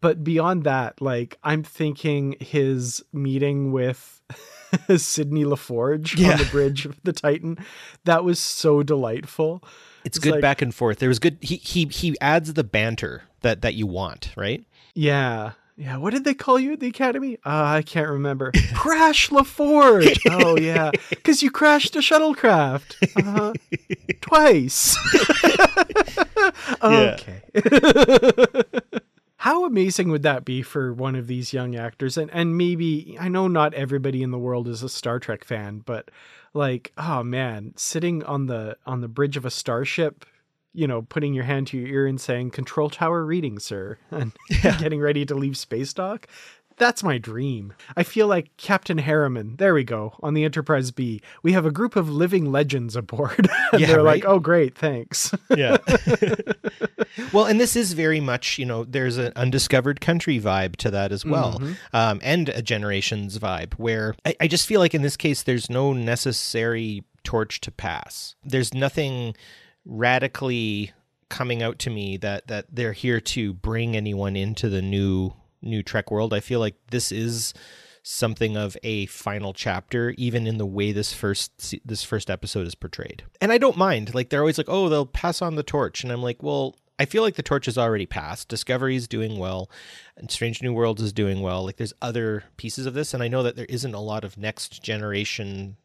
But 0.01 0.23
beyond 0.25 0.65
that, 0.65 1.01
like 1.01 1.39
I'm 1.43 1.63
thinking 1.63 2.37
his 2.41 3.03
meeting 3.13 3.71
with 3.73 4.18
Sidney 4.97 5.45
LaForge 5.45 6.17
Yeah. 6.19 6.33
on 6.33 6.39
the 6.39 6.45
bridge 6.47 6.85
of 6.87 7.01
the 7.03 7.13
Titan, 7.13 7.59
that 8.05 8.25
was 8.25 8.39
so 8.39 8.83
delightful. 8.83 9.63
It's, 10.05 10.17
It's 10.17 10.25
good 10.25 10.33
like- 10.35 10.43
back 10.43 10.63
and 10.63 10.75
forth. 10.75 10.99
There 10.99 11.09
was 11.09 11.19
good. 11.19 11.39
He 11.41 11.57
he 11.57 11.87
he 11.87 12.17
adds 12.21 12.53
the 12.55 12.65
banter 12.65 13.23
that 13.41 13.63
that 13.63 13.75
you 13.75 13.87
want, 13.87 14.33
right? 14.37 14.65
Yeah. 14.95 15.53
Yeah, 15.81 15.97
what 15.99 16.13
did 16.13 16.25
they 16.25 16.35
call 16.35 16.59
you 16.59 16.73
at 16.73 16.81
the 16.81 16.89
academy? 16.89 17.37
Uh, 17.47 17.63
I 17.79 17.83
can't 17.83 18.09
remember. 18.11 18.51
Crash 18.75 19.29
LaForge. 19.29 20.19
Oh 20.29 20.59
yeah, 20.59 20.91
because 21.11 21.41
you 21.41 21.53
crashed 21.53 21.95
a 21.95 22.01
shuttlecraft 22.01 22.97
uh, 23.25 23.53
twice. 24.21 24.97
okay. 26.83 27.43
How 29.39 29.65
amazing 29.65 30.11
would 30.11 30.25
that 30.25 30.45
be 30.45 30.63
for 30.63 30.93
one 30.93 31.15
of 31.15 31.29
these 31.29 31.53
young 31.53 31.77
actors? 31.77 32.17
And 32.17 32.29
and 32.33 32.59
maybe 32.59 33.17
I 33.21 33.29
know 33.29 33.47
not 33.47 33.73
everybody 33.73 34.23
in 34.23 34.33
the 34.33 34.39
world 34.39 34.67
is 34.67 34.83
a 34.83 34.89
Star 34.89 35.21
Trek 35.21 35.45
fan, 35.45 35.79
but 35.87 36.11
like, 36.55 36.93
oh 36.99 37.23
man, 37.23 37.73
sitting 37.77 38.25
on 38.25 38.47
the 38.47 38.77
on 38.85 39.01
the 39.01 39.07
bridge 39.07 39.37
of 39.37 39.45
a 39.45 39.51
starship, 39.51 40.27
you 40.75 40.89
know, 40.89 41.03
putting 41.03 41.35
your 41.35 41.45
hand 41.45 41.69
to 41.69 41.79
your 41.79 41.87
ear 41.89 42.07
and 42.09 42.21
saying 42.21 42.51
"Control 42.51 42.91
Tower 42.91 43.25
reading, 43.25 43.61
sir," 43.61 43.97
and 44.11 44.33
getting 44.61 45.01
ready 45.01 45.25
to 45.25 45.37
leave 45.37 45.57
space 45.57 45.93
dock. 45.93 46.27
That's 46.79 47.03
my 47.03 47.19
dream. 47.19 47.73
I 47.97 48.03
feel 48.03 48.27
like 48.27 48.57
Captain 48.57 48.99
Harriman. 48.99 49.57
There 49.57 49.75
we 49.75 49.85
go. 49.85 50.15
On 50.23 50.35
the 50.35 50.45
Enterprise 50.45 50.91
B, 50.91 51.21
we 51.43 51.53
have 51.53 51.67
a 51.67 51.71
group 51.71 51.97
of 51.97 52.09
living 52.09 52.51
legends 52.53 52.97
aboard. 52.97 53.49
and 53.73 53.81
Yeah, 53.81 53.89
they're 53.89 54.03
like, 54.03 54.25
"Oh, 54.25 54.39
great, 54.39 54.77
thanks." 54.77 55.35
Yeah. 55.57 55.79
well, 57.33 57.47
and 57.47 57.59
this 57.59 57.75
is 57.75 57.95
very 57.95 58.21
much, 58.21 58.59
you 58.59 58.67
know, 58.67 58.85
there's 58.85 59.17
an 59.17 59.33
undiscovered 59.35 60.01
country 60.01 60.39
vibe 60.39 60.77
to 60.77 60.91
that 60.91 61.11
as 61.11 61.25
well, 61.25 61.61
um, 61.93 62.21
and 62.23 62.51
a 62.51 62.63
generations 62.63 63.39
vibe 63.39 63.75
where 63.75 64.15
I, 64.25 64.37
I 64.43 64.47
just 64.47 64.67
feel 64.67 64.79
like 64.79 64.95
in 64.95 65.03
this 65.03 65.17
case, 65.17 65.43
there's 65.43 65.69
no 65.69 65.93
necessary 65.93 67.03
torch 67.25 67.61
to 67.63 67.73
pass. 67.73 68.37
There's 68.45 68.73
nothing 68.73 69.35
radically 69.85 70.93
coming 71.29 71.63
out 71.63 71.79
to 71.81 71.91
me 71.91 72.17
that 72.19 72.47
that 72.47 72.67
they're 72.71 72.93
here 72.93 73.21
to 73.21 73.53
bring 73.53 73.97
anyone 73.97 74.37
into 74.37 74.69
the 74.69 74.83
new 74.83 75.33
new 75.63 75.83
Trek 75.83 76.11
world. 76.11 76.33
I 76.33 76.41
feel 76.41 76.61
like 76.61 76.77
this 76.91 77.13
is 77.13 77.55
something 78.03 78.57
of 78.57 78.77
a 78.83 79.05
final 79.07 79.53
chapter 79.53 80.15
even 80.17 80.47
in 80.47 80.57
the 80.57 80.65
way 80.65 80.93
this 80.93 81.13
first 81.13 81.75
this 81.85 82.03
first 82.03 82.31
episode 82.31 82.67
is 82.67 82.75
portrayed. 82.75 83.25
And 83.41 83.53
I 83.53 83.59
don't 83.59 83.77
mind. 83.77 84.15
Like 84.15 84.31
they're 84.31 84.41
always 84.41 84.59
like, 84.59 84.69
"Oh, 84.69 84.89
they'll 84.89 85.07
pass 85.07 85.43
on 85.43 85.57
the 85.57 85.63
torch." 85.63 86.03
And 86.03 86.13
I'm 86.13 86.23
like, 86.23 86.43
"Well, 86.43 86.77
I 86.99 87.05
feel 87.05 87.23
like 87.23 87.37
the 87.37 87.43
torch 87.43 87.69
is 87.69 87.79
already 87.79 88.07
passed. 88.07 88.49
Discovery 88.49 88.97
is 88.97 89.07
doing 89.07 89.39
well, 89.39 89.71
and 90.17 90.31
Strange 90.31 90.63
New 90.63 90.73
Worlds 90.73 91.03
is 91.03 91.13
doing 91.13 91.41
well. 91.41 91.65
Like 91.65 91.77
there's 91.77 91.93
other 92.03 92.45
pieces 92.57 92.87
of 92.87 92.95
this, 92.95 93.15
and 93.15 93.23
I 93.23 93.29
know 93.29 93.43
that 93.43 93.57
there 93.57 93.67
isn't 93.67 93.95
a 93.95 94.01
lot 94.01 94.25
of 94.25 94.37
next 94.37 94.83
generation 94.83 95.77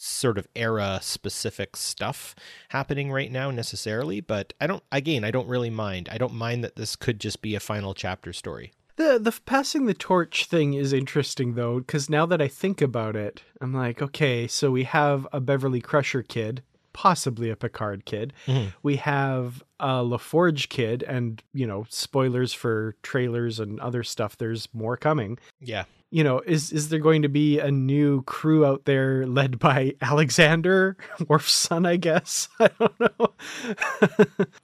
sort 0.00 0.38
of 0.38 0.46
era 0.54 1.00
specific 1.02 1.74
stuff 1.76 2.34
happening 2.68 3.10
right 3.10 3.32
now 3.32 3.50
necessarily, 3.50 4.20
but 4.20 4.52
I 4.60 4.66
don't 4.66 4.82
again, 4.92 5.24
I 5.24 5.30
don't 5.30 5.48
really 5.48 5.70
mind. 5.70 6.08
I 6.10 6.18
don't 6.18 6.34
mind 6.34 6.62
that 6.64 6.76
this 6.76 6.96
could 6.96 7.18
just 7.18 7.40
be 7.40 7.54
a 7.54 7.60
final 7.60 7.94
chapter 7.94 8.32
story. 8.32 8.72
The 8.98 9.16
the 9.20 9.38
passing 9.46 9.86
the 9.86 9.94
torch 9.94 10.46
thing 10.46 10.74
is 10.74 10.92
interesting 10.92 11.54
though, 11.54 11.78
because 11.78 12.10
now 12.10 12.26
that 12.26 12.42
I 12.42 12.48
think 12.48 12.82
about 12.82 13.14
it, 13.14 13.42
I'm 13.60 13.72
like, 13.72 14.02
okay, 14.02 14.48
so 14.48 14.72
we 14.72 14.82
have 14.84 15.24
a 15.32 15.38
Beverly 15.38 15.80
Crusher 15.80 16.22
kid, 16.22 16.64
possibly 16.92 17.48
a 17.48 17.54
Picard 17.54 18.04
kid. 18.04 18.32
Mm-hmm. 18.48 18.70
We 18.82 18.96
have 18.96 19.62
a 19.80 20.02
LaForge 20.04 20.68
kid, 20.68 21.02
and 21.06 21.42
you 21.52 21.66
know, 21.66 21.84
spoilers 21.88 22.52
for 22.52 22.96
trailers 23.02 23.60
and 23.60 23.78
other 23.80 24.02
stuff. 24.02 24.36
There's 24.38 24.68
more 24.72 24.96
coming. 24.96 25.38
Yeah. 25.60 25.84
You 26.10 26.24
know, 26.24 26.40
is 26.40 26.72
is 26.72 26.88
there 26.88 27.00
going 27.00 27.20
to 27.20 27.28
be 27.28 27.58
a 27.58 27.70
new 27.70 28.22
crew 28.22 28.64
out 28.64 28.86
there 28.86 29.26
led 29.26 29.58
by 29.68 29.94
Alexander, 30.00 30.96
Worf's 31.28 31.52
son? 31.52 31.84
I 31.84 31.96
guess 31.96 32.48
I 32.58 32.70
don't 32.78 32.98
know. 33.00 33.32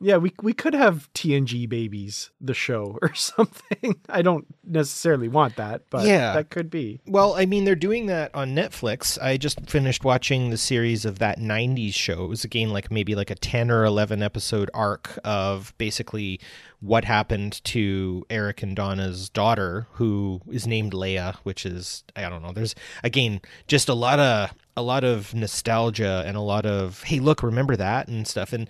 yeah, 0.01 0.17
we 0.17 0.33
we 0.43 0.55
could 0.55 0.73
have 0.75 1.13
TNG 1.13 1.69
babies, 1.69 2.31
the 2.41 2.55
show 2.55 2.99
or 3.03 3.13
something. 3.15 4.01
I 4.09 4.23
don't 4.23 4.47
necessarily 4.65 5.29
want 5.29 5.57
that, 5.57 5.83
but 5.91 6.07
Yeah. 6.07 6.33
that 6.33 6.49
could 6.49 6.71
be. 6.71 7.01
Well, 7.07 7.35
I 7.35 7.45
mean, 7.45 7.65
they're 7.65 7.75
doing 7.75 8.07
that 8.07 8.35
on 8.35 8.55
Netflix. 8.55 9.21
I 9.23 9.37
just 9.37 9.69
finished 9.69 10.03
watching 10.03 10.49
the 10.49 10.57
series 10.57 11.05
of 11.05 11.19
that 11.19 11.39
90s 11.39 11.93
show. 11.93 12.25
It 12.25 12.29
was 12.29 12.45
again 12.45 12.71
like 12.71 12.91
maybe 12.91 13.15
like 13.15 13.31
a 13.31 13.35
10 13.35 13.71
or 13.71 13.85
11 13.85 14.23
episode 14.23 14.71
arc 14.73 15.04
of 15.25 15.73
basically 15.79 16.41
what 16.81 17.05
happened 17.05 17.63
to 17.65 18.25
Eric 18.31 18.63
and 18.63 18.77
Donna's 18.77 19.29
daughter, 19.29 19.87
who 19.93 20.41
is 20.51 20.67
named 20.67 20.93
Leia, 20.93 21.37
which 21.45 21.65
is, 21.65 22.05
I 22.15 22.29
don't 22.29 22.43
know, 22.43 22.53
there's 22.53 22.75
again 23.03 23.41
just 23.67 23.89
a 23.89 23.95
lot 23.95 24.19
of. 24.19 24.53
A 24.77 24.83
lot 24.83 25.05
of 25.05 25.33
nostalgia 25.35 26.25
and 26.27 26.37
a 26.37 26.41
lot 26.41 26.67
of 26.67 27.05
hey 27.05 27.21
look 27.21 27.45
remember 27.45 27.77
that 27.77 28.09
and 28.09 28.27
stuff 28.27 28.53
and 28.53 28.69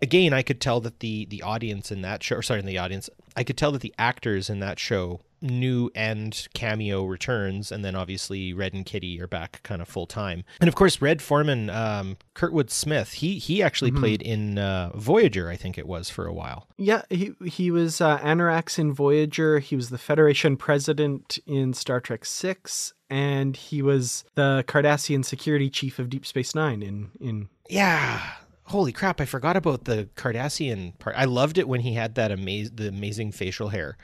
again 0.00 0.32
I 0.32 0.40
could 0.40 0.62
tell 0.62 0.80
that 0.80 1.00
the 1.00 1.26
the 1.26 1.42
audience 1.42 1.92
in 1.92 2.00
that 2.00 2.22
show 2.22 2.36
or 2.36 2.42
sorry 2.42 2.60
in 2.60 2.64
the 2.64 2.78
audience 2.78 3.10
I 3.36 3.44
could 3.44 3.58
tell 3.58 3.70
that 3.72 3.82
the 3.82 3.92
actors 3.98 4.48
in 4.48 4.60
that 4.60 4.78
show 4.78 5.20
new 5.42 5.90
and 5.94 6.48
cameo 6.54 7.04
returns 7.04 7.72
and 7.72 7.84
then 7.84 7.94
obviously 7.94 8.52
Red 8.52 8.72
and 8.72 8.86
Kitty 8.86 9.20
are 9.20 9.26
back 9.26 9.60
kind 9.62 9.82
of 9.82 9.88
full 9.88 10.06
time. 10.06 10.44
And 10.60 10.68
of 10.68 10.74
course 10.74 11.02
Red 11.02 11.20
Foreman 11.20 11.68
um, 11.70 12.16
Kurtwood 12.34 12.70
Smith 12.70 13.12
he 13.14 13.38
he 13.38 13.62
actually 13.62 13.90
played 13.90 14.22
in 14.22 14.58
uh, 14.58 14.92
Voyager 14.94 15.50
I 15.50 15.56
think 15.56 15.78
it 15.78 15.86
was 15.86 16.08
for 16.08 16.26
a 16.26 16.32
while. 16.32 16.68
Yeah, 16.76 17.02
he 17.10 17.32
he 17.44 17.70
was 17.70 18.00
uh, 18.00 18.18
Annorax 18.22 18.78
in 18.78 18.92
Voyager. 18.92 19.58
He 19.58 19.76
was 19.76 19.90
the 19.90 19.98
Federation 19.98 20.56
president 20.56 21.38
in 21.46 21.74
Star 21.74 22.00
Trek 22.00 22.24
Six, 22.24 22.92
and 23.10 23.56
he 23.56 23.82
was 23.82 24.24
the 24.34 24.64
Cardassian 24.66 25.24
security 25.24 25.70
chief 25.70 25.98
of 25.98 26.08
Deep 26.08 26.26
Space 26.26 26.54
Nine 26.54 26.82
in 26.82 27.10
in 27.20 27.48
yeah. 27.68 28.20
Holy 28.64 28.92
crap 28.92 29.20
I 29.20 29.24
forgot 29.24 29.56
about 29.56 29.84
the 29.84 30.08
Cardassian 30.16 30.98
part. 30.98 31.16
I 31.16 31.24
loved 31.24 31.58
it 31.58 31.68
when 31.68 31.80
he 31.80 31.94
had 31.94 32.14
that 32.14 32.30
amaz- 32.30 32.76
the 32.76 32.88
amazing 32.88 33.32
facial 33.32 33.68
hair 33.68 33.96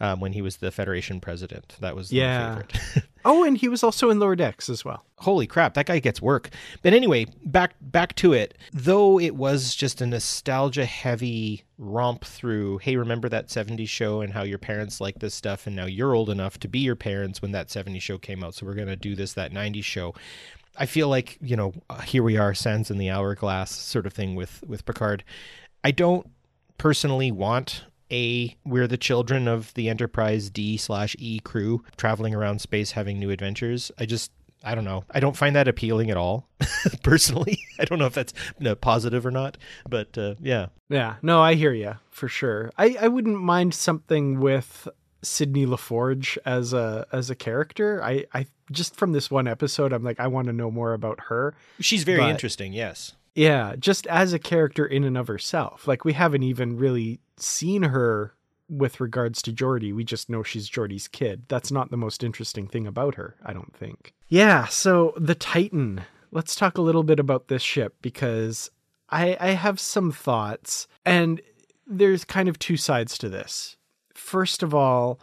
um, 0.00 0.20
when 0.20 0.32
he 0.32 0.42
was 0.42 0.56
the 0.58 0.70
Federation 0.70 1.20
president. 1.20 1.76
That 1.80 1.94
was 1.94 2.12
Yeah. 2.12 2.38
my 2.54 2.62
favorite. 2.62 3.04
Oh, 3.22 3.44
and 3.44 3.54
he 3.54 3.68
was 3.68 3.82
also 3.84 4.08
in 4.08 4.18
Lower 4.18 4.34
Decks 4.34 4.70
as 4.70 4.82
well. 4.82 5.04
holy 5.18 5.46
crap 5.46 5.74
that 5.74 5.84
guy 5.84 5.98
gets 5.98 6.22
work. 6.22 6.48
But 6.80 6.94
anyway 6.94 7.26
back 7.44 7.74
back 7.82 8.14
to 8.16 8.32
it. 8.32 8.56
Though 8.72 9.20
it 9.20 9.34
was 9.36 9.74
just 9.74 10.00
a 10.00 10.06
nostalgia 10.06 10.86
heavy 10.86 11.64
romp 11.76 12.24
through 12.24 12.78
hey 12.78 12.96
remember 12.96 13.28
that 13.28 13.48
70s 13.48 13.88
show 13.90 14.22
and 14.22 14.32
how 14.32 14.42
your 14.42 14.56
parents 14.56 15.02
like 15.02 15.18
this 15.18 15.34
stuff 15.34 15.66
and 15.66 15.76
now 15.76 15.84
you're 15.84 16.14
old 16.14 16.30
enough 16.30 16.58
to 16.60 16.68
be 16.68 16.78
your 16.78 16.96
parents 16.96 17.42
when 17.42 17.52
that 17.52 17.68
70s 17.68 18.00
show 18.00 18.16
came 18.16 18.42
out 18.42 18.54
so 18.54 18.64
we're 18.64 18.72
going 18.74 18.88
to 18.88 18.96
do 18.96 19.14
this 19.14 19.34
that 19.34 19.52
90s 19.52 19.84
show. 19.84 20.14
I 20.78 20.86
feel 20.86 21.08
like 21.08 21.36
you 21.42 21.56
know 21.56 21.74
here 22.06 22.22
we 22.22 22.38
are 22.38 22.54
sands 22.54 22.90
in 22.90 22.96
the 22.96 23.10
hourglass 23.10 23.70
sort 23.70 24.06
of 24.06 24.14
thing 24.14 24.34
with 24.34 24.64
with 24.66 24.86
picard. 24.86 25.24
I 25.84 25.90
don't 25.90 26.26
personally 26.78 27.30
want 27.30 27.84
a 28.10 28.56
we're 28.64 28.86
the 28.86 28.96
children 28.96 29.46
of 29.48 29.72
the 29.74 29.88
enterprise 29.88 30.50
d 30.50 30.76
slash 30.76 31.14
e 31.18 31.40
crew 31.40 31.82
traveling 31.96 32.34
around 32.34 32.60
space 32.60 32.92
having 32.92 33.18
new 33.18 33.30
adventures 33.30 33.90
i 33.98 34.06
just 34.06 34.30
I 34.62 34.74
don't 34.74 34.84
know. 34.84 35.04
I 35.10 35.20
don't 35.20 35.38
find 35.38 35.56
that 35.56 35.68
appealing 35.68 36.10
at 36.10 36.18
all, 36.18 36.46
personally. 37.02 37.58
I 37.78 37.86
don't 37.86 37.98
know 37.98 38.04
if 38.04 38.12
that's 38.12 38.34
positive 38.82 39.24
or 39.24 39.30
not, 39.30 39.56
but 39.88 40.18
uh, 40.18 40.34
yeah. 40.38 40.66
Yeah, 40.90 41.14
no, 41.22 41.40
I 41.40 41.54
hear 41.54 41.72
you 41.72 41.94
for 42.10 42.28
sure. 42.28 42.70
I, 42.76 42.94
I 43.00 43.08
wouldn't 43.08 43.40
mind 43.40 43.72
something 43.72 44.38
with 44.38 44.86
Sidney 45.22 45.64
LaForge 45.64 46.36
as 46.44 46.74
a 46.74 47.06
as 47.10 47.30
a 47.30 47.34
character. 47.34 48.04
I, 48.04 48.26
I 48.34 48.48
just 48.70 48.96
from 48.96 49.12
this 49.12 49.30
one 49.30 49.48
episode, 49.48 49.94
I'm 49.94 50.04
like, 50.04 50.20
I 50.20 50.26
want 50.26 50.46
to 50.48 50.52
know 50.52 50.70
more 50.70 50.92
about 50.92 51.20
her. 51.28 51.54
She's 51.78 52.04
very 52.04 52.20
But- 52.20 52.28
interesting. 52.28 52.74
Yes. 52.74 53.14
Yeah, 53.34 53.74
just 53.78 54.06
as 54.06 54.32
a 54.32 54.38
character 54.38 54.84
in 54.84 55.04
and 55.04 55.16
of 55.16 55.28
herself. 55.28 55.86
Like 55.86 56.04
we 56.04 56.12
haven't 56.12 56.42
even 56.42 56.76
really 56.76 57.20
seen 57.36 57.84
her 57.84 58.34
with 58.68 59.00
regards 59.00 59.42
to 59.42 59.52
Geordi. 59.52 59.94
We 59.94 60.04
just 60.04 60.30
know 60.30 60.42
she's 60.42 60.70
Geordi's 60.70 61.08
kid. 61.08 61.42
That's 61.48 61.72
not 61.72 61.90
the 61.90 61.96
most 61.96 62.22
interesting 62.22 62.66
thing 62.66 62.86
about 62.86 63.16
her, 63.16 63.36
I 63.44 63.52
don't 63.52 63.74
think. 63.74 64.14
Yeah, 64.28 64.66
so 64.66 65.14
the 65.16 65.34
Titan. 65.34 66.02
Let's 66.32 66.54
talk 66.54 66.78
a 66.78 66.82
little 66.82 67.02
bit 67.02 67.18
about 67.18 67.48
this 67.48 67.62
ship 67.62 67.96
because 68.02 68.70
I 69.08 69.36
I 69.40 69.48
have 69.50 69.80
some 69.80 70.12
thoughts 70.12 70.86
and 71.04 71.40
there's 71.86 72.24
kind 72.24 72.48
of 72.48 72.58
two 72.58 72.76
sides 72.76 73.18
to 73.18 73.28
this. 73.28 73.76
First 74.14 74.62
of 74.62 74.74
all, 74.74 75.20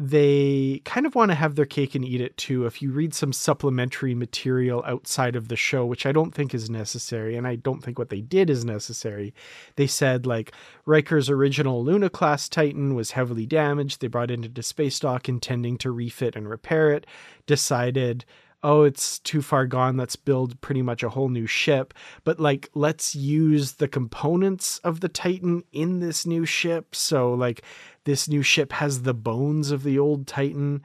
they 0.00 0.80
kind 0.84 1.06
of 1.06 1.16
want 1.16 1.32
to 1.32 1.34
have 1.34 1.56
their 1.56 1.66
cake 1.66 1.96
and 1.96 2.04
eat 2.04 2.20
it 2.20 2.36
too. 2.36 2.66
If 2.66 2.80
you 2.80 2.92
read 2.92 3.12
some 3.14 3.32
supplementary 3.32 4.14
material 4.14 4.84
outside 4.86 5.34
of 5.34 5.48
the 5.48 5.56
show, 5.56 5.84
which 5.84 6.06
I 6.06 6.12
don't 6.12 6.32
think 6.32 6.54
is 6.54 6.70
necessary, 6.70 7.34
and 7.34 7.48
I 7.48 7.56
don't 7.56 7.82
think 7.82 7.98
what 7.98 8.08
they 8.08 8.20
did 8.20 8.48
is 8.48 8.64
necessary, 8.64 9.34
they 9.74 9.88
said 9.88 10.24
like 10.24 10.52
Riker's 10.86 11.28
original 11.28 11.82
Luna 11.82 12.10
class 12.10 12.48
Titan 12.48 12.94
was 12.94 13.10
heavily 13.10 13.44
damaged. 13.44 14.00
They 14.00 14.06
brought 14.06 14.30
it 14.30 14.44
into 14.44 14.62
space 14.62 15.00
dock 15.00 15.28
intending 15.28 15.76
to 15.78 15.90
refit 15.90 16.36
and 16.36 16.48
repair 16.48 16.92
it, 16.92 17.04
decided 17.46 18.24
oh, 18.62 18.82
it's 18.82 19.18
too 19.20 19.42
far 19.42 19.66
gone. 19.66 19.96
Let's 19.96 20.16
build 20.16 20.60
pretty 20.60 20.82
much 20.82 21.02
a 21.02 21.08
whole 21.08 21.28
new 21.28 21.46
ship. 21.46 21.94
But 22.24 22.40
like, 22.40 22.68
let's 22.74 23.14
use 23.14 23.72
the 23.72 23.88
components 23.88 24.78
of 24.78 25.00
the 25.00 25.08
Titan 25.08 25.62
in 25.72 26.00
this 26.00 26.26
new 26.26 26.44
ship. 26.44 26.94
So, 26.94 27.32
like, 27.32 27.62
this 28.04 28.28
new 28.28 28.42
ship 28.42 28.72
has 28.72 29.02
the 29.02 29.14
bones 29.14 29.70
of 29.70 29.82
the 29.82 29.98
old 29.98 30.26
Titan, 30.26 30.82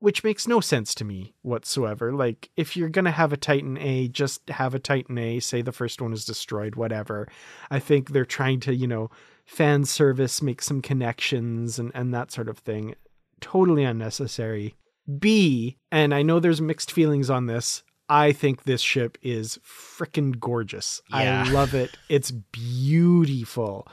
which 0.00 0.24
makes 0.24 0.48
no 0.48 0.60
sense 0.60 0.94
to 0.96 1.04
me 1.04 1.34
whatsoever. 1.42 2.12
Like, 2.12 2.50
if 2.56 2.76
you're 2.76 2.88
going 2.88 3.04
to 3.04 3.10
have 3.10 3.32
a 3.32 3.38
Titan 3.38 3.78
A, 3.78 4.08
just 4.08 4.48
have 4.50 4.74
a 4.74 4.78
Titan 4.78 5.16
A, 5.18 5.40
say 5.40 5.62
the 5.62 5.72
first 5.72 6.02
one 6.02 6.12
is 6.12 6.24
destroyed, 6.24 6.74
whatever. 6.74 7.28
I 7.70 7.78
think 7.78 8.10
they're 8.10 8.24
trying 8.24 8.60
to, 8.60 8.74
you 8.74 8.86
know, 8.86 9.10
fan 9.46 9.84
service, 9.84 10.42
make 10.42 10.62
some 10.62 10.82
connections 10.82 11.78
and, 11.78 11.92
and 11.94 12.12
that 12.12 12.32
sort 12.32 12.48
of 12.48 12.58
thing. 12.58 12.94
Totally 13.40 13.84
unnecessary. 13.84 14.74
B, 15.18 15.76
and 15.90 16.14
I 16.14 16.22
know 16.22 16.40
there's 16.40 16.60
mixed 16.60 16.92
feelings 16.92 17.30
on 17.30 17.46
this. 17.46 17.82
I 18.08 18.32
think 18.32 18.64
this 18.64 18.80
ship 18.80 19.16
is 19.22 19.58
freaking 19.64 20.38
gorgeous. 20.38 21.00
Yeah. 21.10 21.44
I 21.46 21.50
love 21.52 21.74
it. 21.74 21.96
It's 22.08 22.30
beautiful. 22.30 23.88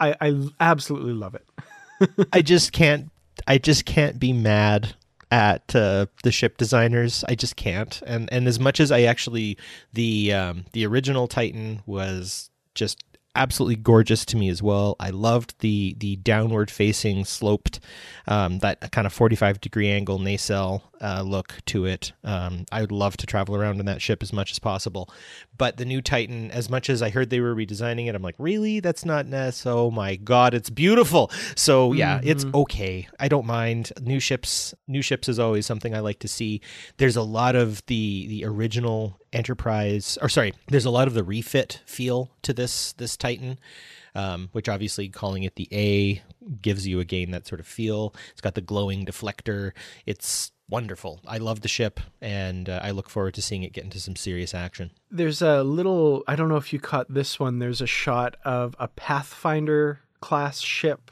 I, 0.00 0.14
I 0.20 0.48
absolutely 0.60 1.12
love 1.12 1.34
it. 1.34 2.28
I 2.32 2.42
just 2.42 2.72
can't. 2.72 3.10
I 3.46 3.58
just 3.58 3.84
can't 3.84 4.18
be 4.18 4.32
mad 4.32 4.94
at 5.30 5.74
uh, 5.74 6.06
the 6.22 6.32
ship 6.32 6.56
designers. 6.56 7.24
I 7.28 7.34
just 7.34 7.56
can't. 7.56 8.00
And 8.06 8.32
and 8.32 8.48
as 8.48 8.58
much 8.58 8.80
as 8.80 8.90
I 8.90 9.02
actually 9.02 9.58
the 9.92 10.32
um, 10.32 10.64
the 10.72 10.86
original 10.86 11.28
Titan 11.28 11.82
was 11.86 12.50
just 12.74 13.02
absolutely 13.38 13.76
gorgeous 13.76 14.24
to 14.26 14.36
me 14.36 14.48
as 14.48 14.62
well. 14.62 14.96
I 15.00 15.10
loved 15.10 15.54
the 15.60 15.94
the 15.98 16.16
downward 16.16 16.70
facing 16.70 17.24
sloped 17.24 17.80
um, 18.26 18.58
that 18.58 18.90
kind 18.92 19.06
of 19.06 19.12
45 19.12 19.60
degree 19.60 19.88
angle 19.88 20.18
nacelle 20.18 20.82
uh, 21.00 21.22
look 21.22 21.54
to 21.66 21.86
it. 21.86 22.12
Um, 22.24 22.66
I 22.72 22.80
would 22.80 22.92
love 22.92 23.16
to 23.18 23.26
travel 23.26 23.54
around 23.56 23.80
in 23.80 23.86
that 23.86 24.02
ship 24.02 24.22
as 24.22 24.32
much 24.32 24.50
as 24.50 24.58
possible. 24.58 25.08
But 25.56 25.76
the 25.76 25.84
new 25.84 26.02
Titan, 26.02 26.50
as 26.50 26.68
much 26.68 26.90
as 26.90 27.02
I 27.02 27.10
heard 27.10 27.30
they 27.30 27.40
were 27.40 27.54
redesigning 27.54 28.08
it, 28.08 28.14
I'm 28.14 28.22
like, 28.22 28.34
really? 28.38 28.80
That's 28.80 29.04
not 29.04 29.26
Ness. 29.26 29.64
Oh 29.64 29.90
my 29.90 30.16
god, 30.16 30.54
it's 30.54 30.70
beautiful. 30.70 31.30
So 31.54 31.92
yeah, 31.92 32.20
it's 32.22 32.44
okay. 32.52 33.08
I 33.18 33.28
don't 33.28 33.46
mind. 33.46 33.92
New 34.00 34.20
ships, 34.20 34.74
new 34.86 35.02
ships 35.02 35.28
is 35.28 35.38
always 35.38 35.66
something 35.66 35.94
I 35.94 36.00
like 36.00 36.18
to 36.20 36.28
see. 36.28 36.60
There's 36.96 37.16
a 37.16 37.22
lot 37.22 37.54
of 37.56 37.84
the 37.86 38.26
the 38.26 38.44
original 38.44 39.18
Enterprise, 39.32 40.18
or 40.22 40.28
sorry, 40.28 40.54
there's 40.68 40.84
a 40.84 40.90
lot 40.90 41.08
of 41.08 41.14
the 41.14 41.24
refit 41.24 41.82
feel 41.86 42.30
to 42.42 42.52
this 42.52 42.92
this 42.94 43.16
Titan. 43.16 43.58
Um, 44.14 44.48
which 44.50 44.68
obviously 44.68 45.08
calling 45.08 45.44
it 45.44 45.54
the 45.54 45.68
A 45.70 46.22
gives 46.60 46.88
you 46.88 46.98
again 46.98 47.30
that 47.30 47.46
sort 47.46 47.60
of 47.60 47.66
feel. 47.68 48.14
It's 48.32 48.40
got 48.40 48.54
the 48.54 48.60
glowing 48.60 49.06
deflector. 49.06 49.72
It's 50.06 50.50
wonderful. 50.68 51.20
I 51.26 51.38
love 51.38 51.60
the 51.60 51.68
ship, 51.68 52.00
and 52.20 52.68
uh, 52.68 52.80
I 52.82 52.90
look 52.90 53.08
forward 53.10 53.34
to 53.34 53.42
seeing 53.42 53.62
it 53.62 53.72
get 53.72 53.84
into 53.84 54.00
some 54.00 54.16
serious 54.16 54.54
action. 54.54 54.90
There's 55.10 55.40
a 55.40 55.62
little, 55.62 56.24
I 56.26 56.34
don't 56.34 56.48
know 56.48 56.56
if 56.56 56.72
you 56.72 56.80
caught 56.80 57.12
this 57.12 57.38
one, 57.38 57.58
there's 57.58 57.80
a 57.80 57.86
shot 57.86 58.36
of 58.44 58.74
a 58.80 58.88
Pathfinder 58.88 60.00
class 60.20 60.60
ship 60.60 61.10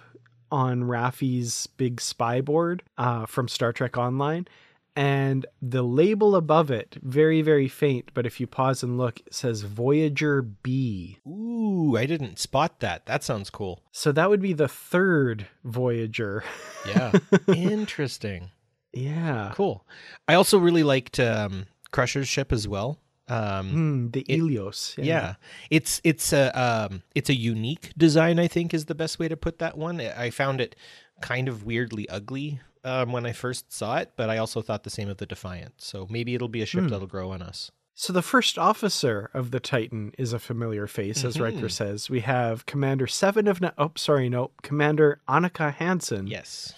on 0.50 0.84
Raffi's 0.84 1.66
big 1.76 2.00
spy 2.00 2.40
board 2.40 2.82
uh, 2.98 3.26
from 3.26 3.46
Star 3.46 3.72
Trek 3.72 3.96
Online. 3.96 4.48
And 4.96 5.44
the 5.60 5.82
label 5.82 6.34
above 6.34 6.70
it, 6.70 6.96
very, 7.02 7.42
very 7.42 7.68
faint, 7.68 8.10
but 8.14 8.24
if 8.24 8.40
you 8.40 8.46
pause 8.46 8.82
and 8.82 8.96
look, 8.96 9.20
it 9.20 9.34
says 9.34 9.60
Voyager 9.60 10.40
B. 10.40 11.18
Ooh, 11.28 11.96
I 11.98 12.06
didn't 12.06 12.38
spot 12.38 12.80
that. 12.80 13.04
That 13.04 13.22
sounds 13.22 13.50
cool. 13.50 13.82
So 13.92 14.10
that 14.12 14.30
would 14.30 14.40
be 14.40 14.54
the 14.54 14.68
third 14.68 15.46
Voyager. 15.64 16.44
Yeah, 16.88 17.12
interesting. 17.48 18.50
yeah. 18.94 19.52
Cool. 19.54 19.84
I 20.26 20.34
also 20.34 20.58
really 20.58 20.82
liked 20.82 21.20
um, 21.20 21.66
Crusher's 21.90 22.28
ship 22.28 22.52
as 22.52 22.66
well. 22.66 22.98
Um, 23.28 23.70
Hmm, 23.70 24.08
the 24.12 24.20
It- 24.28 24.40
Eleos. 24.40 24.94
yeah. 24.96 25.34
it's 25.68 26.00
it's 26.04 26.32
a 26.32 26.50
um, 26.58 27.02
it's 27.14 27.28
a 27.28 27.34
unique 27.34 27.92
design. 27.98 28.38
I 28.38 28.46
think 28.46 28.72
is 28.72 28.84
the 28.86 28.94
best 28.94 29.18
way 29.18 29.26
to 29.28 29.36
put 29.36 29.58
that 29.58 29.76
one. 29.76 30.00
I 30.00 30.30
found 30.30 30.60
it 30.60 30.76
kind 31.20 31.48
of 31.48 31.64
weirdly 31.64 32.08
ugly 32.08 32.60
um, 32.86 33.12
when 33.12 33.26
I 33.26 33.32
first 33.32 33.70
saw 33.72 33.98
it, 33.98 34.12
but 34.16 34.30
I 34.30 34.38
also 34.38 34.62
thought 34.62 34.84
the 34.84 34.90
same 34.90 35.08
of 35.10 35.18
the 35.18 35.26
Defiant. 35.26 35.74
So 35.78 36.06
maybe 36.08 36.34
it'll 36.34 36.48
be 36.48 36.62
a 36.62 36.66
ship 36.66 36.82
Hmm. 36.84 36.88
that'll 36.88 37.06
grow 37.06 37.30
on 37.32 37.42
us. 37.42 37.70
So 37.98 38.12
the 38.12 38.22
first 38.22 38.58
officer 38.58 39.30
of 39.34 39.50
the 39.50 39.60
Titan 39.60 40.12
is 40.18 40.32
a 40.34 40.38
familiar 40.38 40.86
face, 40.86 41.24
as 41.24 41.40
Riker 41.40 41.66
Mhm. 41.68 41.70
says. 41.72 42.08
We 42.10 42.20
have 42.20 42.66
Commander 42.66 43.06
Seven 43.06 43.48
of 43.48 43.60
Na- 43.60 43.72
oh, 43.78 43.92
sorry, 43.96 44.28
no, 44.28 44.50
Commander 44.62 45.20
Annika 45.28 45.72
Hansen. 45.74 46.26
Yes, 46.26 46.74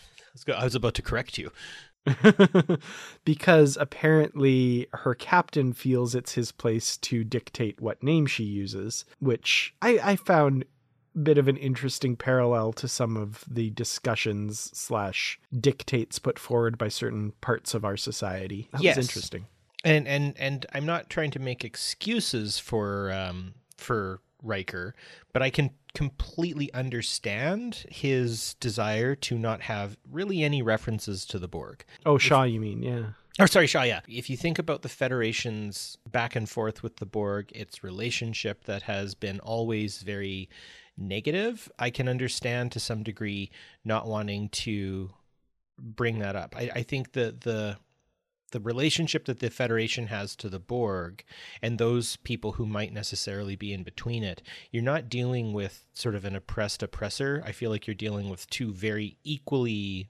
I 0.47 0.65
was 0.65 0.75
about 0.77 0.95
to 0.95 1.03
correct 1.03 1.37
you. 1.39 1.51
because 3.25 3.77
apparently 3.81 4.87
her 4.93 5.15
captain 5.15 5.73
feels 5.73 6.15
it's 6.15 6.33
his 6.35 6.53
place 6.53 6.97
to 6.99 7.25
dictate 7.25 7.81
what 7.81 8.03
name 8.03 8.27
she 8.27 8.45
uses, 8.45 9.05
which 9.19 9.75
I, 9.83 9.99
I 10.03 10.17
found 10.17 10.65
bit 11.23 11.39
of 11.39 11.49
an 11.49 11.57
interesting 11.57 12.17
parallel 12.17 12.73
to 12.75 12.89
some 12.89 13.17
of 13.17 13.45
the 13.51 13.71
discussions 13.71 14.71
slash 14.73 15.39
dictates 15.59 16.19
put 16.19 16.39
forward 16.39 16.79
by 16.79 16.89
certain 16.89 17.33
parts 17.41 17.75
of 17.75 17.85
our 17.85 17.97
society. 17.97 18.69
That 18.73 18.83
Yes. 18.83 18.97
was 18.97 19.07
interesting. 19.09 19.47
and 19.85 20.07
and 20.09 20.35
and 20.39 20.67
I'm 20.75 20.87
not 20.87 21.09
trying 21.11 21.31
to 21.33 21.39
make 21.39 21.65
excuses 21.65 22.59
for 22.59 23.13
um 23.13 23.55
for 23.77 24.21
Riker, 24.43 24.95
but 25.33 25.43
I 25.43 25.51
can 25.51 25.71
completely 25.95 26.73
understand 26.75 27.85
his 27.91 28.55
desire 28.61 29.15
to 29.17 29.39
not 29.39 29.63
have 29.63 29.97
really 30.11 30.43
any 30.45 30.63
references 30.63 31.25
to 31.27 31.39
the 31.39 31.49
Borg. 31.49 31.85
Oh, 32.07 32.19
Shaw, 32.19 32.45
you 32.45 32.61
mean? 32.61 32.83
Yeah. 32.83 33.07
Or 33.41 33.47
sorry, 33.47 33.67
Shaw, 33.67 33.83
yeah. 33.83 34.01
If 34.09 34.29
you 34.31 34.37
think 34.37 34.59
about 34.59 34.83
the 34.83 34.89
Federation's 34.89 35.97
back 36.11 36.37
and 36.37 36.49
forth 36.49 36.83
with 36.83 36.97
the 36.97 37.07
Borg, 37.07 37.51
its 37.55 37.83
relationship 37.85 38.65
that 38.65 38.83
has 38.83 39.15
been 39.15 39.41
always 39.41 40.03
very 40.03 40.49
negative, 40.99 41.71
I 41.79 41.91
can 41.91 42.09
understand 42.09 42.73
to 42.73 42.81
some 42.81 43.03
degree 43.03 43.51
not 43.85 44.07
wanting 44.07 44.49
to 44.51 45.11
bring 45.79 46.19
that 46.19 46.37
up. 46.37 46.55
I, 46.57 46.71
I 46.75 46.83
think 46.83 47.13
the 47.13 47.37
the 47.41 47.79
the 48.51 48.61
relationship 48.61 49.27
that 49.27 49.41
the 49.41 49.51
Federation 49.51 50.07
has 50.07 50.35
to 50.37 50.49
the 50.49 50.59
Borg 50.59 51.23
and 51.61 51.77
those 51.77 52.17
people 52.17 52.53
who 52.53 52.65
might 52.65 52.93
necessarily 52.93 53.57
be 53.57 53.75
in 53.75 53.83
between 53.83 54.25
it, 54.25 54.43
you're 54.71 54.83
not 54.83 55.11
dealing 55.11 55.53
with 55.53 55.85
sort 55.93 56.15
of 56.15 56.25
an 56.25 56.35
oppressed 56.35 56.83
oppressor. 56.83 57.43
I 57.45 57.53
feel 57.53 57.71
like 57.71 57.87
you're 57.87 57.95
dealing 57.95 58.31
with 58.31 58.49
two 58.49 58.73
very 58.73 59.19
equally 59.23 60.09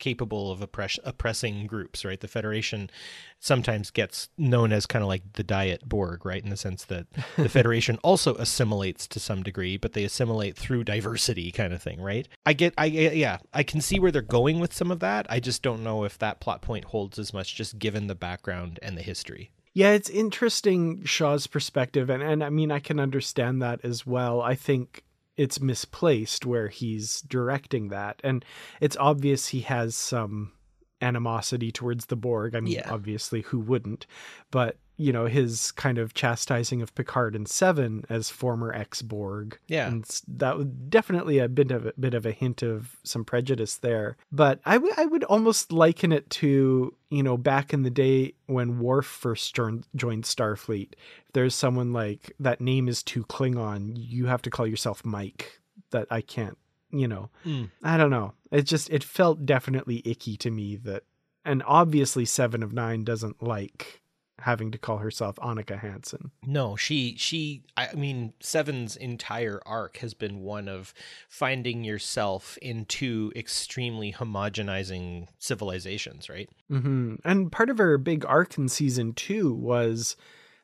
capable 0.00 0.50
of 0.50 0.60
oppress- 0.60 0.98
oppressing 1.04 1.66
groups, 1.66 2.04
right? 2.04 2.18
The 2.18 2.26
Federation 2.26 2.90
sometimes 3.38 3.90
gets 3.90 4.28
known 4.36 4.72
as 4.72 4.86
kind 4.86 5.02
of 5.02 5.08
like 5.08 5.34
the 5.34 5.44
Diet 5.44 5.88
Borg, 5.88 6.26
right? 6.26 6.42
In 6.42 6.50
the 6.50 6.56
sense 6.56 6.84
that 6.86 7.06
the 7.36 7.48
Federation 7.60 7.98
also 8.02 8.34
assimilates 8.34 9.06
to 9.08 9.20
some 9.20 9.44
degree, 9.44 9.76
but 9.76 9.92
they 9.92 10.04
assimilate 10.04 10.56
through 10.56 10.84
diversity 10.84 11.52
kind 11.52 11.72
of 11.72 11.80
thing, 11.80 12.00
right? 12.00 12.26
I 12.44 12.52
get, 12.52 12.74
I, 12.76 12.86
yeah, 12.86 13.38
I 13.54 13.62
can 13.62 13.80
see 13.80 14.00
where 14.00 14.10
they're 14.10 14.22
going 14.22 14.58
with 14.58 14.74
some 14.74 14.90
of 14.90 14.98
that. 15.00 15.26
I 15.30 15.38
just 15.38 15.62
don't 15.62 15.84
know 15.84 16.04
if 16.04 16.18
that 16.18 16.40
plot 16.40 16.62
point 16.62 16.86
holds 16.86 17.18
as 17.18 17.32
much 17.32 17.54
just 17.54 17.78
given 17.78 18.08
the 18.08 18.14
background 18.16 18.80
and 18.82 18.96
the 18.96 19.02
history. 19.02 19.52
Yeah, 19.72 19.92
it's 19.92 20.10
interesting 20.10 21.04
Shaw's 21.04 21.46
perspective, 21.46 22.10
and, 22.10 22.22
and 22.22 22.42
I 22.42 22.50
mean, 22.50 22.72
I 22.72 22.80
can 22.80 22.98
understand 22.98 23.62
that 23.62 23.80
as 23.84 24.04
well. 24.04 24.40
I 24.40 24.56
think 24.56 25.04
it's 25.40 25.58
misplaced 25.60 26.44
where 26.44 26.68
he's 26.68 27.22
directing 27.22 27.88
that, 27.88 28.20
and 28.22 28.44
it's 28.80 28.96
obvious 28.98 29.48
he 29.48 29.60
has 29.60 29.94
some 29.96 30.52
animosity 31.00 31.72
towards 31.72 32.06
the 32.06 32.16
Borg. 32.16 32.54
I 32.54 32.60
mean, 32.60 32.74
Yeah. 32.74 32.92
obviously, 32.92 33.40
who 33.40 33.58
wouldn't? 33.58 34.06
But 34.50 34.76
you 35.00 35.12
know, 35.12 35.24
his 35.26 35.72
kind 35.72 35.96
of 35.98 36.12
chastising 36.12 36.82
of 36.82 36.94
Picard 36.94 37.34
and 37.34 37.48
Seven 37.48 38.04
as 38.10 38.28
former 38.28 38.72
ex 38.74 39.00
Borg. 39.02 39.58
Yeah. 39.66 39.88
and 39.88 40.04
that 40.28 40.58
was 40.58 40.66
definitely 40.66 41.38
a 41.38 41.48
bit 41.48 41.70
of 41.70 41.86
a 41.86 41.92
bit 41.98 42.12
of 42.14 42.26
a 42.26 42.32
hint 42.32 42.62
of 42.62 42.96
some 43.02 43.24
prejudice 43.24 43.76
there. 43.76 44.16
But 44.30 44.60
I 44.66 44.76
would 44.78 44.92
I 44.98 45.06
would 45.06 45.24
almost 45.24 45.72
liken 45.72 46.12
it 46.12 46.28
to 46.40 46.94
you 47.08 47.22
know 47.22 47.36
back 47.36 47.72
in 47.72 47.82
the 47.82 47.90
day 47.90 48.34
when 48.46 48.78
Worf 48.78 49.06
first 49.06 49.54
joined, 49.54 49.86
joined 49.96 50.24
Starfleet. 50.24 50.92
If 51.26 51.32
there's 51.32 51.54
someone 51.54 51.92
like 51.92 52.32
that 52.38 52.60
name 52.60 52.86
is 52.88 53.02
too 53.02 53.24
Klingon, 53.24 53.92
you 53.96 54.26
have 54.26 54.42
to 54.42 54.50
call 54.50 54.66
yourself 54.66 55.04
Mike. 55.04 55.60
That 55.92 56.06
I 56.10 56.20
can't. 56.20 56.58
You 56.92 57.06
know, 57.08 57.30
Mm. 57.46 57.70
I 57.84 57.96
don't 57.96 58.10
know. 58.10 58.32
It 58.50 58.62
just 58.62 58.90
it 58.90 59.04
felt 59.04 59.46
definitely 59.46 60.02
icky 60.04 60.36
to 60.38 60.50
me 60.50 60.74
that, 60.78 61.04
and 61.44 61.62
obviously 61.64 62.24
Seven 62.24 62.62
of 62.64 62.72
Nine 62.72 63.04
doesn't 63.04 63.40
like 63.42 63.99
having 64.42 64.70
to 64.70 64.78
call 64.78 64.98
herself 64.98 65.36
Annika 65.36 65.78
Hansen. 65.78 66.30
No, 66.44 66.76
she 66.76 67.16
she 67.16 67.62
I 67.76 67.94
mean 67.94 68.32
Seven's 68.40 68.96
entire 68.96 69.60
arc 69.66 69.98
has 69.98 70.14
been 70.14 70.40
one 70.40 70.68
of 70.68 70.92
finding 71.28 71.84
yourself 71.84 72.58
in 72.62 72.84
two 72.86 73.32
extremely 73.34 74.12
homogenizing 74.12 75.28
civilizations, 75.38 76.28
right? 76.28 76.48
hmm 76.68 77.16
And 77.24 77.52
part 77.52 77.70
of 77.70 77.78
her 77.78 77.98
big 77.98 78.24
arc 78.26 78.58
in 78.58 78.68
season 78.68 79.12
two 79.12 79.52
was 79.52 80.16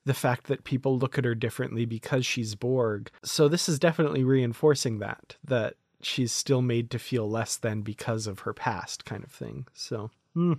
the 0.04 0.14
fact 0.14 0.46
that 0.46 0.64
people 0.64 0.96
look 0.98 1.18
at 1.18 1.24
her 1.24 1.34
differently 1.34 1.84
because 1.84 2.24
she's 2.24 2.54
Borg. 2.54 3.10
So 3.24 3.48
this 3.48 3.68
is 3.68 3.78
definitely 3.78 4.22
reinforcing 4.22 5.00
that, 5.00 5.36
that 5.44 5.74
she's 6.00 6.30
still 6.30 6.62
made 6.62 6.90
to 6.92 6.98
feel 7.00 7.28
less 7.28 7.56
than 7.56 7.82
because 7.82 8.28
of 8.28 8.40
her 8.40 8.54
past, 8.54 9.04
kind 9.04 9.24
of 9.24 9.32
thing. 9.32 9.66
So, 9.74 10.10
hmm. 10.34 10.54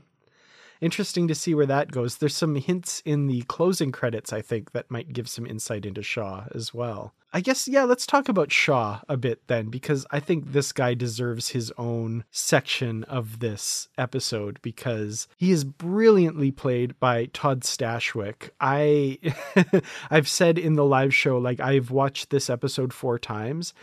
Interesting 0.82 1.28
to 1.28 1.36
see 1.36 1.54
where 1.54 1.66
that 1.66 1.92
goes. 1.92 2.18
There's 2.18 2.36
some 2.36 2.56
hints 2.56 3.02
in 3.06 3.28
the 3.28 3.42
closing 3.44 3.92
credits, 3.92 4.32
I 4.34 4.42
think, 4.42 4.72
that 4.72 4.92
might 4.92 5.14
give 5.14 5.30
some 5.30 5.46
insight 5.46 5.86
into 5.86 6.04
Shaw 6.04 6.46
as 6.54 6.74
well. 6.74 7.14
I 7.34 7.42
guess, 7.42 7.68
yeah, 7.68 7.84
let's 7.84 8.08
talk 8.08 8.30
about 8.30 8.52
Shaw 8.52 9.02
a 9.10 9.18
bit 9.18 9.42
then, 9.48 9.68
because 9.68 10.06
I 10.12 10.20
think 10.20 10.52
this 10.52 10.72
guy 10.72 10.94
deserves 10.94 11.50
his 11.50 11.74
own 11.78 12.24
section 12.32 13.04
of 13.04 13.40
this 13.40 13.90
episode 13.98 14.60
because 14.62 15.28
he 15.38 15.52
is 15.52 15.66
brilliantly 15.66 16.52
played 16.52 16.98
by 17.00 17.26
Todd 17.26 17.62
Stashwick. 17.62 18.52
I 18.62 19.20
I've 20.10 20.28
said 20.28 20.58
in 20.58 20.76
the 20.76 20.86
live 20.86 21.14
show, 21.14 21.38
like 21.38 21.60
I've 21.60 21.92
watched 21.92 22.30
this 22.30 22.50
episode 22.50 22.94
four 22.94 23.20
times. 23.20 23.74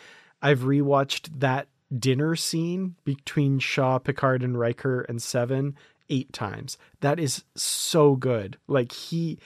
I've 0.41 0.61
rewatched 0.61 1.41
that 1.41 1.69
dinner 1.97 2.37
scene 2.37 2.97
between 3.05 3.59
Shaw, 3.59 3.99
Picard, 3.99 4.43
and 4.43 4.59
Riker 4.59 5.03
and 5.03 5.23
Seven 5.23 5.77
eight 6.09 6.33
times. 6.33 6.79
That 7.01 7.19
is 7.19 7.45
so 7.55 8.17
good. 8.17 8.59
Like 8.67 8.93
he 8.93 9.39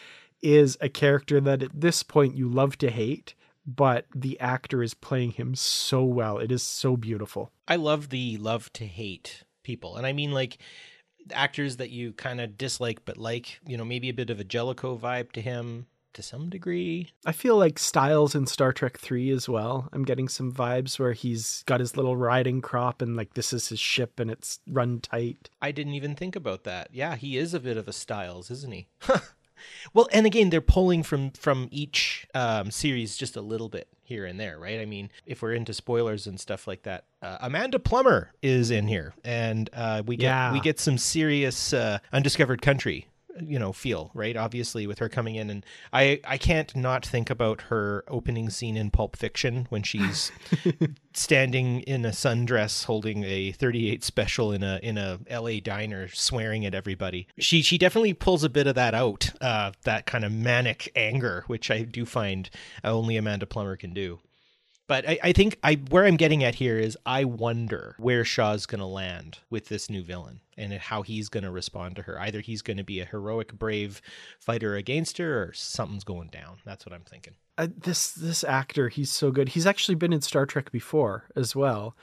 is 0.43 0.77
a 0.81 0.89
character 0.89 1.41
that 1.41 1.63
at 1.63 1.81
this 1.81 2.03
point 2.03 2.37
you 2.37 2.49
love 2.49 2.79
to 2.79 2.91
hate, 2.91 3.35
but 3.67 4.07
the 4.15 4.39
actor 4.41 4.83
is 4.83 4.95
playing 4.95 5.33
him 5.33 5.55
so 5.55 6.05
well. 6.05 6.39
It 6.39 6.53
is 6.53 6.63
so 6.63 6.97
beautiful. 6.97 7.51
I 7.67 7.77
love 7.77 8.11
the 8.11 8.37
love 8.39 8.73
to 8.75 8.87
hate 8.87 9.45
people. 9.63 9.97
And 9.97 10.07
I 10.07 10.13
mean 10.13 10.33
like 10.33 10.59
actors 11.33 11.77
that 11.77 11.91
you 11.91 12.13
kind 12.13 12.41
of 12.41 12.57
dislike 12.57 13.05
but 13.05 13.19
like, 13.19 13.61
you 13.67 13.77
know, 13.77 13.85
maybe 13.85 14.09
a 14.09 14.15
bit 14.15 14.31
of 14.31 14.41
a 14.41 14.45
Jellicoe 14.45 14.97
vibe 14.97 15.33
to 15.33 15.41
him 15.41 15.87
to 16.19 16.23
some 16.23 16.51
degree. 16.51 17.13
I 17.25 17.31
feel 17.33 17.57
like 17.57 17.79
Styles 17.79 18.35
in 18.35 18.47
Star 18.47 18.73
Trek 18.73 18.99
3 18.99 19.31
as 19.31 19.49
well. 19.49 19.89
I'm 19.93 20.05
getting 20.05 20.29
some 20.29 20.53
vibes 20.53 20.99
where 20.99 21.13
he's 21.13 21.63
got 21.67 21.79
his 21.79 21.97
little 21.97 22.17
riding 22.17 22.61
crop 22.61 23.01
and 23.01 23.17
like 23.17 23.35
this 23.35 23.53
is 23.53 23.69
his 23.69 23.79
ship 23.79 24.19
and 24.19 24.29
it's 24.31 24.59
run 24.69 24.99
tight. 25.01 25.49
I 25.63 25.71
didn't 25.71 25.95
even 25.95 26.17
think 26.17 26.35
about 26.35 26.65
that. 26.65 26.89
Yeah, 26.93 27.15
he 27.15 27.37
is 27.39 27.55
a 27.55 27.61
bit 27.61 27.77
of 27.77 27.87
a 27.87 27.93
Styles, 27.93 28.51
isn't 28.51 28.73
he? 28.73 28.89
well, 29.95 30.09
and 30.13 30.27
again, 30.27 30.51
they're 30.51 30.61
pulling 30.61 31.03
from 31.05 31.31
from 31.31 31.69
each 31.71 32.27
um, 32.35 32.71
series 32.73 33.17
just 33.17 33.37
a 33.37 33.41
little 33.41 33.69
bit 33.69 33.89
here 34.03 34.25
and 34.27 34.41
there, 34.41 34.59
right? 34.59 34.81
I 34.81 34.87
mean, 34.87 35.11
if 35.27 35.41
we're 35.43 35.53
into 35.53 35.73
spoilers 35.75 36.27
and 36.27 36.41
stuff 36.41 36.67
like 36.67 36.83
that, 36.83 37.05
uh, 37.23 37.39
Amanda 37.41 37.79
Plummer 37.79 38.33
is 38.43 38.71
in 38.71 38.89
here, 38.89 39.15
and 39.25 39.71
uh, 39.73 40.03
we 40.07 40.17
get 40.17 40.25
Yeah. 40.27 40.53
we 40.53 40.61
get 40.61 40.81
some 40.81 40.99
serious 40.99 41.73
uh, 41.73 41.99
undiscovered 42.13 42.61
country 42.63 43.07
you 43.43 43.59
know 43.59 43.73
feel 43.73 44.11
right 44.15 44.37
obviously 44.37 44.87
with 44.87 44.99
her 44.99 45.09
coming 45.09 45.35
in 45.35 45.51
and 45.51 45.65
i 45.93 46.21
i 46.25 46.37
can't 46.37 46.75
not 46.77 47.05
think 47.05 47.31
about 47.31 47.63
her 47.63 48.05
opening 48.09 48.51
scene 48.51 48.77
in 48.77 48.91
pulp 48.91 49.17
fiction 49.17 49.67
when 49.71 49.83
she's 49.83 50.33
standing 51.19 51.81
in 51.81 52.05
a 52.05 52.11
sundress 52.11 52.85
holding 52.85 53.25
a 53.25 53.53
38 53.53 54.05
special 54.05 54.53
in 54.53 54.63
a 54.63 54.79
in 54.83 54.97
a 54.97 55.19
LA 55.31 55.61
diner 55.63 56.09
swearing 56.09 56.65
at 56.65 56.75
everybody. 56.75 57.27
She 57.39 57.63
she 57.63 57.77
definitely 57.77 58.15
pulls 58.15 58.45
a 58.45 58.49
bit 58.49 58.67
of 58.67 58.75
that 58.77 58.95
out, 58.95 59.31
uh 59.41 59.73
that 59.85 60.07
kind 60.07 60.25
of 60.25 60.33
manic 60.33 60.91
anger 60.95 61.45
which 61.47 61.71
I 61.71 61.83
do 61.83 62.07
find 62.07 62.49
only 62.85 63.17
Amanda 63.17 63.47
Plummer 63.47 63.77
can 63.77 63.93
do. 63.93 64.21
But 64.89 65.07
I, 65.07 65.19
I 65.23 65.33
think 65.33 65.59
I 65.63 65.75
where 65.91 66.07
I'm 66.07 66.17
getting 66.17 66.43
at 66.43 66.57
here 66.57 66.79
is 66.79 66.97
I 67.07 67.25
wonder 67.25 67.95
where 67.99 68.25
Shaw's 68.25 68.67
going 68.67 68.81
to 68.81 68.87
land 68.87 69.39
with 69.51 69.69
this 69.69 69.89
new 69.89 70.03
villain 70.03 70.41
and 70.57 70.73
how 70.73 71.03
he's 71.03 71.29
going 71.29 71.45
to 71.45 71.51
respond 71.51 71.95
to 71.97 72.03
her. 72.03 72.19
Either 72.19 72.41
he's 72.41 72.63
going 72.63 72.79
to 72.79 72.85
be 72.85 72.99
a 72.99 73.05
heroic, 73.05 73.53
brave 73.53 74.01
fighter 74.41 74.75
against 74.75 75.19
her, 75.19 75.43
or 75.43 75.53
something's 75.53 76.05
going 76.05 76.29
down. 76.29 76.59
That's 76.65 76.87
what 76.87 76.95
I'm 76.95 77.03
thinking. 77.03 77.35
Uh, 77.59 77.69
this 77.77 78.13
this 78.13 78.43
actor, 78.43 78.89
he's 78.89 79.11
so 79.11 79.31
good. 79.31 79.51
He's 79.51 79.67
actually 79.67 79.95
been 79.95 80.13
in 80.13 80.23
Star 80.23 80.47
Trek 80.47 80.73
before 80.73 81.25
as 81.37 81.55
well. 81.55 81.95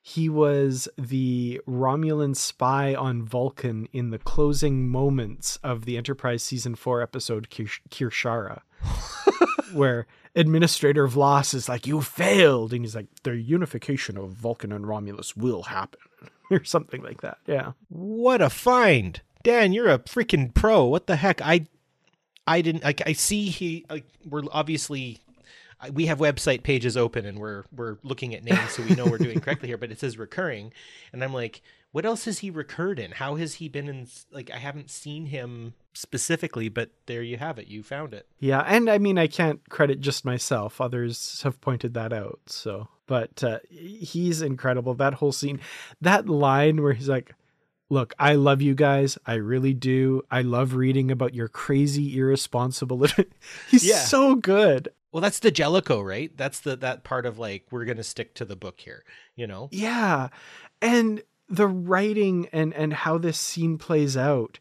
He 0.00 0.28
was 0.28 0.88
the 0.96 1.60
Romulan 1.68 2.36
spy 2.36 2.94
on 2.94 3.24
Vulcan 3.24 3.88
in 3.92 4.10
the 4.10 4.18
closing 4.18 4.88
moments 4.88 5.58
of 5.64 5.84
the 5.84 5.98
Enterprise 5.98 6.42
season 6.42 6.76
4 6.76 7.02
episode 7.02 7.50
Kir- 7.50 7.82
Kir'Shara. 7.90 8.60
where 9.72 10.06
Administrator 10.34 11.08
V'Las 11.08 11.54
is 11.54 11.68
like, 11.68 11.86
You 11.86 12.00
failed. 12.00 12.72
And 12.72 12.84
he's 12.84 12.94
like, 12.94 13.06
The 13.22 13.36
unification 13.36 14.16
of 14.16 14.30
Vulcan 14.30 14.72
and 14.72 14.86
Romulus 14.86 15.36
will 15.36 15.64
happen. 15.64 16.00
or 16.50 16.64
something 16.64 17.02
like 17.02 17.20
that. 17.20 17.38
Yeah. 17.46 17.72
What 17.88 18.40
a 18.40 18.50
find, 18.50 19.20
Dan! 19.42 19.72
You're 19.72 19.88
a 19.88 19.98
freaking 19.98 20.52
pro. 20.52 20.84
What 20.84 21.06
the 21.06 21.16
heck? 21.16 21.40
I, 21.42 21.66
I 22.46 22.62
didn't. 22.62 22.84
Like, 22.84 23.02
I 23.06 23.12
see 23.12 23.48
he. 23.48 23.84
Like, 23.88 24.06
we're 24.24 24.42
obviously, 24.50 25.18
we 25.92 26.06
have 26.06 26.18
website 26.18 26.62
pages 26.62 26.96
open 26.96 27.26
and 27.26 27.38
we're 27.38 27.64
we're 27.74 27.98
looking 28.02 28.34
at 28.34 28.44
names 28.44 28.72
so 28.72 28.82
we 28.82 28.94
know 28.94 29.06
we're 29.06 29.18
doing 29.18 29.40
correctly 29.40 29.68
here. 29.68 29.78
But 29.78 29.92
it 29.92 30.00
says 30.00 30.18
recurring, 30.18 30.72
and 31.12 31.22
I'm 31.22 31.34
like, 31.34 31.62
what 31.92 32.06
else 32.06 32.24
has 32.24 32.38
he 32.38 32.50
recurred 32.50 32.98
in? 32.98 33.12
How 33.12 33.36
has 33.36 33.54
he 33.54 33.68
been 33.68 33.88
in? 33.88 34.06
Like, 34.30 34.50
I 34.50 34.58
haven't 34.58 34.90
seen 34.90 35.26
him 35.26 35.74
specifically, 35.98 36.68
but 36.68 36.90
there 37.06 37.22
you 37.22 37.36
have 37.36 37.58
it. 37.58 37.66
You 37.66 37.82
found 37.82 38.14
it. 38.14 38.26
Yeah, 38.38 38.60
and 38.60 38.88
I 38.88 38.98
mean, 38.98 39.18
I 39.18 39.26
can't 39.26 39.60
credit 39.68 40.00
just 40.00 40.24
myself. 40.24 40.80
Others 40.80 41.42
have 41.42 41.60
pointed 41.60 41.94
that 41.94 42.12
out. 42.12 42.40
So, 42.46 42.88
but 43.06 43.42
uh, 43.42 43.58
he's 43.68 44.40
incredible. 44.40 44.94
That 44.94 45.14
whole 45.14 45.32
scene, 45.32 45.60
that 46.00 46.28
line 46.28 46.80
where 46.82 46.92
he's 46.92 47.08
like, 47.08 47.34
"Look, 47.90 48.14
I 48.18 48.34
love 48.34 48.62
you 48.62 48.74
guys. 48.76 49.18
I 49.26 49.34
really 49.34 49.74
do. 49.74 50.22
I 50.30 50.42
love 50.42 50.74
reading 50.74 51.10
about 51.10 51.34
your 51.34 51.48
crazy, 51.48 52.16
irresponsible." 52.16 53.04
he's 53.70 53.84
Yeah. 53.84 53.98
so 53.98 54.36
good. 54.36 54.88
Well, 55.10 55.22
that's 55.22 55.40
the 55.40 55.50
Jellicoe, 55.50 56.02
right? 56.02 56.30
That's 56.36 56.60
the 56.60 56.76
that 56.76 57.02
part 57.02 57.26
of 57.26 57.38
like 57.38 57.64
we're 57.70 57.84
gonna 57.86 58.04
stick 58.04 58.34
to 58.34 58.44
the 58.44 58.56
book 58.56 58.78
here. 58.80 59.04
You 59.34 59.46
know. 59.48 59.68
Yeah, 59.72 60.28
and 60.80 61.22
the 61.48 61.66
writing 61.66 62.46
and 62.52 62.72
and 62.74 62.92
how 62.92 63.18
this 63.18 63.38
scene 63.38 63.78
plays 63.78 64.16
out. 64.16 64.58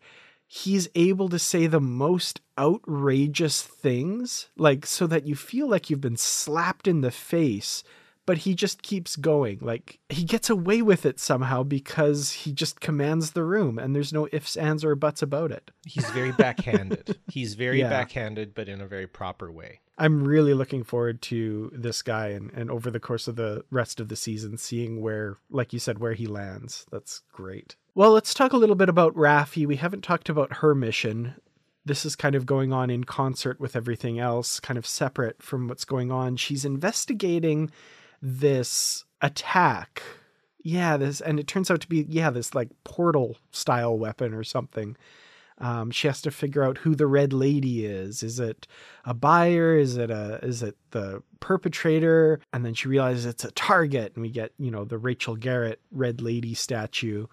He's 0.48 0.88
able 0.96 1.28
to 1.30 1.40
say 1.40 1.68
the 1.68 1.82
most 1.82 2.40
outrageous 2.58 3.62
things, 3.62 4.48
like 4.58 4.86
so 4.86 5.06
that 5.08 5.26
you 5.28 5.36
feel 5.36 5.68
like 5.68 5.90
you've 5.90 6.02
been 6.02 6.18
slapped 6.18 6.88
in 6.88 7.02
the 7.02 7.12
face, 7.12 7.84
but 8.26 8.40
he 8.40 8.56
just 8.56 8.82
keeps 8.82 9.16
going. 9.18 9.60
Like 9.62 10.00
he 10.10 10.24
gets 10.24 10.50
away 10.50 10.82
with 10.82 11.06
it 11.06 11.20
somehow 11.20 11.64
because 11.64 12.32
he 12.32 12.54
just 12.54 12.80
commands 12.80 13.32
the 13.32 13.44
room 13.44 13.78
and 13.78 13.96
there's 13.96 14.14
no 14.14 14.28
ifs, 14.32 14.56
ands, 14.56 14.84
or 14.86 14.96
buts 14.96 15.22
about 15.22 15.52
it. 15.52 15.72
He's 15.86 16.10
very 16.12 16.32
backhanded. 16.32 17.18
He's 17.28 17.56
very 17.56 17.80
Yeah. 17.82 17.90
backhanded, 17.90 18.54
but 18.56 18.70
in 18.70 18.80
a 18.82 18.88
very 18.88 19.08
proper 19.08 19.52
way. 19.52 19.80
I'm 20.00 20.24
really 20.24 20.54
looking 20.54 20.84
forward 20.84 21.22
to 21.24 21.72
this 21.74 22.04
guy 22.04 22.28
and, 22.28 22.52
and 22.54 22.70
over 22.70 22.92
the 22.92 23.00
course 23.00 23.28
of 23.28 23.36
the 23.36 23.64
rest 23.72 24.00
of 24.00 24.10
the 24.10 24.16
season, 24.16 24.58
seeing 24.58 25.02
where, 25.02 25.38
like 25.50 25.74
you 25.74 25.80
said, 25.80 25.98
where 25.98 26.14
he 26.14 26.28
lands. 26.28 26.86
That's 26.92 27.22
great. 27.34 27.76
Well, 27.98 28.12
let's 28.12 28.36
talk 28.36 28.54
a 28.54 28.58
little 28.58 28.76
bit 28.76 28.90
about 28.90 29.16
Raffi. 29.16 29.66
We 29.66 29.78
haven't 29.78 30.04
talked 30.04 30.30
about 30.30 30.58
her 30.58 30.76
mission. 30.76 31.34
This 31.84 32.06
is 32.06 32.16
kind 32.16 32.36
of 32.36 32.46
going 32.46 32.72
on 32.72 32.92
in 32.92 33.06
concert 33.06 33.60
with 33.60 33.76
everything 33.76 34.20
else, 34.20 34.60
kind 34.60 34.78
of 34.78 34.86
separate 34.86 35.42
from 35.42 35.68
what's 35.68 35.84
going 35.84 36.12
on. 36.12 36.36
She's 36.36 36.64
investigating 36.64 37.72
this 38.22 39.04
attack. 39.20 40.04
Yeah, 40.62 40.98
this, 40.98 41.22
and 41.22 41.40
it 41.40 41.48
turns 41.48 41.72
out 41.72 41.82
to 41.82 41.88
be, 41.88 42.06
yeah, 42.08 42.30
this 42.30 42.54
like 42.54 42.70
portal 42.84 43.38
style 43.50 43.98
weapon 43.98 44.32
or 44.32 44.44
something. 44.44 44.96
Um, 45.58 45.90
she 45.90 46.06
has 46.06 46.22
to 46.22 46.30
figure 46.30 46.64
out 46.64 46.78
who 46.78 46.94
the 46.94 47.08
red 47.08 47.34
lady 47.34 47.88
is. 47.88 48.22
Is 48.22 48.40
it 48.40 48.68
a 49.06 49.16
buyer? 49.16 49.76
Is 49.76 49.98
it 49.98 50.12
a 50.12 50.38
is 50.44 50.62
it 50.62 50.78
the 50.92 51.24
perpetrator? 51.40 52.42
And 52.54 52.64
then 52.64 52.76
she 52.76 52.90
realizes 52.90 53.26
it's 53.26 53.44
a 53.44 53.50
target, 53.50 54.12
and 54.14 54.22
we 54.22 54.30
get 54.30 54.52
you 54.60 54.70
know 54.70 54.86
the 54.86 55.00
Rachel 55.00 55.36
Garrett 55.36 55.82
red 55.90 56.22
lady 56.22 56.54
statue. 56.54 57.26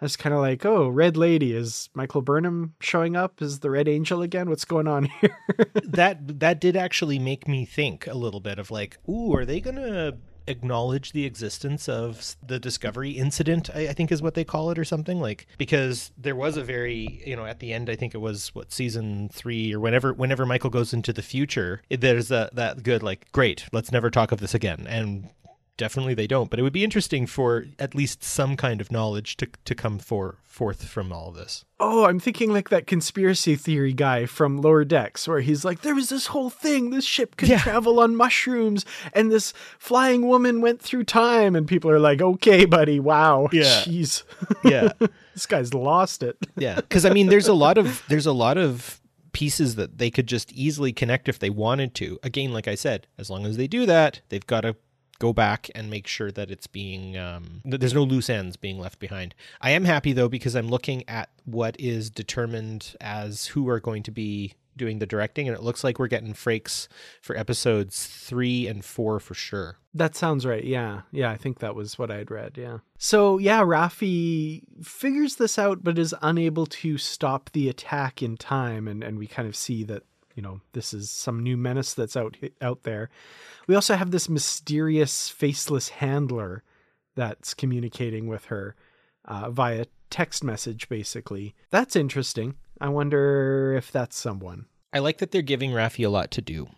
I 0.00 0.04
was 0.04 0.16
kind 0.16 0.34
of 0.34 0.40
like, 0.40 0.64
oh, 0.64 0.88
Red 0.88 1.16
Lady 1.16 1.52
is 1.52 1.90
Michael 1.92 2.22
Burnham 2.22 2.74
showing 2.80 3.16
up? 3.16 3.42
Is 3.42 3.60
the 3.60 3.70
Red 3.70 3.88
Angel 3.88 4.22
again? 4.22 4.48
What's 4.48 4.64
going 4.64 4.86
on 4.86 5.04
here? 5.20 5.36
that 5.84 6.40
that 6.40 6.60
did 6.60 6.76
actually 6.76 7.18
make 7.18 7.48
me 7.48 7.64
think 7.64 8.06
a 8.06 8.14
little 8.14 8.40
bit 8.40 8.58
of 8.58 8.70
like, 8.70 8.98
ooh, 9.08 9.34
are 9.34 9.44
they 9.44 9.60
gonna 9.60 10.14
acknowledge 10.46 11.12
the 11.12 11.26
existence 11.26 11.88
of 11.88 12.36
the 12.46 12.58
discovery 12.58 13.10
incident 13.10 13.68
I, 13.74 13.88
I, 13.88 13.92
think 13.92 14.10
is 14.10 14.22
what 14.22 14.32
they 14.32 14.44
call 14.44 14.70
it 14.70 14.78
or 14.78 14.84
something 14.84 15.20
like 15.20 15.46
because 15.58 16.10
there 16.16 16.34
was 16.34 16.56
a 16.56 16.64
very 16.64 17.22
you 17.26 17.36
know 17.36 17.44
at 17.44 17.60
the 17.60 17.74
end 17.74 17.90
i 17.90 17.96
think 17.96 18.14
it 18.14 18.18
was 18.18 18.54
what 18.54 18.72
season 18.72 19.28
three 19.30 19.74
or 19.74 19.78
whenever 19.78 20.14
whenever 20.14 20.46
michael 20.46 20.70
goes 20.70 20.94
into 20.94 21.12
the 21.12 21.20
future 21.20 21.82
there's 21.90 22.30
a, 22.30 22.48
that 22.54 22.82
good 22.82 23.02
like 23.02 23.30
great 23.32 23.66
let's 23.72 23.92
never 23.92 24.10
talk 24.10 24.32
of 24.32 24.40
this 24.40 24.54
again 24.54 24.86
and 24.88 25.28
definitely 25.78 26.12
they 26.12 26.26
don't. 26.26 26.50
But 26.50 26.58
it 26.58 26.62
would 26.62 26.74
be 26.74 26.84
interesting 26.84 27.26
for 27.26 27.64
at 27.78 27.94
least 27.94 28.22
some 28.22 28.56
kind 28.56 28.82
of 28.82 28.92
knowledge 28.92 29.38
to 29.38 29.48
to 29.64 29.74
come 29.74 29.98
for 29.98 30.36
forth 30.44 30.84
from 30.84 31.12
all 31.12 31.28
of 31.28 31.36
this. 31.36 31.64
Oh, 31.80 32.04
I'm 32.04 32.18
thinking 32.18 32.52
like 32.52 32.68
that 32.68 32.86
conspiracy 32.86 33.54
theory 33.54 33.92
guy 33.94 34.26
from 34.26 34.60
Lower 34.60 34.84
Decks, 34.84 35.26
where 35.28 35.40
he's 35.40 35.64
like, 35.64 35.82
there 35.82 35.94
was 35.94 36.08
this 36.08 36.26
whole 36.26 36.50
thing. 36.50 36.90
This 36.90 37.04
ship 37.04 37.36
could 37.36 37.48
yeah. 37.48 37.60
travel 37.60 38.00
on 38.00 38.16
mushrooms, 38.16 38.84
and 39.14 39.30
this 39.30 39.54
flying 39.78 40.26
woman 40.26 40.60
went 40.60 40.82
through 40.82 41.04
time, 41.04 41.56
and 41.56 41.66
people 41.66 41.90
are 41.90 42.00
like, 42.00 42.20
okay, 42.20 42.64
buddy, 42.64 43.00
wow, 43.00 43.48
yeah, 43.52 43.82
jeez, 43.84 44.24
yeah, 44.64 44.88
this 45.32 45.46
guy's 45.46 45.72
lost 45.72 46.22
it. 46.22 46.36
yeah, 46.56 46.74
because 46.74 47.06
I 47.06 47.10
mean, 47.10 47.28
there's 47.28 47.48
a 47.48 47.54
lot 47.54 47.78
of 47.78 48.02
there's 48.08 48.26
a 48.26 48.32
lot 48.32 48.58
of 48.58 49.00
pieces 49.32 49.76
that 49.76 49.98
they 49.98 50.10
could 50.10 50.26
just 50.26 50.52
easily 50.52 50.92
connect 50.92 51.28
if 51.28 51.38
they 51.38 51.50
wanted 51.50 51.94
to. 51.94 52.18
Again, 52.24 52.52
like 52.52 52.66
I 52.66 52.74
said, 52.74 53.06
as 53.18 53.30
long 53.30 53.46
as 53.46 53.56
they 53.56 53.68
do 53.68 53.86
that, 53.86 54.20
they've 54.30 54.46
got 54.46 54.62
to 54.62 54.74
go 55.18 55.32
back 55.32 55.70
and 55.74 55.90
make 55.90 56.06
sure 56.06 56.30
that 56.30 56.50
it's 56.50 56.66
being 56.66 57.16
um, 57.16 57.60
there's 57.64 57.94
no 57.94 58.04
loose 58.04 58.30
ends 58.30 58.56
being 58.56 58.78
left 58.78 58.98
behind. 58.98 59.34
I 59.60 59.70
am 59.70 59.84
happy 59.84 60.12
though 60.12 60.28
because 60.28 60.54
I'm 60.54 60.68
looking 60.68 61.08
at 61.08 61.30
what 61.44 61.76
is 61.78 62.10
determined 62.10 62.94
as 63.00 63.46
who 63.46 63.68
are 63.68 63.80
going 63.80 64.02
to 64.04 64.10
be 64.10 64.54
doing 64.76 65.00
the 65.00 65.06
directing, 65.06 65.48
and 65.48 65.56
it 65.56 65.62
looks 65.62 65.84
like 65.84 65.98
we're 65.98 66.06
getting 66.06 66.32
Frakes 66.32 66.88
for 67.20 67.36
episodes 67.36 68.06
three 68.06 68.66
and 68.66 68.84
four 68.84 69.20
for 69.20 69.34
sure. 69.34 69.76
That 69.92 70.14
sounds 70.14 70.46
right. 70.46 70.64
Yeah, 70.64 71.02
yeah, 71.10 71.30
I 71.30 71.36
think 71.36 71.58
that 71.58 71.74
was 71.74 71.98
what 71.98 72.10
I'd 72.10 72.30
read. 72.30 72.56
Yeah. 72.56 72.78
So 72.96 73.38
yeah, 73.38 73.60
Raffi 73.60 74.62
figures 74.82 75.36
this 75.36 75.58
out, 75.58 75.82
but 75.82 75.98
is 75.98 76.14
unable 76.22 76.66
to 76.66 76.96
stop 76.96 77.50
the 77.52 77.68
attack 77.68 78.22
in 78.22 78.36
time, 78.36 78.88
and 78.88 79.02
and 79.04 79.18
we 79.18 79.26
kind 79.26 79.48
of 79.48 79.56
see 79.56 79.82
that 79.84 80.04
you 80.38 80.42
know 80.42 80.60
this 80.72 80.94
is 80.94 81.10
some 81.10 81.42
new 81.42 81.56
menace 81.56 81.94
that's 81.94 82.16
out 82.16 82.36
out 82.62 82.84
there. 82.84 83.10
We 83.66 83.74
also 83.74 83.96
have 83.96 84.12
this 84.12 84.28
mysterious 84.28 85.28
faceless 85.28 85.88
handler 85.88 86.62
that's 87.16 87.54
communicating 87.54 88.28
with 88.28 88.44
her 88.44 88.76
uh, 89.24 89.50
via 89.50 89.86
text 90.10 90.44
message, 90.44 90.88
basically. 90.88 91.56
That's 91.70 91.96
interesting. 91.96 92.54
I 92.80 92.88
wonder 92.88 93.74
if 93.76 93.90
that's 93.90 94.16
someone. 94.16 94.66
I 94.92 95.00
like 95.00 95.18
that 95.18 95.32
they're 95.32 95.42
giving 95.42 95.72
Raffi 95.72 96.06
a 96.06 96.08
lot 96.08 96.30
to 96.30 96.40
do 96.40 96.68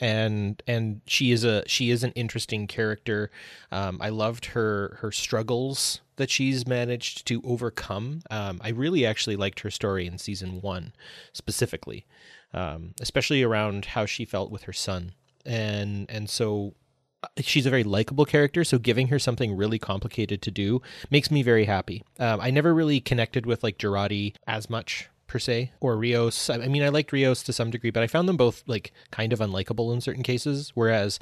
and 0.00 0.62
and 0.66 1.00
she 1.06 1.32
is 1.32 1.44
a 1.44 1.66
she 1.66 1.90
is 1.90 2.04
an 2.04 2.12
interesting 2.12 2.66
character. 2.66 3.30
Um, 3.72 3.98
I 4.00 4.10
loved 4.10 4.46
her 4.46 4.98
her 5.00 5.10
struggles 5.10 6.00
that 6.16 6.30
she's 6.30 6.66
managed 6.66 7.26
to 7.26 7.42
overcome. 7.44 8.22
Um, 8.30 8.60
I 8.62 8.70
really 8.70 9.04
actually 9.06 9.36
liked 9.36 9.60
her 9.60 9.70
story 9.70 10.06
in 10.06 10.18
season 10.18 10.60
one 10.60 10.92
specifically 11.32 12.06
um, 12.54 12.94
especially 13.00 13.42
around 13.42 13.86
how 13.86 14.06
she 14.06 14.24
felt 14.24 14.50
with 14.50 14.64
her 14.64 14.72
son. 14.72 15.12
And 15.44 16.10
and 16.10 16.28
so 16.28 16.74
uh, 17.22 17.28
she's 17.38 17.66
a 17.66 17.70
very 17.70 17.84
likable 17.84 18.24
character. 18.24 18.64
So 18.64 18.78
giving 18.78 19.08
her 19.08 19.18
something 19.18 19.56
really 19.56 19.78
complicated 19.78 20.42
to 20.42 20.50
do 20.50 20.82
makes 21.10 21.30
me 21.30 21.42
very 21.42 21.64
happy. 21.64 22.04
Um, 22.18 22.40
I 22.40 22.50
never 22.50 22.74
really 22.74 23.00
connected 23.00 23.46
with 23.46 23.62
like 23.62 23.78
Jurati 23.78 24.34
as 24.46 24.68
much 24.70 25.08
per 25.26 25.38
se 25.38 25.72
or 25.80 25.96
Rios. 25.96 26.48
I 26.48 26.68
mean, 26.68 26.82
I 26.82 26.88
liked 26.88 27.12
Rios 27.12 27.42
to 27.44 27.52
some 27.52 27.70
degree, 27.70 27.90
but 27.90 28.02
I 28.02 28.06
found 28.06 28.28
them 28.28 28.36
both 28.36 28.62
like 28.66 28.92
kind 29.10 29.32
of 29.32 29.40
unlikable 29.40 29.92
in 29.92 30.00
certain 30.00 30.22
cases. 30.22 30.72
Whereas 30.74 31.18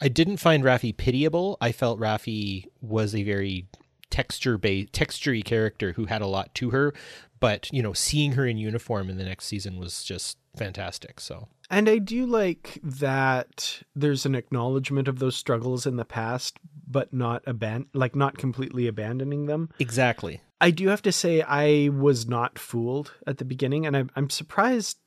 I 0.00 0.08
didn't 0.08 0.38
find 0.38 0.62
Raffi 0.62 0.96
pitiable. 0.96 1.56
I 1.60 1.72
felt 1.72 2.00
Raffi 2.00 2.66
was 2.80 3.14
a 3.14 3.22
very 3.22 3.66
texture 4.08 4.56
based 4.56 4.92
textury 4.92 5.44
character 5.44 5.92
who 5.92 6.06
had 6.06 6.22
a 6.22 6.26
lot 6.26 6.54
to 6.54 6.70
her 6.70 6.94
but 7.40 7.68
you 7.72 7.82
know 7.82 7.92
seeing 7.92 8.32
her 8.32 8.46
in 8.46 8.56
uniform 8.56 9.10
in 9.10 9.18
the 9.18 9.24
next 9.24 9.46
season 9.46 9.78
was 9.78 10.04
just 10.04 10.38
fantastic 10.56 11.20
so. 11.20 11.48
And 11.70 11.88
i 11.88 11.98
do 11.98 12.26
like 12.26 12.78
that 12.82 13.82
there's 13.94 14.26
an 14.26 14.34
acknowledgement 14.34 15.08
of 15.08 15.18
those 15.18 15.36
struggles 15.36 15.86
in 15.86 15.96
the 15.96 16.04
past 16.04 16.58
but 16.86 17.12
not 17.12 17.44
aban- 17.46 17.88
like 17.94 18.14
not 18.14 18.38
completely 18.38 18.86
abandoning 18.86 19.46
them. 19.46 19.70
Exactly. 19.80 20.40
I 20.60 20.70
do 20.70 20.88
have 20.88 21.02
to 21.02 21.12
say 21.12 21.42
i 21.42 21.88
was 21.88 22.26
not 22.26 22.58
fooled 22.58 23.12
at 23.26 23.38
the 23.38 23.44
beginning 23.44 23.86
and 23.86 23.96
i'm, 23.96 24.10
I'm 24.16 24.30
surprised 24.30 24.98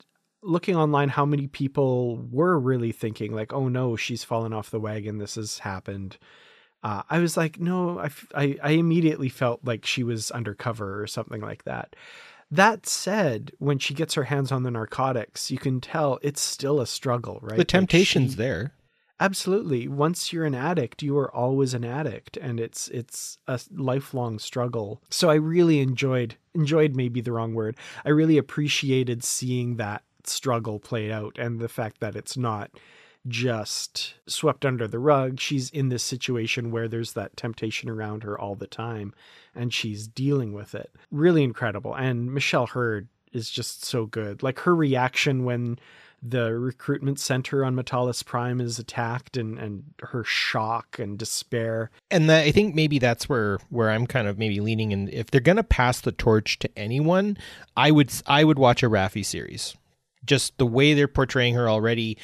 looking 0.42 0.76
online 0.76 1.10
how 1.10 1.26
many 1.26 1.46
people 1.46 2.16
were 2.30 2.58
really 2.58 2.92
thinking 2.92 3.34
like 3.34 3.52
oh 3.52 3.68
no 3.68 3.96
she's 3.96 4.24
fallen 4.24 4.52
off 4.52 4.70
the 4.70 4.80
wagon. 4.80 5.18
This 5.18 5.34
has 5.34 5.58
happened. 5.58 6.18
Uh, 6.82 7.02
I 7.10 7.18
was 7.18 7.36
like, 7.36 7.60
no, 7.60 7.98
I, 7.98 8.10
I, 8.34 8.56
I 8.62 8.70
immediately 8.70 9.28
felt 9.28 9.60
like 9.62 9.84
she 9.84 10.02
was 10.02 10.30
undercover 10.30 11.02
or 11.02 11.06
something 11.06 11.42
like 11.42 11.64
that. 11.64 11.94
That 12.50 12.86
said, 12.86 13.52
when 13.58 13.78
she 13.78 13.94
gets 13.94 14.14
her 14.14 14.24
hands 14.24 14.50
on 14.50 14.64
the 14.64 14.70
narcotics, 14.70 15.50
you 15.50 15.58
can 15.58 15.80
tell 15.80 16.18
it's 16.22 16.40
still 16.40 16.80
a 16.80 16.86
struggle, 16.86 17.38
right? 17.42 17.56
The 17.56 17.64
temptation's 17.64 18.32
like 18.32 18.36
she, 18.36 18.36
there. 18.36 18.72
Absolutely. 19.20 19.86
Once 19.86 20.32
you're 20.32 20.46
an 20.46 20.54
addict, 20.54 21.02
you 21.02 21.16
are 21.18 21.32
always 21.34 21.74
an 21.74 21.84
addict 21.84 22.38
and 22.38 22.58
it's 22.58 22.88
it's 22.88 23.36
a 23.46 23.60
lifelong 23.70 24.38
struggle. 24.38 25.02
So 25.10 25.28
I 25.28 25.34
really 25.34 25.80
enjoyed 25.80 26.36
enjoyed 26.54 26.96
maybe 26.96 27.20
the 27.20 27.32
wrong 27.32 27.54
word. 27.54 27.76
I 28.04 28.08
really 28.08 28.38
appreciated 28.38 29.22
seeing 29.22 29.76
that 29.76 30.02
struggle 30.24 30.80
played 30.80 31.10
out 31.10 31.38
and 31.38 31.60
the 31.60 31.68
fact 31.68 32.00
that 32.00 32.16
it's 32.16 32.36
not 32.36 32.70
just 33.28 34.14
swept 34.26 34.64
under 34.64 34.88
the 34.88 34.98
rug. 34.98 35.40
She's 35.40 35.70
in 35.70 35.88
this 35.88 36.02
situation 36.02 36.70
where 36.70 36.88
there's 36.88 37.12
that 37.12 37.36
temptation 37.36 37.88
around 37.88 38.22
her 38.22 38.38
all 38.38 38.54
the 38.54 38.66
time 38.66 39.14
and 39.54 39.72
she's 39.72 40.06
dealing 40.06 40.52
with 40.52 40.74
it. 40.74 40.90
Really 41.10 41.42
incredible. 41.42 41.94
And 41.94 42.32
Michelle 42.32 42.66
Hurd 42.66 43.08
is 43.32 43.50
just 43.50 43.84
so 43.84 44.06
good. 44.06 44.42
Like 44.42 44.60
her 44.60 44.74
reaction 44.74 45.44
when 45.44 45.78
the 46.22 46.54
recruitment 46.54 47.18
center 47.18 47.64
on 47.64 47.74
M'Talas 47.74 48.24
Prime 48.24 48.60
is 48.60 48.78
attacked 48.78 49.36
and, 49.36 49.58
and 49.58 49.84
her 50.00 50.22
shock 50.22 50.98
and 50.98 51.18
despair. 51.18 51.90
And 52.10 52.28
that, 52.28 52.44
I 52.44 52.52
think 52.52 52.74
maybe 52.74 52.98
that's 52.98 53.28
where 53.28 53.58
where 53.70 53.90
I'm 53.90 54.06
kind 54.06 54.28
of 54.28 54.38
maybe 54.38 54.60
leaning 54.60 54.92
in. 54.92 55.08
If 55.08 55.30
they're 55.30 55.40
gonna 55.40 55.62
pass 55.62 56.00
the 56.00 56.12
torch 56.12 56.58
to 56.58 56.78
anyone, 56.78 57.38
I 57.76 57.90
would 57.90 58.12
I 58.26 58.44
would 58.44 58.58
watch 58.58 58.82
a 58.82 58.90
Raffi 58.90 59.24
series 59.24 59.76
just 60.24 60.56
the 60.58 60.66
way 60.66 60.94
they're 60.94 61.08
portraying 61.08 61.54
her 61.54 61.68
already, 61.68 62.18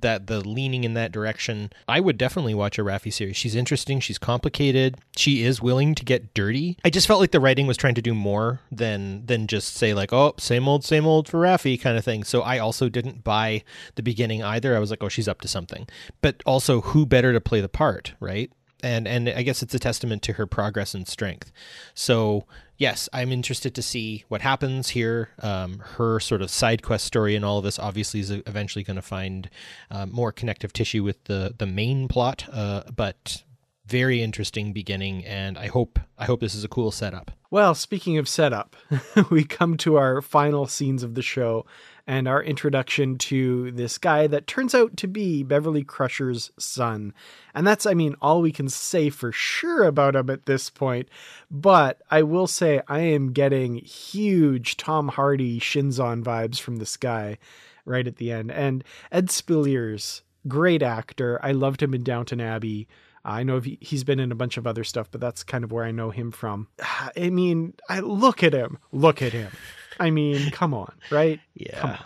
that 0.00 0.26
the 0.26 0.40
leaning 0.40 0.84
in 0.84 0.94
that 0.94 1.12
direction, 1.12 1.70
I 1.86 2.00
would 2.00 2.18
definitely 2.18 2.54
watch 2.54 2.78
a 2.78 2.82
Raffi 2.82 3.12
series. 3.12 3.36
She's 3.36 3.54
interesting, 3.54 4.00
she's 4.00 4.18
complicated, 4.18 4.96
she 5.16 5.42
is 5.42 5.60
willing 5.60 5.94
to 5.94 6.04
get 6.04 6.34
dirty. 6.34 6.78
I 6.84 6.90
just 6.90 7.06
felt 7.06 7.20
like 7.20 7.32
the 7.32 7.40
writing 7.40 7.66
was 7.66 7.76
trying 7.76 7.94
to 7.94 8.02
do 8.02 8.14
more 8.14 8.60
than 8.70 9.26
than 9.26 9.46
just 9.46 9.74
say 9.74 9.94
like, 9.94 10.12
oh, 10.12 10.34
same 10.38 10.68
old, 10.68 10.84
same 10.84 11.06
old 11.06 11.28
for 11.28 11.40
Raffi 11.40 11.80
kind 11.80 11.98
of 11.98 12.04
thing. 12.04 12.24
So 12.24 12.42
I 12.42 12.58
also 12.58 12.88
didn't 12.88 13.24
buy 13.24 13.64
the 13.94 14.02
beginning 14.02 14.42
either. 14.42 14.76
I 14.76 14.78
was 14.78 14.90
like, 14.90 15.02
oh, 15.02 15.08
she's 15.08 15.28
up 15.28 15.40
to 15.42 15.48
something. 15.48 15.88
But 16.20 16.42
also, 16.46 16.80
who 16.80 17.06
better 17.06 17.32
to 17.32 17.40
play 17.40 17.60
the 17.60 17.68
part, 17.68 18.14
right? 18.20 18.50
And 18.82 19.06
and 19.06 19.28
I 19.28 19.42
guess 19.42 19.62
it's 19.62 19.74
a 19.74 19.78
testament 19.78 20.22
to 20.22 20.34
her 20.34 20.46
progress 20.46 20.94
and 20.94 21.06
strength. 21.06 21.52
So 21.94 22.44
yes, 22.76 23.08
I'm 23.12 23.32
interested 23.32 23.74
to 23.74 23.82
see 23.82 24.24
what 24.28 24.42
happens 24.42 24.90
here. 24.90 25.30
Um, 25.40 25.78
her 25.96 26.20
sort 26.20 26.42
of 26.42 26.50
side 26.50 26.82
quest 26.82 27.04
story 27.04 27.36
and 27.36 27.44
all 27.44 27.58
of 27.58 27.64
this 27.64 27.78
obviously 27.78 28.20
is 28.20 28.30
eventually 28.30 28.82
going 28.82 28.96
to 28.96 29.02
find 29.02 29.48
uh, 29.90 30.06
more 30.06 30.32
connective 30.32 30.72
tissue 30.72 31.02
with 31.02 31.22
the 31.24 31.54
the 31.56 31.66
main 31.66 32.08
plot, 32.08 32.48
uh, 32.52 32.82
but 32.94 33.42
very 33.86 34.22
interesting 34.22 34.72
beginning, 34.72 35.24
and 35.26 35.58
I 35.58 35.66
hope 35.66 35.98
I 36.18 36.24
hope 36.24 36.40
this 36.40 36.54
is 36.54 36.64
a 36.64 36.68
cool 36.68 36.90
setup. 36.90 37.30
Well, 37.50 37.74
speaking 37.74 38.16
of 38.16 38.28
setup, 38.28 38.76
we 39.30 39.44
come 39.44 39.76
to 39.78 39.96
our 39.96 40.22
final 40.22 40.66
scenes 40.66 41.02
of 41.02 41.14
the 41.14 41.22
show 41.22 41.66
and 42.06 42.26
our 42.26 42.42
introduction 42.42 43.16
to 43.16 43.70
this 43.72 43.98
guy 43.98 44.26
that 44.26 44.46
turns 44.46 44.74
out 44.74 44.96
to 44.98 45.06
be 45.06 45.42
Beverly 45.42 45.84
Crusher's 45.84 46.50
son. 46.58 47.14
And 47.54 47.66
that's, 47.66 47.86
I 47.86 47.94
mean, 47.94 48.16
all 48.20 48.42
we 48.42 48.52
can 48.52 48.68
say 48.68 49.10
for 49.10 49.32
sure 49.32 49.84
about 49.84 50.16
him 50.16 50.30
at 50.30 50.46
this 50.46 50.70
point. 50.70 51.08
But 51.50 52.00
I 52.10 52.22
will 52.22 52.46
say 52.46 52.80
I 52.88 53.00
am 53.00 53.32
getting 53.32 53.76
huge 53.76 54.76
Tom 54.76 55.08
Hardy 55.08 55.60
Shinzon 55.60 56.22
vibes 56.22 56.58
from 56.58 56.76
this 56.76 56.96
guy 56.96 57.38
right 57.84 58.06
at 58.06 58.16
the 58.16 58.32
end. 58.32 58.50
And 58.50 58.84
Ed 59.10 59.28
Speleers, 59.28 60.22
great 60.48 60.82
actor. 60.82 61.38
I 61.42 61.52
loved 61.52 61.82
him 61.82 61.94
in 61.94 62.02
Downton 62.02 62.40
Abbey. 62.40 62.88
I 63.24 63.44
know 63.44 63.60
he's 63.60 64.02
been 64.02 64.18
in 64.18 64.32
a 64.32 64.36
bunch 64.36 64.56
of 64.56 64.66
other 64.66 64.82
stuff, 64.82 65.08
but 65.10 65.20
that's 65.20 65.44
kind 65.44 65.62
of 65.62 65.70
where 65.70 65.84
I 65.84 65.92
know 65.92 66.10
him 66.10 66.32
from. 66.32 66.68
I 67.16 67.30
mean, 67.30 67.74
I 67.88 68.00
look 68.00 68.42
at 68.42 68.52
him. 68.52 68.78
Look 68.90 69.22
at 69.22 69.32
him. 69.32 69.52
I 70.00 70.10
mean, 70.10 70.50
come 70.50 70.74
on, 70.74 70.92
right? 71.10 71.40
Yeah. 71.54 71.98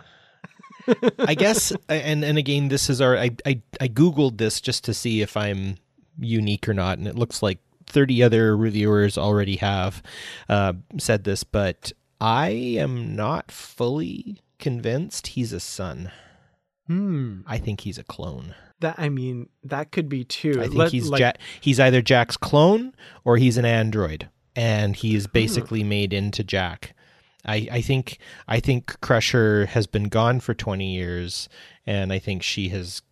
On. 0.88 1.12
I 1.18 1.34
guess, 1.38 1.72
and 1.88 2.24
and 2.24 2.38
again, 2.38 2.68
this 2.68 2.88
is 2.90 3.00
our. 3.00 3.16
I, 3.16 3.30
I 3.44 3.60
I 3.80 3.88
googled 3.88 4.38
this 4.38 4.60
just 4.60 4.84
to 4.84 4.94
see 4.94 5.20
if 5.22 5.36
I'm 5.36 5.76
unique 6.18 6.68
or 6.68 6.74
not, 6.74 6.98
and 6.98 7.06
it 7.08 7.16
looks 7.16 7.42
like 7.42 7.58
30 7.86 8.22
other 8.22 8.56
reviewers 8.56 9.18
already 9.18 9.56
have 9.56 10.02
uh, 10.48 10.74
said 10.98 11.24
this, 11.24 11.44
but 11.44 11.92
I 12.20 12.48
am 12.50 13.14
not 13.16 13.50
fully 13.50 14.40
convinced 14.58 15.28
he's 15.28 15.52
a 15.52 15.60
son. 15.60 16.10
Hmm. 16.86 17.40
I 17.46 17.58
think 17.58 17.80
he's 17.80 17.98
a 17.98 18.04
clone. 18.04 18.54
That 18.80 18.94
I 18.98 19.08
mean, 19.08 19.48
that 19.64 19.90
could 19.90 20.08
be 20.08 20.22
too. 20.24 20.54
I 20.58 20.64
think 20.64 20.74
Let- 20.74 20.92
he's 20.92 21.08
like, 21.08 21.20
ja- 21.20 21.32
he's 21.60 21.80
either 21.80 22.00
Jack's 22.02 22.36
clone 22.36 22.94
or 23.24 23.36
he's 23.38 23.56
an 23.58 23.64
android, 23.64 24.28
and 24.54 24.94
Hmm. 24.94 25.00
he's 25.00 25.26
basically 25.26 25.82
made 25.82 26.12
into 26.12 26.44
Jack. 26.44 26.94
I, 27.46 27.68
I 27.70 27.80
think 27.80 28.18
I 28.48 28.60
think 28.60 29.00
Crusher 29.00 29.66
has 29.66 29.86
been 29.86 30.04
gone 30.04 30.40
for 30.40 30.54
twenty 30.54 30.94
years, 30.94 31.48
and 31.86 32.12
I 32.12 32.18
think 32.18 32.42
she 32.42 32.68
has 32.70 33.02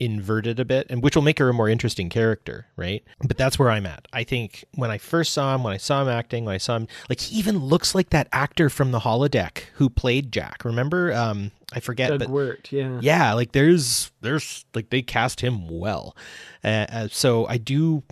inverted 0.00 0.60
a 0.60 0.64
bit, 0.64 0.86
and 0.90 1.02
which 1.02 1.16
will 1.16 1.22
make 1.22 1.38
her 1.38 1.48
a 1.48 1.54
more 1.54 1.68
interesting 1.68 2.08
character, 2.08 2.66
right? 2.76 3.02
But 3.24 3.36
that's 3.36 3.58
where 3.58 3.70
I'm 3.70 3.86
at. 3.86 4.06
I 4.12 4.22
think 4.22 4.64
when 4.74 4.90
I 4.90 4.98
first 4.98 5.32
saw 5.32 5.54
him, 5.54 5.64
when 5.64 5.72
I 5.72 5.76
saw 5.76 6.02
him 6.02 6.08
acting, 6.08 6.44
when 6.44 6.54
I 6.54 6.58
saw 6.58 6.76
him, 6.76 6.88
like 7.08 7.20
he 7.20 7.36
even 7.38 7.58
looks 7.58 7.94
like 7.94 8.10
that 8.10 8.28
actor 8.32 8.70
from 8.70 8.92
the 8.92 9.00
holodeck 9.00 9.62
who 9.74 9.88
played 9.90 10.30
Jack. 10.30 10.64
Remember? 10.64 11.12
Um, 11.12 11.50
I 11.72 11.80
forget, 11.80 12.10
Doug 12.10 12.20
but 12.20 12.28
Wert, 12.30 12.72
yeah. 12.72 12.98
yeah 13.02 13.32
like 13.34 13.52
there's 13.52 14.10
there's 14.22 14.64
like 14.74 14.90
they 14.90 15.02
cast 15.02 15.40
him 15.40 15.68
well 15.68 16.16
uh, 16.64 16.86
uh, 16.90 17.08
so 17.10 17.46
i 17.46 17.58
do 17.58 18.02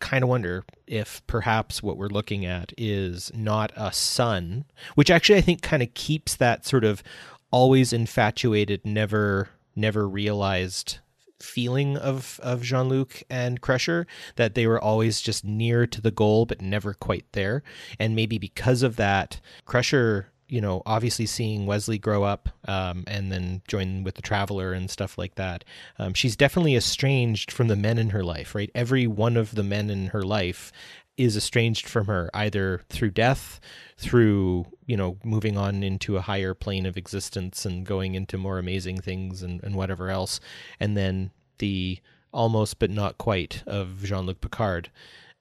kind 0.00 0.24
of 0.24 0.28
wonder 0.28 0.64
if 0.86 1.26
perhaps 1.26 1.82
what 1.82 1.96
we're 1.96 2.08
looking 2.08 2.44
at 2.44 2.72
is 2.76 3.30
not 3.34 3.72
a 3.76 3.92
son 3.92 4.64
which 4.94 5.10
actually 5.10 5.36
i 5.36 5.40
think 5.40 5.62
kind 5.62 5.82
of 5.82 5.92
keeps 5.94 6.36
that 6.36 6.64
sort 6.66 6.84
of 6.84 7.02
always 7.50 7.92
infatuated 7.92 8.84
never 8.84 9.48
never 9.74 10.08
realized 10.08 10.98
feeling 11.40 11.96
of 11.96 12.40
of 12.42 12.62
Jean-Luc 12.62 13.22
and 13.28 13.60
Crusher 13.60 14.06
that 14.36 14.54
they 14.54 14.66
were 14.66 14.80
always 14.80 15.20
just 15.20 15.44
near 15.44 15.86
to 15.86 16.00
the 16.00 16.10
goal 16.10 16.46
but 16.46 16.62
never 16.62 16.94
quite 16.94 17.26
there. 17.32 17.62
And 17.98 18.16
maybe 18.16 18.38
because 18.38 18.82
of 18.82 18.96
that 18.96 19.40
Crusher 19.64 20.32
you 20.48 20.60
know 20.60 20.82
obviously 20.86 21.26
seeing 21.26 21.66
Wesley 21.66 21.98
grow 21.98 22.22
up 22.22 22.48
um, 22.66 23.04
and 23.06 23.32
then 23.32 23.62
join 23.68 24.04
with 24.04 24.14
the 24.14 24.22
Traveler 24.22 24.72
and 24.72 24.90
stuff 24.90 25.18
like 25.18 25.34
that 25.36 25.64
um, 25.98 26.14
she's 26.14 26.36
definitely 26.36 26.76
estranged 26.76 27.50
from 27.50 27.68
the 27.68 27.76
men 27.76 27.98
in 27.98 28.10
her 28.10 28.24
life 28.24 28.54
right? 28.54 28.70
Every 28.74 29.06
one 29.06 29.36
of 29.36 29.54
the 29.54 29.64
men 29.64 29.90
in 29.90 30.08
her 30.08 30.22
life 30.22 30.72
is 31.16 31.36
estranged 31.36 31.88
from 31.88 32.06
her 32.06 32.30
either 32.34 32.82
through 32.90 33.10
death 33.10 33.60
through 33.96 34.66
you 34.86 34.96
know 34.96 35.16
moving 35.24 35.56
on 35.56 35.82
into 35.82 36.16
a 36.16 36.22
higher 36.22 36.54
plane 36.54 36.86
of 36.86 36.96
existence 36.96 37.64
and 37.64 37.86
going 37.86 38.14
into 38.14 38.36
more 38.36 38.58
amazing 38.58 39.00
things 39.00 39.42
and, 39.42 39.62
and 39.64 39.74
whatever 39.74 40.10
else 40.10 40.40
and 40.78 40.96
then 40.96 41.30
the 41.58 41.98
almost 42.36 42.78
but 42.78 42.90
not 42.90 43.18
quite 43.18 43.62
of 43.66 44.02
jean-luc 44.04 44.40
picard. 44.40 44.90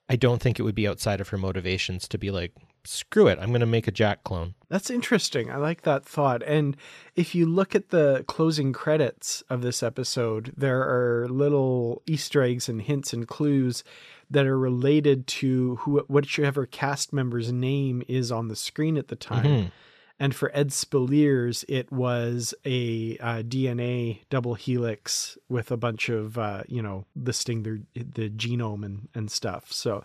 I 0.07 0.15
don't 0.15 0.41
think 0.41 0.57
it 0.57 0.63
would 0.63 0.75
be 0.75 0.87
outside 0.87 1.19
of 1.19 1.29
her 1.29 1.37
motivations 1.37 2.07
to 2.07 2.17
be 2.17 2.31
like 2.31 2.53
screw 2.85 3.27
it 3.27 3.37
i'm 3.41 3.49
going 3.49 3.59
to 3.59 3.65
make 3.65 3.87
a 3.87 3.91
jack 3.91 4.23
clone 4.23 4.53
That's 4.67 4.89
interesting. 4.89 5.49
I 5.51 5.57
like 5.57 5.83
that 5.83 6.03
thought. 6.05 6.43
And 6.43 6.75
if 7.15 7.33
you 7.35 7.45
look 7.45 7.75
at 7.75 7.89
the 7.89 8.25
closing 8.27 8.73
credits 8.73 9.41
of 9.49 9.61
this 9.61 9.81
episode, 9.83 10.51
there 10.57 10.81
are 10.81 11.27
little 11.29 12.01
Easter 12.07 12.41
eggs 12.41 12.67
and 12.67 12.81
hints 12.81 13.13
and 13.13 13.25
clues 13.27 13.83
that 14.29 14.45
are 14.47 14.57
related 14.59 15.27
to 15.27 15.75
who 15.77 15.99
whichever 16.09 16.65
cast 16.65 17.13
member's 17.13 17.51
name 17.53 18.03
is 18.07 18.31
on 18.31 18.47
the 18.49 18.55
screen 18.55 18.97
at 18.97 19.07
the 19.07 19.15
time. 19.15 19.45
Mhm. 19.45 19.71
And 20.19 20.33
for 20.35 20.49
Ed 20.53 20.69
Speleers, 20.71 21.63
it 21.69 21.91
was 21.91 22.53
a 22.65 23.17
uh, 23.19 23.43
DNA 23.43 24.21
double 24.29 24.55
helix 24.55 25.37
with 25.47 25.71
a 25.71 25.77
bunch 25.77 26.09
of 26.09 26.37
uh, 26.37 26.63
you 26.67 26.81
know 26.81 27.05
listing 27.15 27.63
their 27.63 27.79
the 27.93 28.29
genome 28.29 28.83
and 28.83 29.07
and 29.13 29.29
stuff. 29.31 29.71
So 29.71 30.03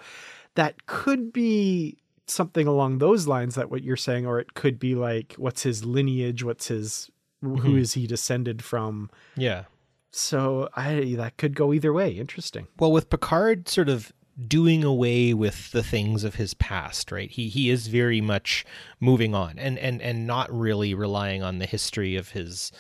that 0.54 0.86
could 0.86 1.32
be 1.32 1.96
something 2.30 2.66
along 2.66 2.98
those 2.98 3.26
lines 3.26 3.54
that 3.56 3.70
what 3.70 3.82
you're 3.82 3.96
saying 3.96 4.26
or 4.26 4.38
it 4.38 4.54
could 4.54 4.78
be 4.78 4.94
like 4.94 5.34
what's 5.36 5.62
his 5.62 5.84
lineage 5.84 6.42
what's 6.44 6.68
his 6.68 7.10
who 7.42 7.56
Mhm. 7.56 7.78
is 7.80 7.94
he 7.94 8.06
descended 8.06 8.62
from 8.62 9.10
yeah 9.36 9.64
so 10.10 10.68
i 10.76 11.14
that 11.16 11.36
could 11.36 11.54
go 11.54 11.72
either 11.72 11.92
way 11.92 12.10
interesting 12.10 12.66
Well, 12.78 12.92
with 12.92 13.10
Picard 13.10 13.68
sort 13.68 13.88
of 13.88 14.12
doing 14.46 14.82
away 14.84 15.34
with 15.34 15.70
the 15.72 15.82
things 15.82 16.24
of 16.24 16.36
his 16.36 16.54
past, 16.54 17.12
right? 17.12 17.30
He 17.30 17.48
he 17.48 17.68
is 17.68 17.88
very 17.88 18.22
much 18.22 18.64
moving 18.98 19.34
on 19.34 19.58
and 19.58 19.78
and 19.78 20.00
and 20.00 20.26
not 20.26 20.50
really 20.50 20.94
relying 20.94 21.42
on 21.42 21.58
the 21.58 21.66
history 21.66 22.16
of 22.16 22.30
his 22.30 22.72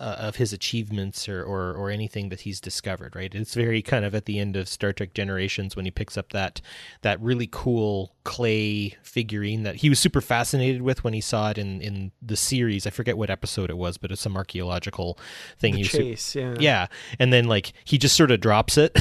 uh, 0.00 0.16
of 0.18 0.36
his 0.36 0.52
achievements 0.52 1.28
or, 1.28 1.44
or 1.44 1.74
or 1.74 1.90
anything 1.90 2.30
that 2.30 2.40
he's 2.40 2.60
discovered, 2.60 3.14
right? 3.14 3.34
It's 3.34 3.54
very 3.54 3.82
kind 3.82 4.04
of 4.04 4.14
at 4.14 4.24
the 4.24 4.38
end 4.38 4.56
of 4.56 4.68
Star 4.68 4.92
Trek 4.92 5.12
Generations 5.12 5.76
when 5.76 5.84
he 5.84 5.90
picks 5.90 6.16
up 6.16 6.32
that 6.32 6.60
that 7.02 7.20
really 7.20 7.48
cool 7.50 8.14
clay 8.24 8.96
figurine 9.02 9.62
that 9.62 9.76
he 9.76 9.88
was 9.88 9.98
super 9.98 10.20
fascinated 10.20 10.82
with 10.82 11.04
when 11.04 11.12
he 11.12 11.20
saw 11.20 11.50
it 11.50 11.58
in 11.58 11.82
in 11.82 12.12
the 12.22 12.36
series. 12.36 12.86
I 12.86 12.90
forget 12.90 13.18
what 13.18 13.28
episode 13.28 13.68
it 13.68 13.76
was, 13.76 13.98
but 13.98 14.10
it's 14.10 14.22
some 14.22 14.36
archaeological 14.36 15.18
thing. 15.58 15.74
the 15.74 15.84
chase 15.84 16.34
yeah 16.34 16.54
yeah, 16.58 16.86
and 17.18 17.32
then 17.32 17.44
like 17.44 17.72
he 17.84 17.98
just 17.98 18.16
sort 18.16 18.30
of 18.30 18.40
drops 18.40 18.78
it, 18.78 18.98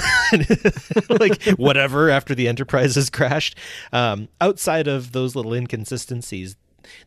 like 1.09 1.43
whatever 1.57 2.09
after 2.09 2.35
the 2.35 2.47
Enterprise 2.49 2.95
has 2.95 3.09
crashed. 3.09 3.57
Um, 3.93 4.27
outside 4.41 4.87
of 4.87 5.13
those 5.13 5.35
little 5.35 5.53
inconsistencies, 5.53 6.57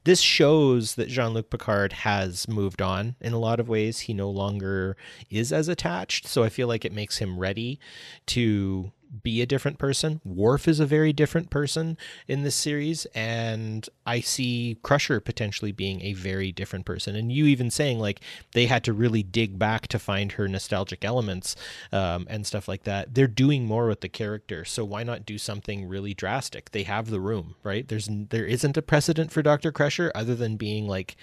this 0.05 0.21
shows 0.21 0.95
that 0.97 1.09
Jean 1.09 1.35
Luc 1.35 1.51
Picard 1.51 1.93
has 1.93 2.49
moved 2.49 2.83
on 2.83 3.17
in 3.21 3.33
a 3.33 3.39
lot 3.39 3.61
of 3.61 3.69
ways. 3.69 4.01
He 4.01 4.15
no 4.15 4.31
longer 4.31 4.97
is 5.31 5.53
as 5.53 5.69
attached, 5.69 6.27
so 6.27 6.43
I 6.43 6.49
feel 6.49 6.69
like 6.69 6.85
it 6.85 6.93
makes 6.93 7.19
him 7.19 7.39
ready 7.39 7.79
to 8.27 8.93
be 9.23 9.43
a 9.43 9.47
different 9.47 9.79
person. 9.79 10.21
Worf 10.25 10.67
is 10.67 10.81
a 10.81 10.87
very 10.87 11.13
different 11.13 11.51
person 11.51 11.99
in 12.27 12.43
this 12.43 12.55
series, 12.55 13.05
and 13.15 13.89
I 14.07 14.21
see 14.21 14.79
Crusher 14.83 15.21
potentially 15.21 15.73
being 15.73 16.01
a 16.03 16.13
very 16.15 16.53
different 16.53 16.87
person. 16.87 17.15
And 17.17 17.31
you 17.31 17.47
even 17.47 17.71
saying 17.71 17.99
like 17.99 18.21
they 18.53 18.67
had 18.67 18.85
to 18.85 18.93
really 18.93 19.23
dig 19.23 19.59
back 19.59 19.87
to 19.89 19.99
find 19.99 20.33
her 20.33 20.49
nostalgic 20.49 21.05
elements 21.05 21.57
um, 21.93 22.27
and 22.31 22.47
stuff 22.47 22.69
like 22.69 22.85
that. 22.85 23.15
They're 23.15 23.27
doing 23.27 23.65
more 23.65 23.87
with 23.87 24.01
the 24.01 24.09
character, 24.09 24.65
so 24.65 24.85
why 24.85 25.03
not 25.03 25.27
do 25.27 25.39
something 25.39 25.89
really 25.89 26.15
drastic? 26.15 26.71
They 26.71 26.85
have 26.85 27.11
the 27.11 27.21
room, 27.21 27.57
right? 27.63 27.87
There's 27.87 28.09
there 28.11 28.47
isn't 28.47 28.77
a 28.77 28.83
precedent 28.83 29.33
for 29.33 29.43
Doctor 29.43 29.73
Crusher 29.73 30.13
other 30.15 30.35
than 30.35 30.57
being 30.57 30.87
like 30.87 31.17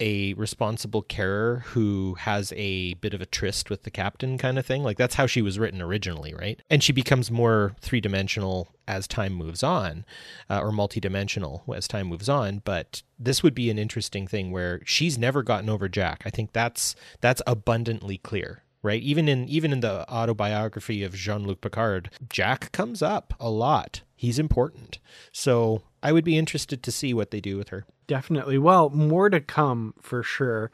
a 0.00 0.34
responsible 0.34 1.02
carer 1.02 1.64
who 1.68 2.14
has 2.20 2.52
a 2.56 2.94
bit 2.94 3.14
of 3.14 3.20
a 3.20 3.26
tryst 3.26 3.68
with 3.68 3.82
the 3.82 3.90
captain 3.90 4.38
kind 4.38 4.58
of 4.58 4.66
thing. 4.66 4.82
Like 4.82 4.96
that's 4.96 5.16
how 5.16 5.26
she 5.26 5.42
was 5.42 5.58
written 5.58 5.82
originally, 5.82 6.34
right? 6.34 6.60
And 6.70 6.82
she 6.82 6.92
becomes 6.92 7.30
more 7.30 7.74
three 7.80 8.00
dimensional 8.00 8.68
as 8.86 9.08
time 9.08 9.32
moves 9.32 9.62
on, 9.62 10.04
uh, 10.48 10.60
or 10.60 10.72
multi-dimensional 10.72 11.64
as 11.74 11.88
time 11.88 12.06
moves 12.06 12.28
on. 12.28 12.62
But 12.64 13.02
this 13.18 13.42
would 13.42 13.54
be 13.54 13.70
an 13.70 13.78
interesting 13.78 14.26
thing 14.26 14.50
where 14.50 14.80
she's 14.84 15.18
never 15.18 15.42
gotten 15.42 15.68
over 15.68 15.88
Jack. 15.88 16.22
I 16.24 16.30
think 16.30 16.52
that's 16.52 16.94
that's 17.20 17.42
abundantly 17.46 18.18
clear. 18.18 18.62
Right, 18.80 19.02
even 19.02 19.28
in 19.28 19.48
even 19.48 19.72
in 19.72 19.80
the 19.80 20.08
autobiography 20.08 21.02
of 21.02 21.12
Jean-Luc 21.12 21.60
Picard, 21.60 22.10
Jack 22.30 22.70
comes 22.70 23.02
up 23.02 23.34
a 23.40 23.50
lot. 23.50 24.02
He's 24.14 24.38
important, 24.38 25.00
so 25.32 25.82
I 26.02 26.12
would 26.12 26.24
be 26.24 26.38
interested 26.38 26.82
to 26.82 26.92
see 26.92 27.12
what 27.12 27.30
they 27.30 27.40
do 27.40 27.56
with 27.56 27.70
her. 27.70 27.84
Definitely. 28.06 28.58
Well, 28.58 28.90
more 28.90 29.30
to 29.30 29.40
come 29.40 29.94
for 30.00 30.22
sure. 30.22 30.70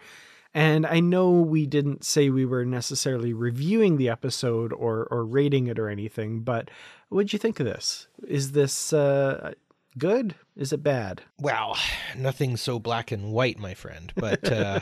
And 0.52 0.86
I 0.86 1.00
know 1.00 1.30
we 1.30 1.66
didn't 1.66 2.04
say 2.04 2.30
we 2.30 2.46
were 2.46 2.64
necessarily 2.64 3.32
reviewing 3.32 3.96
the 3.96 4.08
episode 4.08 4.72
or 4.72 5.08
or 5.10 5.24
rating 5.24 5.66
it 5.66 5.80
or 5.80 5.88
anything, 5.88 6.40
but 6.40 6.70
what'd 7.08 7.32
you 7.32 7.40
think 7.40 7.58
of 7.58 7.66
this? 7.66 8.06
Is 8.26 8.52
this 8.52 8.92
uh, 8.92 9.54
good? 9.98 10.36
Is 10.56 10.72
it 10.72 10.82
bad? 10.82 11.22
Well, 11.40 11.76
nothing 12.16 12.56
so 12.56 12.78
black 12.78 13.10
and 13.10 13.32
white, 13.32 13.58
my 13.58 13.74
friend. 13.74 14.12
But 14.16 14.50
uh, 14.50 14.80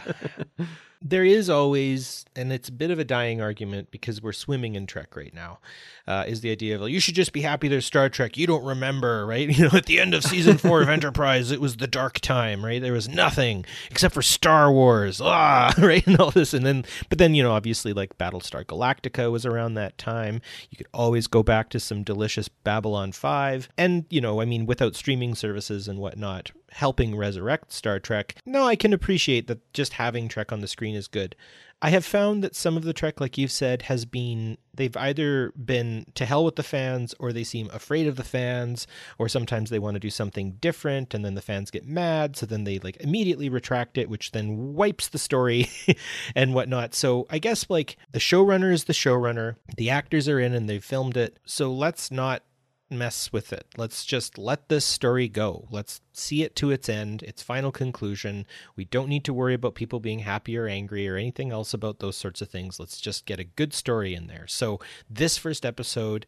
there 1.04 1.24
is 1.24 1.50
always, 1.50 2.24
and 2.36 2.52
it's 2.52 2.68
a 2.68 2.72
bit 2.72 2.90
of 2.90 2.98
a 2.98 3.04
dying 3.04 3.40
argument 3.40 3.90
because 3.90 4.22
we're 4.22 4.32
swimming 4.32 4.74
in 4.74 4.86
Trek 4.86 5.16
right 5.16 5.34
now, 5.34 5.58
uh, 6.06 6.24
is 6.26 6.40
the 6.40 6.50
idea 6.50 6.74
of 6.74 6.82
like, 6.82 6.92
you 6.92 7.00
should 7.00 7.14
just 7.14 7.32
be 7.32 7.40
happy 7.42 7.68
there's 7.68 7.86
Star 7.86 8.08
Trek. 8.08 8.36
You 8.36 8.46
don't 8.46 8.64
remember, 8.64 9.26
right? 9.26 9.48
You 9.62 9.68
know, 9.68 9.76
at 9.76 9.86
the 9.86 10.00
end 10.00 10.14
of 10.14 10.24
season 10.24 10.56
four 10.56 10.82
of 10.82 10.88
Enterprise, 10.92 11.50
it 11.50 11.60
was 11.60 11.76
the 11.76 11.86
dark 11.86 12.20
time, 12.20 12.64
right? 12.64 12.80
There 12.80 12.92
was 12.92 13.08
nothing 13.08 13.64
except 13.90 14.14
for 14.14 14.22
Star 14.22 14.72
Wars, 14.72 15.20
ah, 15.22 15.72
right? 15.78 16.04
And 16.06 16.18
all 16.18 16.30
this. 16.30 16.54
And 16.54 16.64
then, 16.64 16.84
but 17.08 17.18
then, 17.18 17.34
you 17.34 17.42
know, 17.42 17.52
obviously, 17.52 17.92
like 17.92 18.16
Battlestar 18.18 18.64
Galactica 18.64 19.30
was 19.30 19.44
around 19.44 19.74
that 19.74 19.98
time. 19.98 20.40
You 20.70 20.78
could 20.78 20.88
always 20.94 21.26
go 21.26 21.42
back 21.42 21.68
to 21.70 21.80
some 21.80 22.02
delicious 22.02 22.48
Babylon 22.48 23.12
5. 23.12 23.68
And, 23.76 24.06
you 24.08 24.20
know, 24.20 24.40
I 24.40 24.46
mean, 24.46 24.64
without 24.64 24.96
streaming 24.96 25.34
services 25.62 25.88
and 25.88 25.98
whatnot, 25.98 26.50
helping 26.70 27.16
resurrect 27.16 27.72
Star 27.72 27.98
Trek, 27.98 28.36
no, 28.44 28.66
I 28.66 28.76
can 28.76 28.92
appreciate 28.92 29.46
that 29.46 29.72
just 29.72 29.94
having 29.94 30.28
Trek 30.28 30.52
on 30.52 30.60
the 30.60 30.68
screen 30.68 30.94
is 30.94 31.08
good. 31.08 31.36
I 31.84 31.90
have 31.90 32.04
found 32.04 32.44
that 32.44 32.54
some 32.54 32.76
of 32.76 32.84
the 32.84 32.92
Trek, 32.92 33.20
like 33.20 33.36
you've 33.36 33.50
said, 33.50 33.82
has 33.82 34.04
been 34.04 34.56
they've 34.72 34.96
either 34.96 35.50
been 35.50 36.06
to 36.14 36.24
hell 36.24 36.44
with 36.44 36.54
the 36.54 36.62
fans 36.62 37.12
or 37.18 37.32
they 37.32 37.42
seem 37.42 37.68
afraid 37.72 38.06
of 38.06 38.14
the 38.14 38.22
fans, 38.22 38.86
or 39.18 39.28
sometimes 39.28 39.68
they 39.68 39.80
want 39.80 39.94
to 39.94 40.00
do 40.00 40.08
something 40.08 40.52
different 40.60 41.12
and 41.12 41.24
then 41.24 41.34
the 41.34 41.42
fans 41.42 41.72
get 41.72 41.84
mad, 41.84 42.36
so 42.36 42.46
then 42.46 42.62
they 42.62 42.78
like 42.78 42.96
immediately 42.98 43.48
retract 43.48 43.98
it, 43.98 44.08
which 44.08 44.30
then 44.30 44.74
wipes 44.74 45.08
the 45.08 45.18
story 45.18 45.68
and 46.36 46.54
whatnot. 46.54 46.94
So 46.94 47.26
I 47.28 47.40
guess 47.40 47.68
like 47.68 47.96
the 48.12 48.20
showrunner 48.20 48.72
is 48.72 48.84
the 48.84 48.92
showrunner, 48.92 49.56
the 49.76 49.90
actors 49.90 50.28
are 50.28 50.38
in 50.38 50.54
and 50.54 50.68
they've 50.68 50.84
filmed 50.84 51.16
it. 51.16 51.40
So 51.44 51.72
let's 51.72 52.12
not 52.12 52.44
mess 52.92 53.32
with 53.32 53.52
it. 53.52 53.66
Let's 53.76 54.04
just 54.04 54.38
let 54.38 54.68
this 54.68 54.84
story 54.84 55.28
go. 55.28 55.66
Let's 55.70 56.00
see 56.12 56.42
it 56.42 56.54
to 56.56 56.70
its 56.70 56.88
end, 56.88 57.22
its 57.22 57.42
final 57.42 57.72
conclusion. 57.72 58.46
We 58.76 58.84
don't 58.84 59.08
need 59.08 59.24
to 59.24 59.34
worry 59.34 59.54
about 59.54 59.74
people 59.74 60.00
being 60.00 60.20
happy 60.20 60.56
or 60.56 60.66
angry 60.66 61.08
or 61.08 61.16
anything 61.16 61.50
else 61.50 61.74
about 61.74 61.98
those 61.98 62.16
sorts 62.16 62.40
of 62.40 62.48
things. 62.48 62.78
Let's 62.78 63.00
just 63.00 63.26
get 63.26 63.40
a 63.40 63.44
good 63.44 63.72
story 63.72 64.14
in 64.14 64.26
there. 64.26 64.46
So, 64.46 64.80
this 65.08 65.36
first 65.36 65.64
episode 65.66 66.26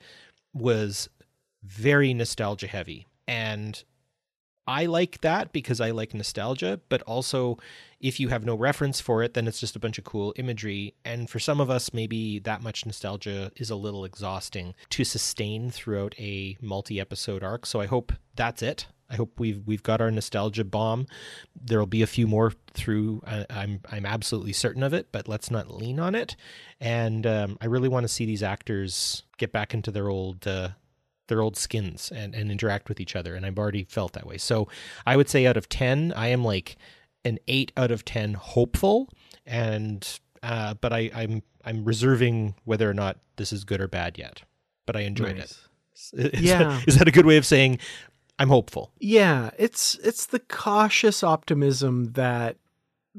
was 0.52 1.08
very 1.62 2.12
nostalgia 2.14 2.66
heavy. 2.66 3.06
And 3.26 3.82
I 4.66 4.86
like 4.86 5.20
that 5.20 5.52
because 5.52 5.80
I 5.80 5.90
like 5.90 6.14
nostalgia, 6.14 6.80
but 6.88 7.02
also 7.02 7.58
if 8.00 8.18
you 8.20 8.28
have 8.28 8.44
no 8.44 8.54
reference 8.54 9.00
for 9.00 9.22
it, 9.22 9.34
then 9.34 9.46
it's 9.46 9.60
just 9.60 9.76
a 9.76 9.78
bunch 9.78 9.98
of 9.98 10.04
cool 10.04 10.34
imagery. 10.36 10.94
And 11.04 11.28
for 11.28 11.38
some 11.38 11.60
of 11.60 11.70
us, 11.70 11.92
maybe 11.92 12.38
that 12.40 12.62
much 12.62 12.86
nostalgia 12.86 13.50
is 13.56 13.70
a 13.70 13.76
little 13.76 14.04
exhausting 14.04 14.74
to 14.90 15.04
sustain 15.04 15.70
throughout 15.70 16.14
a 16.18 16.56
multi-episode 16.60 17.42
arc. 17.42 17.66
So 17.66 17.80
I 17.80 17.86
hope 17.86 18.12
that's 18.36 18.62
it. 18.62 18.86
I 19.10 19.16
hope 19.16 19.38
we've 19.38 19.62
we've 19.66 19.82
got 19.82 20.00
our 20.00 20.10
nostalgia 20.10 20.64
bomb. 20.64 21.06
There'll 21.54 21.86
be 21.86 22.02
a 22.02 22.06
few 22.06 22.26
more 22.26 22.52
through. 22.72 23.22
I, 23.26 23.46
I'm 23.50 23.80
I'm 23.90 24.06
absolutely 24.06 24.54
certain 24.54 24.82
of 24.82 24.94
it, 24.94 25.08
but 25.12 25.28
let's 25.28 25.50
not 25.50 25.70
lean 25.70 26.00
on 26.00 26.14
it. 26.14 26.36
And 26.80 27.26
um, 27.26 27.58
I 27.60 27.66
really 27.66 27.88
want 27.88 28.04
to 28.04 28.08
see 28.08 28.24
these 28.24 28.42
actors 28.42 29.22
get 29.36 29.52
back 29.52 29.74
into 29.74 29.90
their 29.90 30.08
old 30.08 30.46
uh, 30.46 30.70
their 31.28 31.40
old 31.40 31.56
skins 31.56 32.12
and, 32.14 32.34
and 32.34 32.50
interact 32.50 32.88
with 32.88 33.00
each 33.00 33.16
other. 33.16 33.34
And 33.34 33.46
I've 33.46 33.58
already 33.58 33.84
felt 33.84 34.12
that 34.12 34.26
way. 34.26 34.38
So 34.38 34.68
I 35.06 35.16
would 35.16 35.28
say 35.28 35.46
out 35.46 35.56
of 35.56 35.68
10, 35.68 36.12
I 36.16 36.28
am 36.28 36.44
like 36.44 36.76
an 37.24 37.38
eight 37.48 37.72
out 37.76 37.90
of 37.90 38.04
10 38.04 38.34
hopeful. 38.34 39.10
And, 39.46 40.06
uh, 40.42 40.74
but 40.74 40.92
I, 40.92 41.10
I'm, 41.14 41.42
I'm 41.64 41.84
reserving 41.84 42.54
whether 42.64 42.88
or 42.88 42.94
not 42.94 43.18
this 43.36 43.52
is 43.52 43.64
good 43.64 43.80
or 43.80 43.88
bad 43.88 44.18
yet, 44.18 44.42
but 44.86 44.96
I 44.96 45.00
enjoyed 45.00 45.36
nice. 45.36 45.60
it. 46.12 46.34
Is 46.34 46.40
yeah. 46.42 46.58
That, 46.58 46.88
is 46.88 46.98
that 46.98 47.06
a 47.06 47.12
good 47.12 47.24
way 47.24 47.36
of 47.36 47.46
saying 47.46 47.78
I'm 48.38 48.48
hopeful? 48.48 48.90
Yeah. 48.98 49.50
It's, 49.56 49.94
it's 50.02 50.26
the 50.26 50.40
cautious 50.40 51.22
optimism 51.22 52.12
that 52.14 52.56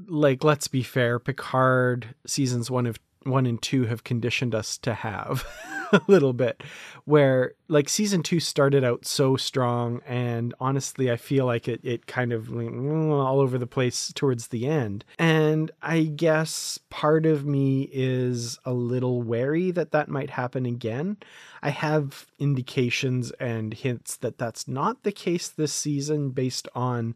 like, 0.07 0.43
let's 0.43 0.67
be 0.67 0.83
fair, 0.83 1.19
Picard 1.19 2.15
seasons 2.27 2.69
one 2.69 2.85
of 2.85 2.99
one 3.25 3.45
and 3.45 3.61
two 3.61 3.85
have 3.85 4.03
conditioned 4.03 4.53
us 4.53 4.77
to 4.77 4.93
have 4.93 5.45
a 5.91 6.01
little 6.07 6.33
bit 6.33 6.63
where 7.05 7.53
like 7.67 7.89
season 7.89 8.23
two 8.23 8.39
started 8.39 8.83
out 8.83 9.05
so 9.05 9.35
strong 9.35 10.01
and 10.05 10.53
honestly 10.59 11.11
i 11.11 11.15
feel 11.15 11.45
like 11.45 11.67
it, 11.67 11.79
it 11.83 12.07
kind 12.07 12.31
of 12.31 12.47
mm, 12.47 13.09
all 13.11 13.39
over 13.39 13.57
the 13.57 13.67
place 13.67 14.11
towards 14.13 14.47
the 14.47 14.67
end. 14.67 15.03
And 15.19 15.71
i 15.81 16.03
guess 16.03 16.79
part 16.89 17.25
of 17.25 17.45
me 17.45 17.89
is 17.91 18.59
a 18.65 18.73
little 18.73 19.21
wary 19.21 19.71
that 19.71 19.91
that 19.91 20.09
might 20.09 20.29
happen 20.29 20.65
again. 20.65 21.17
I 21.61 21.69
have 21.69 22.27
indications 22.39 23.31
and 23.39 23.73
hints 23.73 24.17
that 24.17 24.37
that's 24.37 24.67
not 24.67 25.03
the 25.03 25.11
case 25.11 25.47
this 25.49 25.73
season 25.73 26.29
based 26.29 26.67
on 26.75 27.15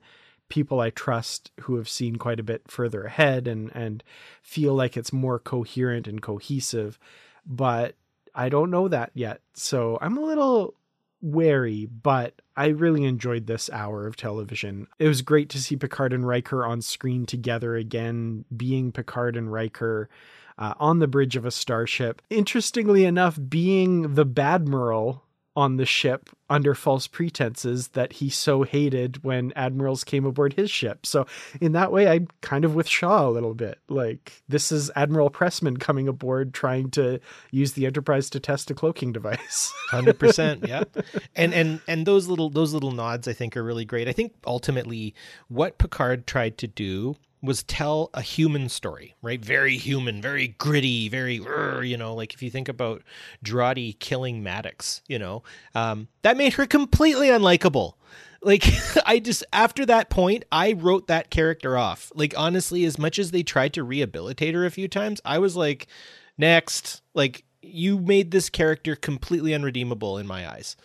people 0.50 0.80
I 0.80 0.90
trust 0.90 1.52
who 1.62 1.76
have 1.78 1.88
seen 1.88 2.18
quite 2.18 2.40
a 2.40 2.44
bit 2.44 2.64
further 2.68 3.04
ahead 3.04 3.48
and 3.48 3.72
and 3.74 4.04
feel 4.42 4.74
like 4.74 4.98
it's 4.98 5.14
more 5.14 5.40
coherent 5.40 6.08
and 6.08 6.22
cohesive. 6.22 7.00
But 7.46 7.96
I 8.36 8.50
don't 8.50 8.72
know 8.72 8.88
that 8.88 9.12
yet. 9.14 9.42
So 9.54 9.98
I'm 10.02 10.18
a 10.18 10.26
little 10.26 10.76
wary, 11.22 11.86
but 11.86 12.42
I 12.56 12.68
really 12.68 13.04
enjoyed 13.04 13.48
this 13.48 13.70
hour 13.72 14.08
of 14.08 14.16
television. 14.16 14.88
It 15.00 15.08
was 15.08 15.22
great 15.22 15.50
to 15.50 15.62
see 15.62 15.76
Picard 15.76 16.14
and 16.14 16.28
Riker 16.28 16.66
on 16.66 16.82
screen 16.82 17.26
together 17.26 17.76
again, 17.76 18.46
being 18.56 18.92
Picard 18.92 19.36
and 19.36 19.52
Riker. 19.52 20.10
Uh, 20.58 20.74
on 20.78 21.00
the 21.00 21.08
bridge 21.08 21.38
of 21.38 21.46
a 21.46 21.52
starship. 21.52 22.22
Interestingly 22.30 23.06
enough, 23.06 23.40
being 23.48 24.16
the 24.16 24.26
Badmiral 24.26 25.22
on 25.56 25.78
the 25.78 25.86
ship 25.86 26.30
under 26.50 26.74
false 26.74 27.08
pretenses 27.08 27.90
that 27.90 28.14
he 28.14 28.30
so 28.30 28.64
hated 28.64 29.24
when 29.24 29.52
admirals 29.56 30.04
came 30.04 30.26
aboard 30.26 30.54
his 30.54 30.72
ship. 30.72 31.06
So 31.06 31.28
in 31.60 31.74
that 31.74 31.92
way, 31.92 32.08
I'm 32.08 32.28
kind 32.42 32.66
of 32.66 32.76
with 32.76 32.88
Shaw 32.88 33.28
a 33.28 33.32
little 33.32 33.54
bit. 33.54 33.80
Like 33.90 34.42
this 34.48 34.72
is 34.72 34.90
Admiral 34.96 35.30
Pressman 35.30 35.80
coming 35.80 36.08
aboard 36.08 36.54
trying 36.54 36.92
to 36.92 37.20
use 37.52 37.74
the 37.74 37.86
Enterprise 37.86 38.30
to 38.32 38.40
test 38.40 38.72
a 38.72 38.74
cloaking 38.74 39.12
device. 39.12 39.74
Hundred 39.90 40.20
percent, 40.20 40.68
yeah. 40.68 40.84
And 41.36 41.54
and 41.54 41.82
and 41.88 42.06
those 42.06 42.28
little 42.28 42.50
those 42.50 42.74
little 42.74 42.92
nods 42.92 43.28
I 43.28 43.34
think 43.34 43.58
are 43.58 43.64
really 43.64 43.86
great. 43.86 44.08
I 44.08 44.14
think 44.14 44.34
ultimately 44.46 45.14
what 45.48 45.78
Picard 45.78 46.26
tried 46.28 46.58
to 46.60 46.68
do 46.68 47.16
was 47.42 47.64
tell 47.64 48.10
a 48.14 48.22
human 48.22 48.68
story, 48.70 49.16
right? 49.22 49.44
Very 49.44 49.78
human, 49.78 50.22
very 50.22 50.50
gritty, 50.58 51.08
very, 51.08 51.36
you 51.88 51.98
know, 51.98 52.14
like 52.14 52.34
if 52.34 52.42
you 52.42 52.50
think 52.50 52.68
about 52.68 53.02
Jurati 53.44 53.98
killing 54.00 54.44
Maddox, 54.44 55.02
you 55.08 55.20
know, 55.20 55.44
um, 55.74 56.08
that 56.22 56.38
made 56.38 56.54
her 56.54 56.66
completely 56.66 57.28
unlikable. 57.28 57.94
Like, 58.42 58.66
I 59.06 59.20
just, 59.20 59.44
after 59.54 59.86
that 59.86 60.10
point, 60.10 60.46
I 60.52 60.74
wrote 60.74 61.08
that 61.08 61.30
character 61.30 61.78
off. 61.78 62.12
Like, 62.14 62.34
honestly, 62.38 62.86
as 62.86 62.98
much 62.98 63.20
as 63.20 63.32
they 63.32 63.44
tried 63.44 63.74
to 63.74 63.84
rehabilitate 63.84 64.54
her 64.54 64.66
a 64.66 64.72
few 64.72 64.88
times, 64.88 65.22
I 65.24 65.40
was 65.40 65.56
like, 65.56 65.88
next. 66.38 67.02
Like, 67.14 67.44
you 67.62 68.00
made 68.00 68.32
this 68.32 68.50
character 68.50 68.96
completely 68.96 69.54
unredeemable 69.54 70.18
in 70.18 70.26
my 70.26 70.50
eyes. 70.50 70.78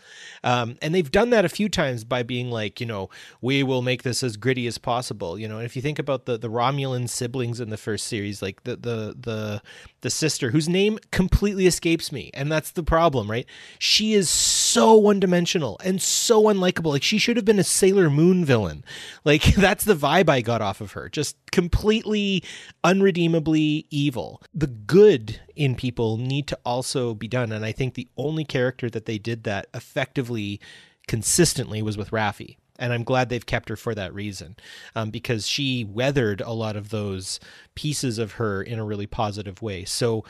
Um, 0.43 0.77
and 0.83 0.95
they've 0.95 1.11
done 1.11 1.31
that 1.31 1.45
a 1.45 1.49
few 1.49 1.69
times 1.69 2.05
by 2.05 2.23
being 2.23 2.51
like, 2.51 2.81
you 2.81 2.87
know, 2.87 3.11
we 3.41 3.63
will 3.63 3.83
make 3.83 4.03
this 4.03 4.23
as 4.23 4.37
gritty 4.37 4.67
as 4.67 4.79
possible. 4.79 5.39
You 5.39 5.47
know, 5.49 5.59
and 5.59 5.67
if 5.67 5.77
you 5.77 5.83
think 5.83 5.99
about 5.99 6.27
the 6.27 6.37
the 6.37 6.51
Romulan 6.51 7.09
siblings 7.09 7.61
in 7.61 7.71
the 7.71 7.77
first 7.77 8.07
series, 8.07 8.43
like 8.43 8.65
the 8.65 8.77
the 8.77 9.17
the 9.19 9.63
the 10.05 10.11
sister 10.11 10.51
whose 10.51 10.69
name 10.69 10.99
completely 11.11 11.67
escapes 11.67 12.13
me, 12.13 12.31
and 12.35 12.53
that's 12.53 12.71
the 12.71 12.83
problem, 12.83 13.31
right? 13.31 13.47
She 13.79 14.13
is 14.13 14.29
so 14.29 14.95
one 14.95 15.19
dimensional 15.19 15.81
and 15.83 16.01
so 16.01 16.43
unlikable. 16.45 16.93
Like 16.93 17.03
she 17.03 17.17
should 17.17 17.37
have 17.37 17.47
been 17.47 17.59
a 17.59 17.65
Sailor 17.65 18.09
Moon 18.09 18.45
villain. 18.45 18.85
Like 19.25 19.43
that's 19.55 19.85
the 19.85 19.95
vibe 19.95 20.29
I 20.29 20.43
got 20.43 20.61
off 20.61 20.83
of 20.83 20.93
her. 20.93 21.09
Just 21.09 21.37
completely 21.51 22.43
unredeemably 22.83 23.87
evil. 23.89 24.43
The 24.53 24.67
good 24.67 25.41
in 25.57 25.77
people 25.77 26.19
need 26.19 26.47
to 26.49 26.59
also 26.63 27.15
be 27.15 27.27
done. 27.27 27.53
And 27.53 27.65
I 27.65 27.73
think 27.73 27.95
the 27.95 28.09
only 28.19 28.45
character 28.45 28.91
that 28.91 29.07
they 29.07 29.17
did 29.17 29.45
that 29.45 29.69
effectively 29.73 30.61
consistently 31.07 31.81
was 31.81 31.97
with 31.97 32.11
Raffi 32.11 32.59
and 32.79 32.93
I'm 32.93 33.05
glad 33.05 33.29
they've 33.29 33.45
kept 33.45 33.69
her 33.69 33.77
for 33.77 33.95
that 33.95 34.15
reason, 34.15 34.57
um, 34.95 35.11
because 35.11 35.47
she 35.47 35.85
weathered 35.85 36.41
a 36.41 36.53
lot 36.53 36.77
of 36.77 36.91
those 36.91 37.41
pieces 37.75 38.19
of 38.19 38.33
her 38.33 38.63
in 38.63 38.79
a 38.79 38.85
really 38.85 39.07
positive 39.07 39.63
way. 39.63 39.85
So, 39.85 40.25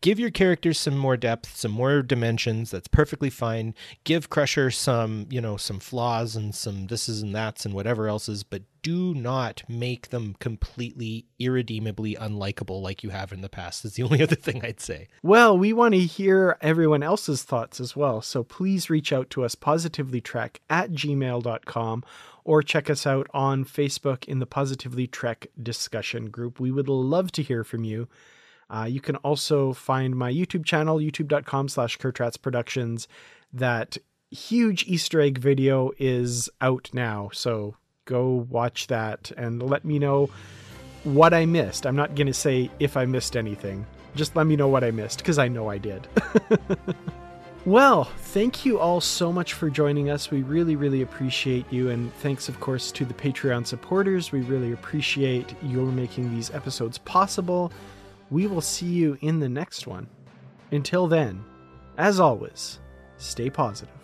give 0.00 0.18
your 0.18 0.30
characters 0.30 0.78
some 0.78 0.96
more 0.96 1.16
depth, 1.16 1.56
some 1.56 1.72
more 1.72 2.02
dimensions. 2.02 2.70
That's 2.70 2.88
perfectly 2.88 3.30
fine. 3.30 3.74
Give 4.04 4.30
Crusher 4.30 4.70
some, 4.70 5.26
you 5.30 5.40
know, 5.40 5.56
some 5.56 5.80
flaws 5.80 6.36
and 6.36 6.54
some 6.54 6.86
thises 6.86 7.22
and 7.22 7.34
that's 7.34 7.64
and 7.64 7.74
whatever 7.74 8.08
else 8.08 8.28
is, 8.28 8.44
but 8.44 8.62
do 8.84 9.14
not 9.14 9.62
make 9.66 10.10
them 10.10 10.36
completely 10.38 11.24
irredeemably 11.38 12.14
unlikable 12.16 12.82
like 12.82 13.02
you 13.02 13.08
have 13.08 13.32
in 13.32 13.40
the 13.40 13.48
past. 13.48 13.82
Is 13.84 13.94
the 13.94 14.02
only 14.04 14.22
other 14.22 14.36
thing 14.36 14.62
I'd 14.62 14.78
say. 14.78 15.08
Well, 15.22 15.56
we 15.56 15.72
want 15.72 15.94
to 15.94 16.00
hear 16.00 16.58
everyone 16.60 17.02
else's 17.02 17.42
thoughts 17.42 17.80
as 17.80 17.96
well. 17.96 18.20
So 18.20 18.44
please 18.44 18.90
reach 18.90 19.10
out 19.10 19.30
to 19.30 19.42
us 19.42 19.54
positivelytrek 19.54 20.56
at 20.68 20.92
gmail.com 20.92 22.04
or 22.44 22.62
check 22.62 22.90
us 22.90 23.06
out 23.06 23.26
on 23.32 23.64
Facebook 23.64 24.26
in 24.26 24.38
the 24.38 24.46
Positively 24.46 25.06
Trek 25.06 25.46
discussion 25.60 26.28
group. 26.28 26.60
We 26.60 26.70
would 26.70 26.88
love 26.88 27.32
to 27.32 27.42
hear 27.42 27.64
from 27.64 27.84
you. 27.84 28.06
Uh, 28.68 28.84
you 28.84 29.00
can 29.00 29.16
also 29.16 29.72
find 29.72 30.14
my 30.14 30.30
YouTube 30.30 30.66
channel, 30.66 30.98
youtube.com 30.98 31.70
slash 31.70 31.96
Kurtratz 31.98 32.40
Productions. 32.40 33.08
That 33.50 33.96
huge 34.30 34.84
Easter 34.86 35.22
egg 35.22 35.38
video 35.38 35.92
is 35.98 36.50
out 36.60 36.90
now. 36.92 37.30
So 37.32 37.76
go 38.04 38.46
watch 38.50 38.86
that 38.88 39.30
and 39.36 39.62
let 39.62 39.84
me 39.84 39.98
know 39.98 40.30
what 41.04 41.34
I 41.34 41.46
missed. 41.46 41.86
I'm 41.86 41.96
not 41.96 42.14
going 42.14 42.26
to 42.26 42.34
say 42.34 42.70
if 42.78 42.96
I 42.96 43.04
missed 43.04 43.36
anything. 43.36 43.86
Just 44.14 44.36
let 44.36 44.46
me 44.46 44.56
know 44.56 44.68
what 44.68 44.84
I 44.84 44.90
missed 44.90 45.18
because 45.18 45.38
I 45.38 45.48
know 45.48 45.68
I 45.68 45.78
did. 45.78 46.06
well, 47.66 48.04
thank 48.04 48.64
you 48.64 48.78
all 48.78 49.00
so 49.00 49.32
much 49.32 49.54
for 49.54 49.68
joining 49.68 50.08
us. 50.08 50.30
We 50.30 50.42
really, 50.42 50.76
really 50.76 51.02
appreciate 51.02 51.70
you. 51.72 51.90
And 51.90 52.12
thanks, 52.16 52.48
of 52.48 52.60
course, 52.60 52.92
to 52.92 53.04
the 53.04 53.14
Patreon 53.14 53.66
supporters. 53.66 54.32
We 54.32 54.42
really 54.42 54.72
appreciate 54.72 55.54
your 55.62 55.86
making 55.86 56.34
these 56.34 56.50
episodes 56.52 56.98
possible. 56.98 57.72
We 58.30 58.46
will 58.46 58.60
see 58.60 58.86
you 58.86 59.18
in 59.20 59.40
the 59.40 59.48
next 59.48 59.86
one. 59.86 60.06
Until 60.70 61.06
then, 61.06 61.44
as 61.98 62.20
always, 62.20 62.78
stay 63.18 63.50
positive. 63.50 64.03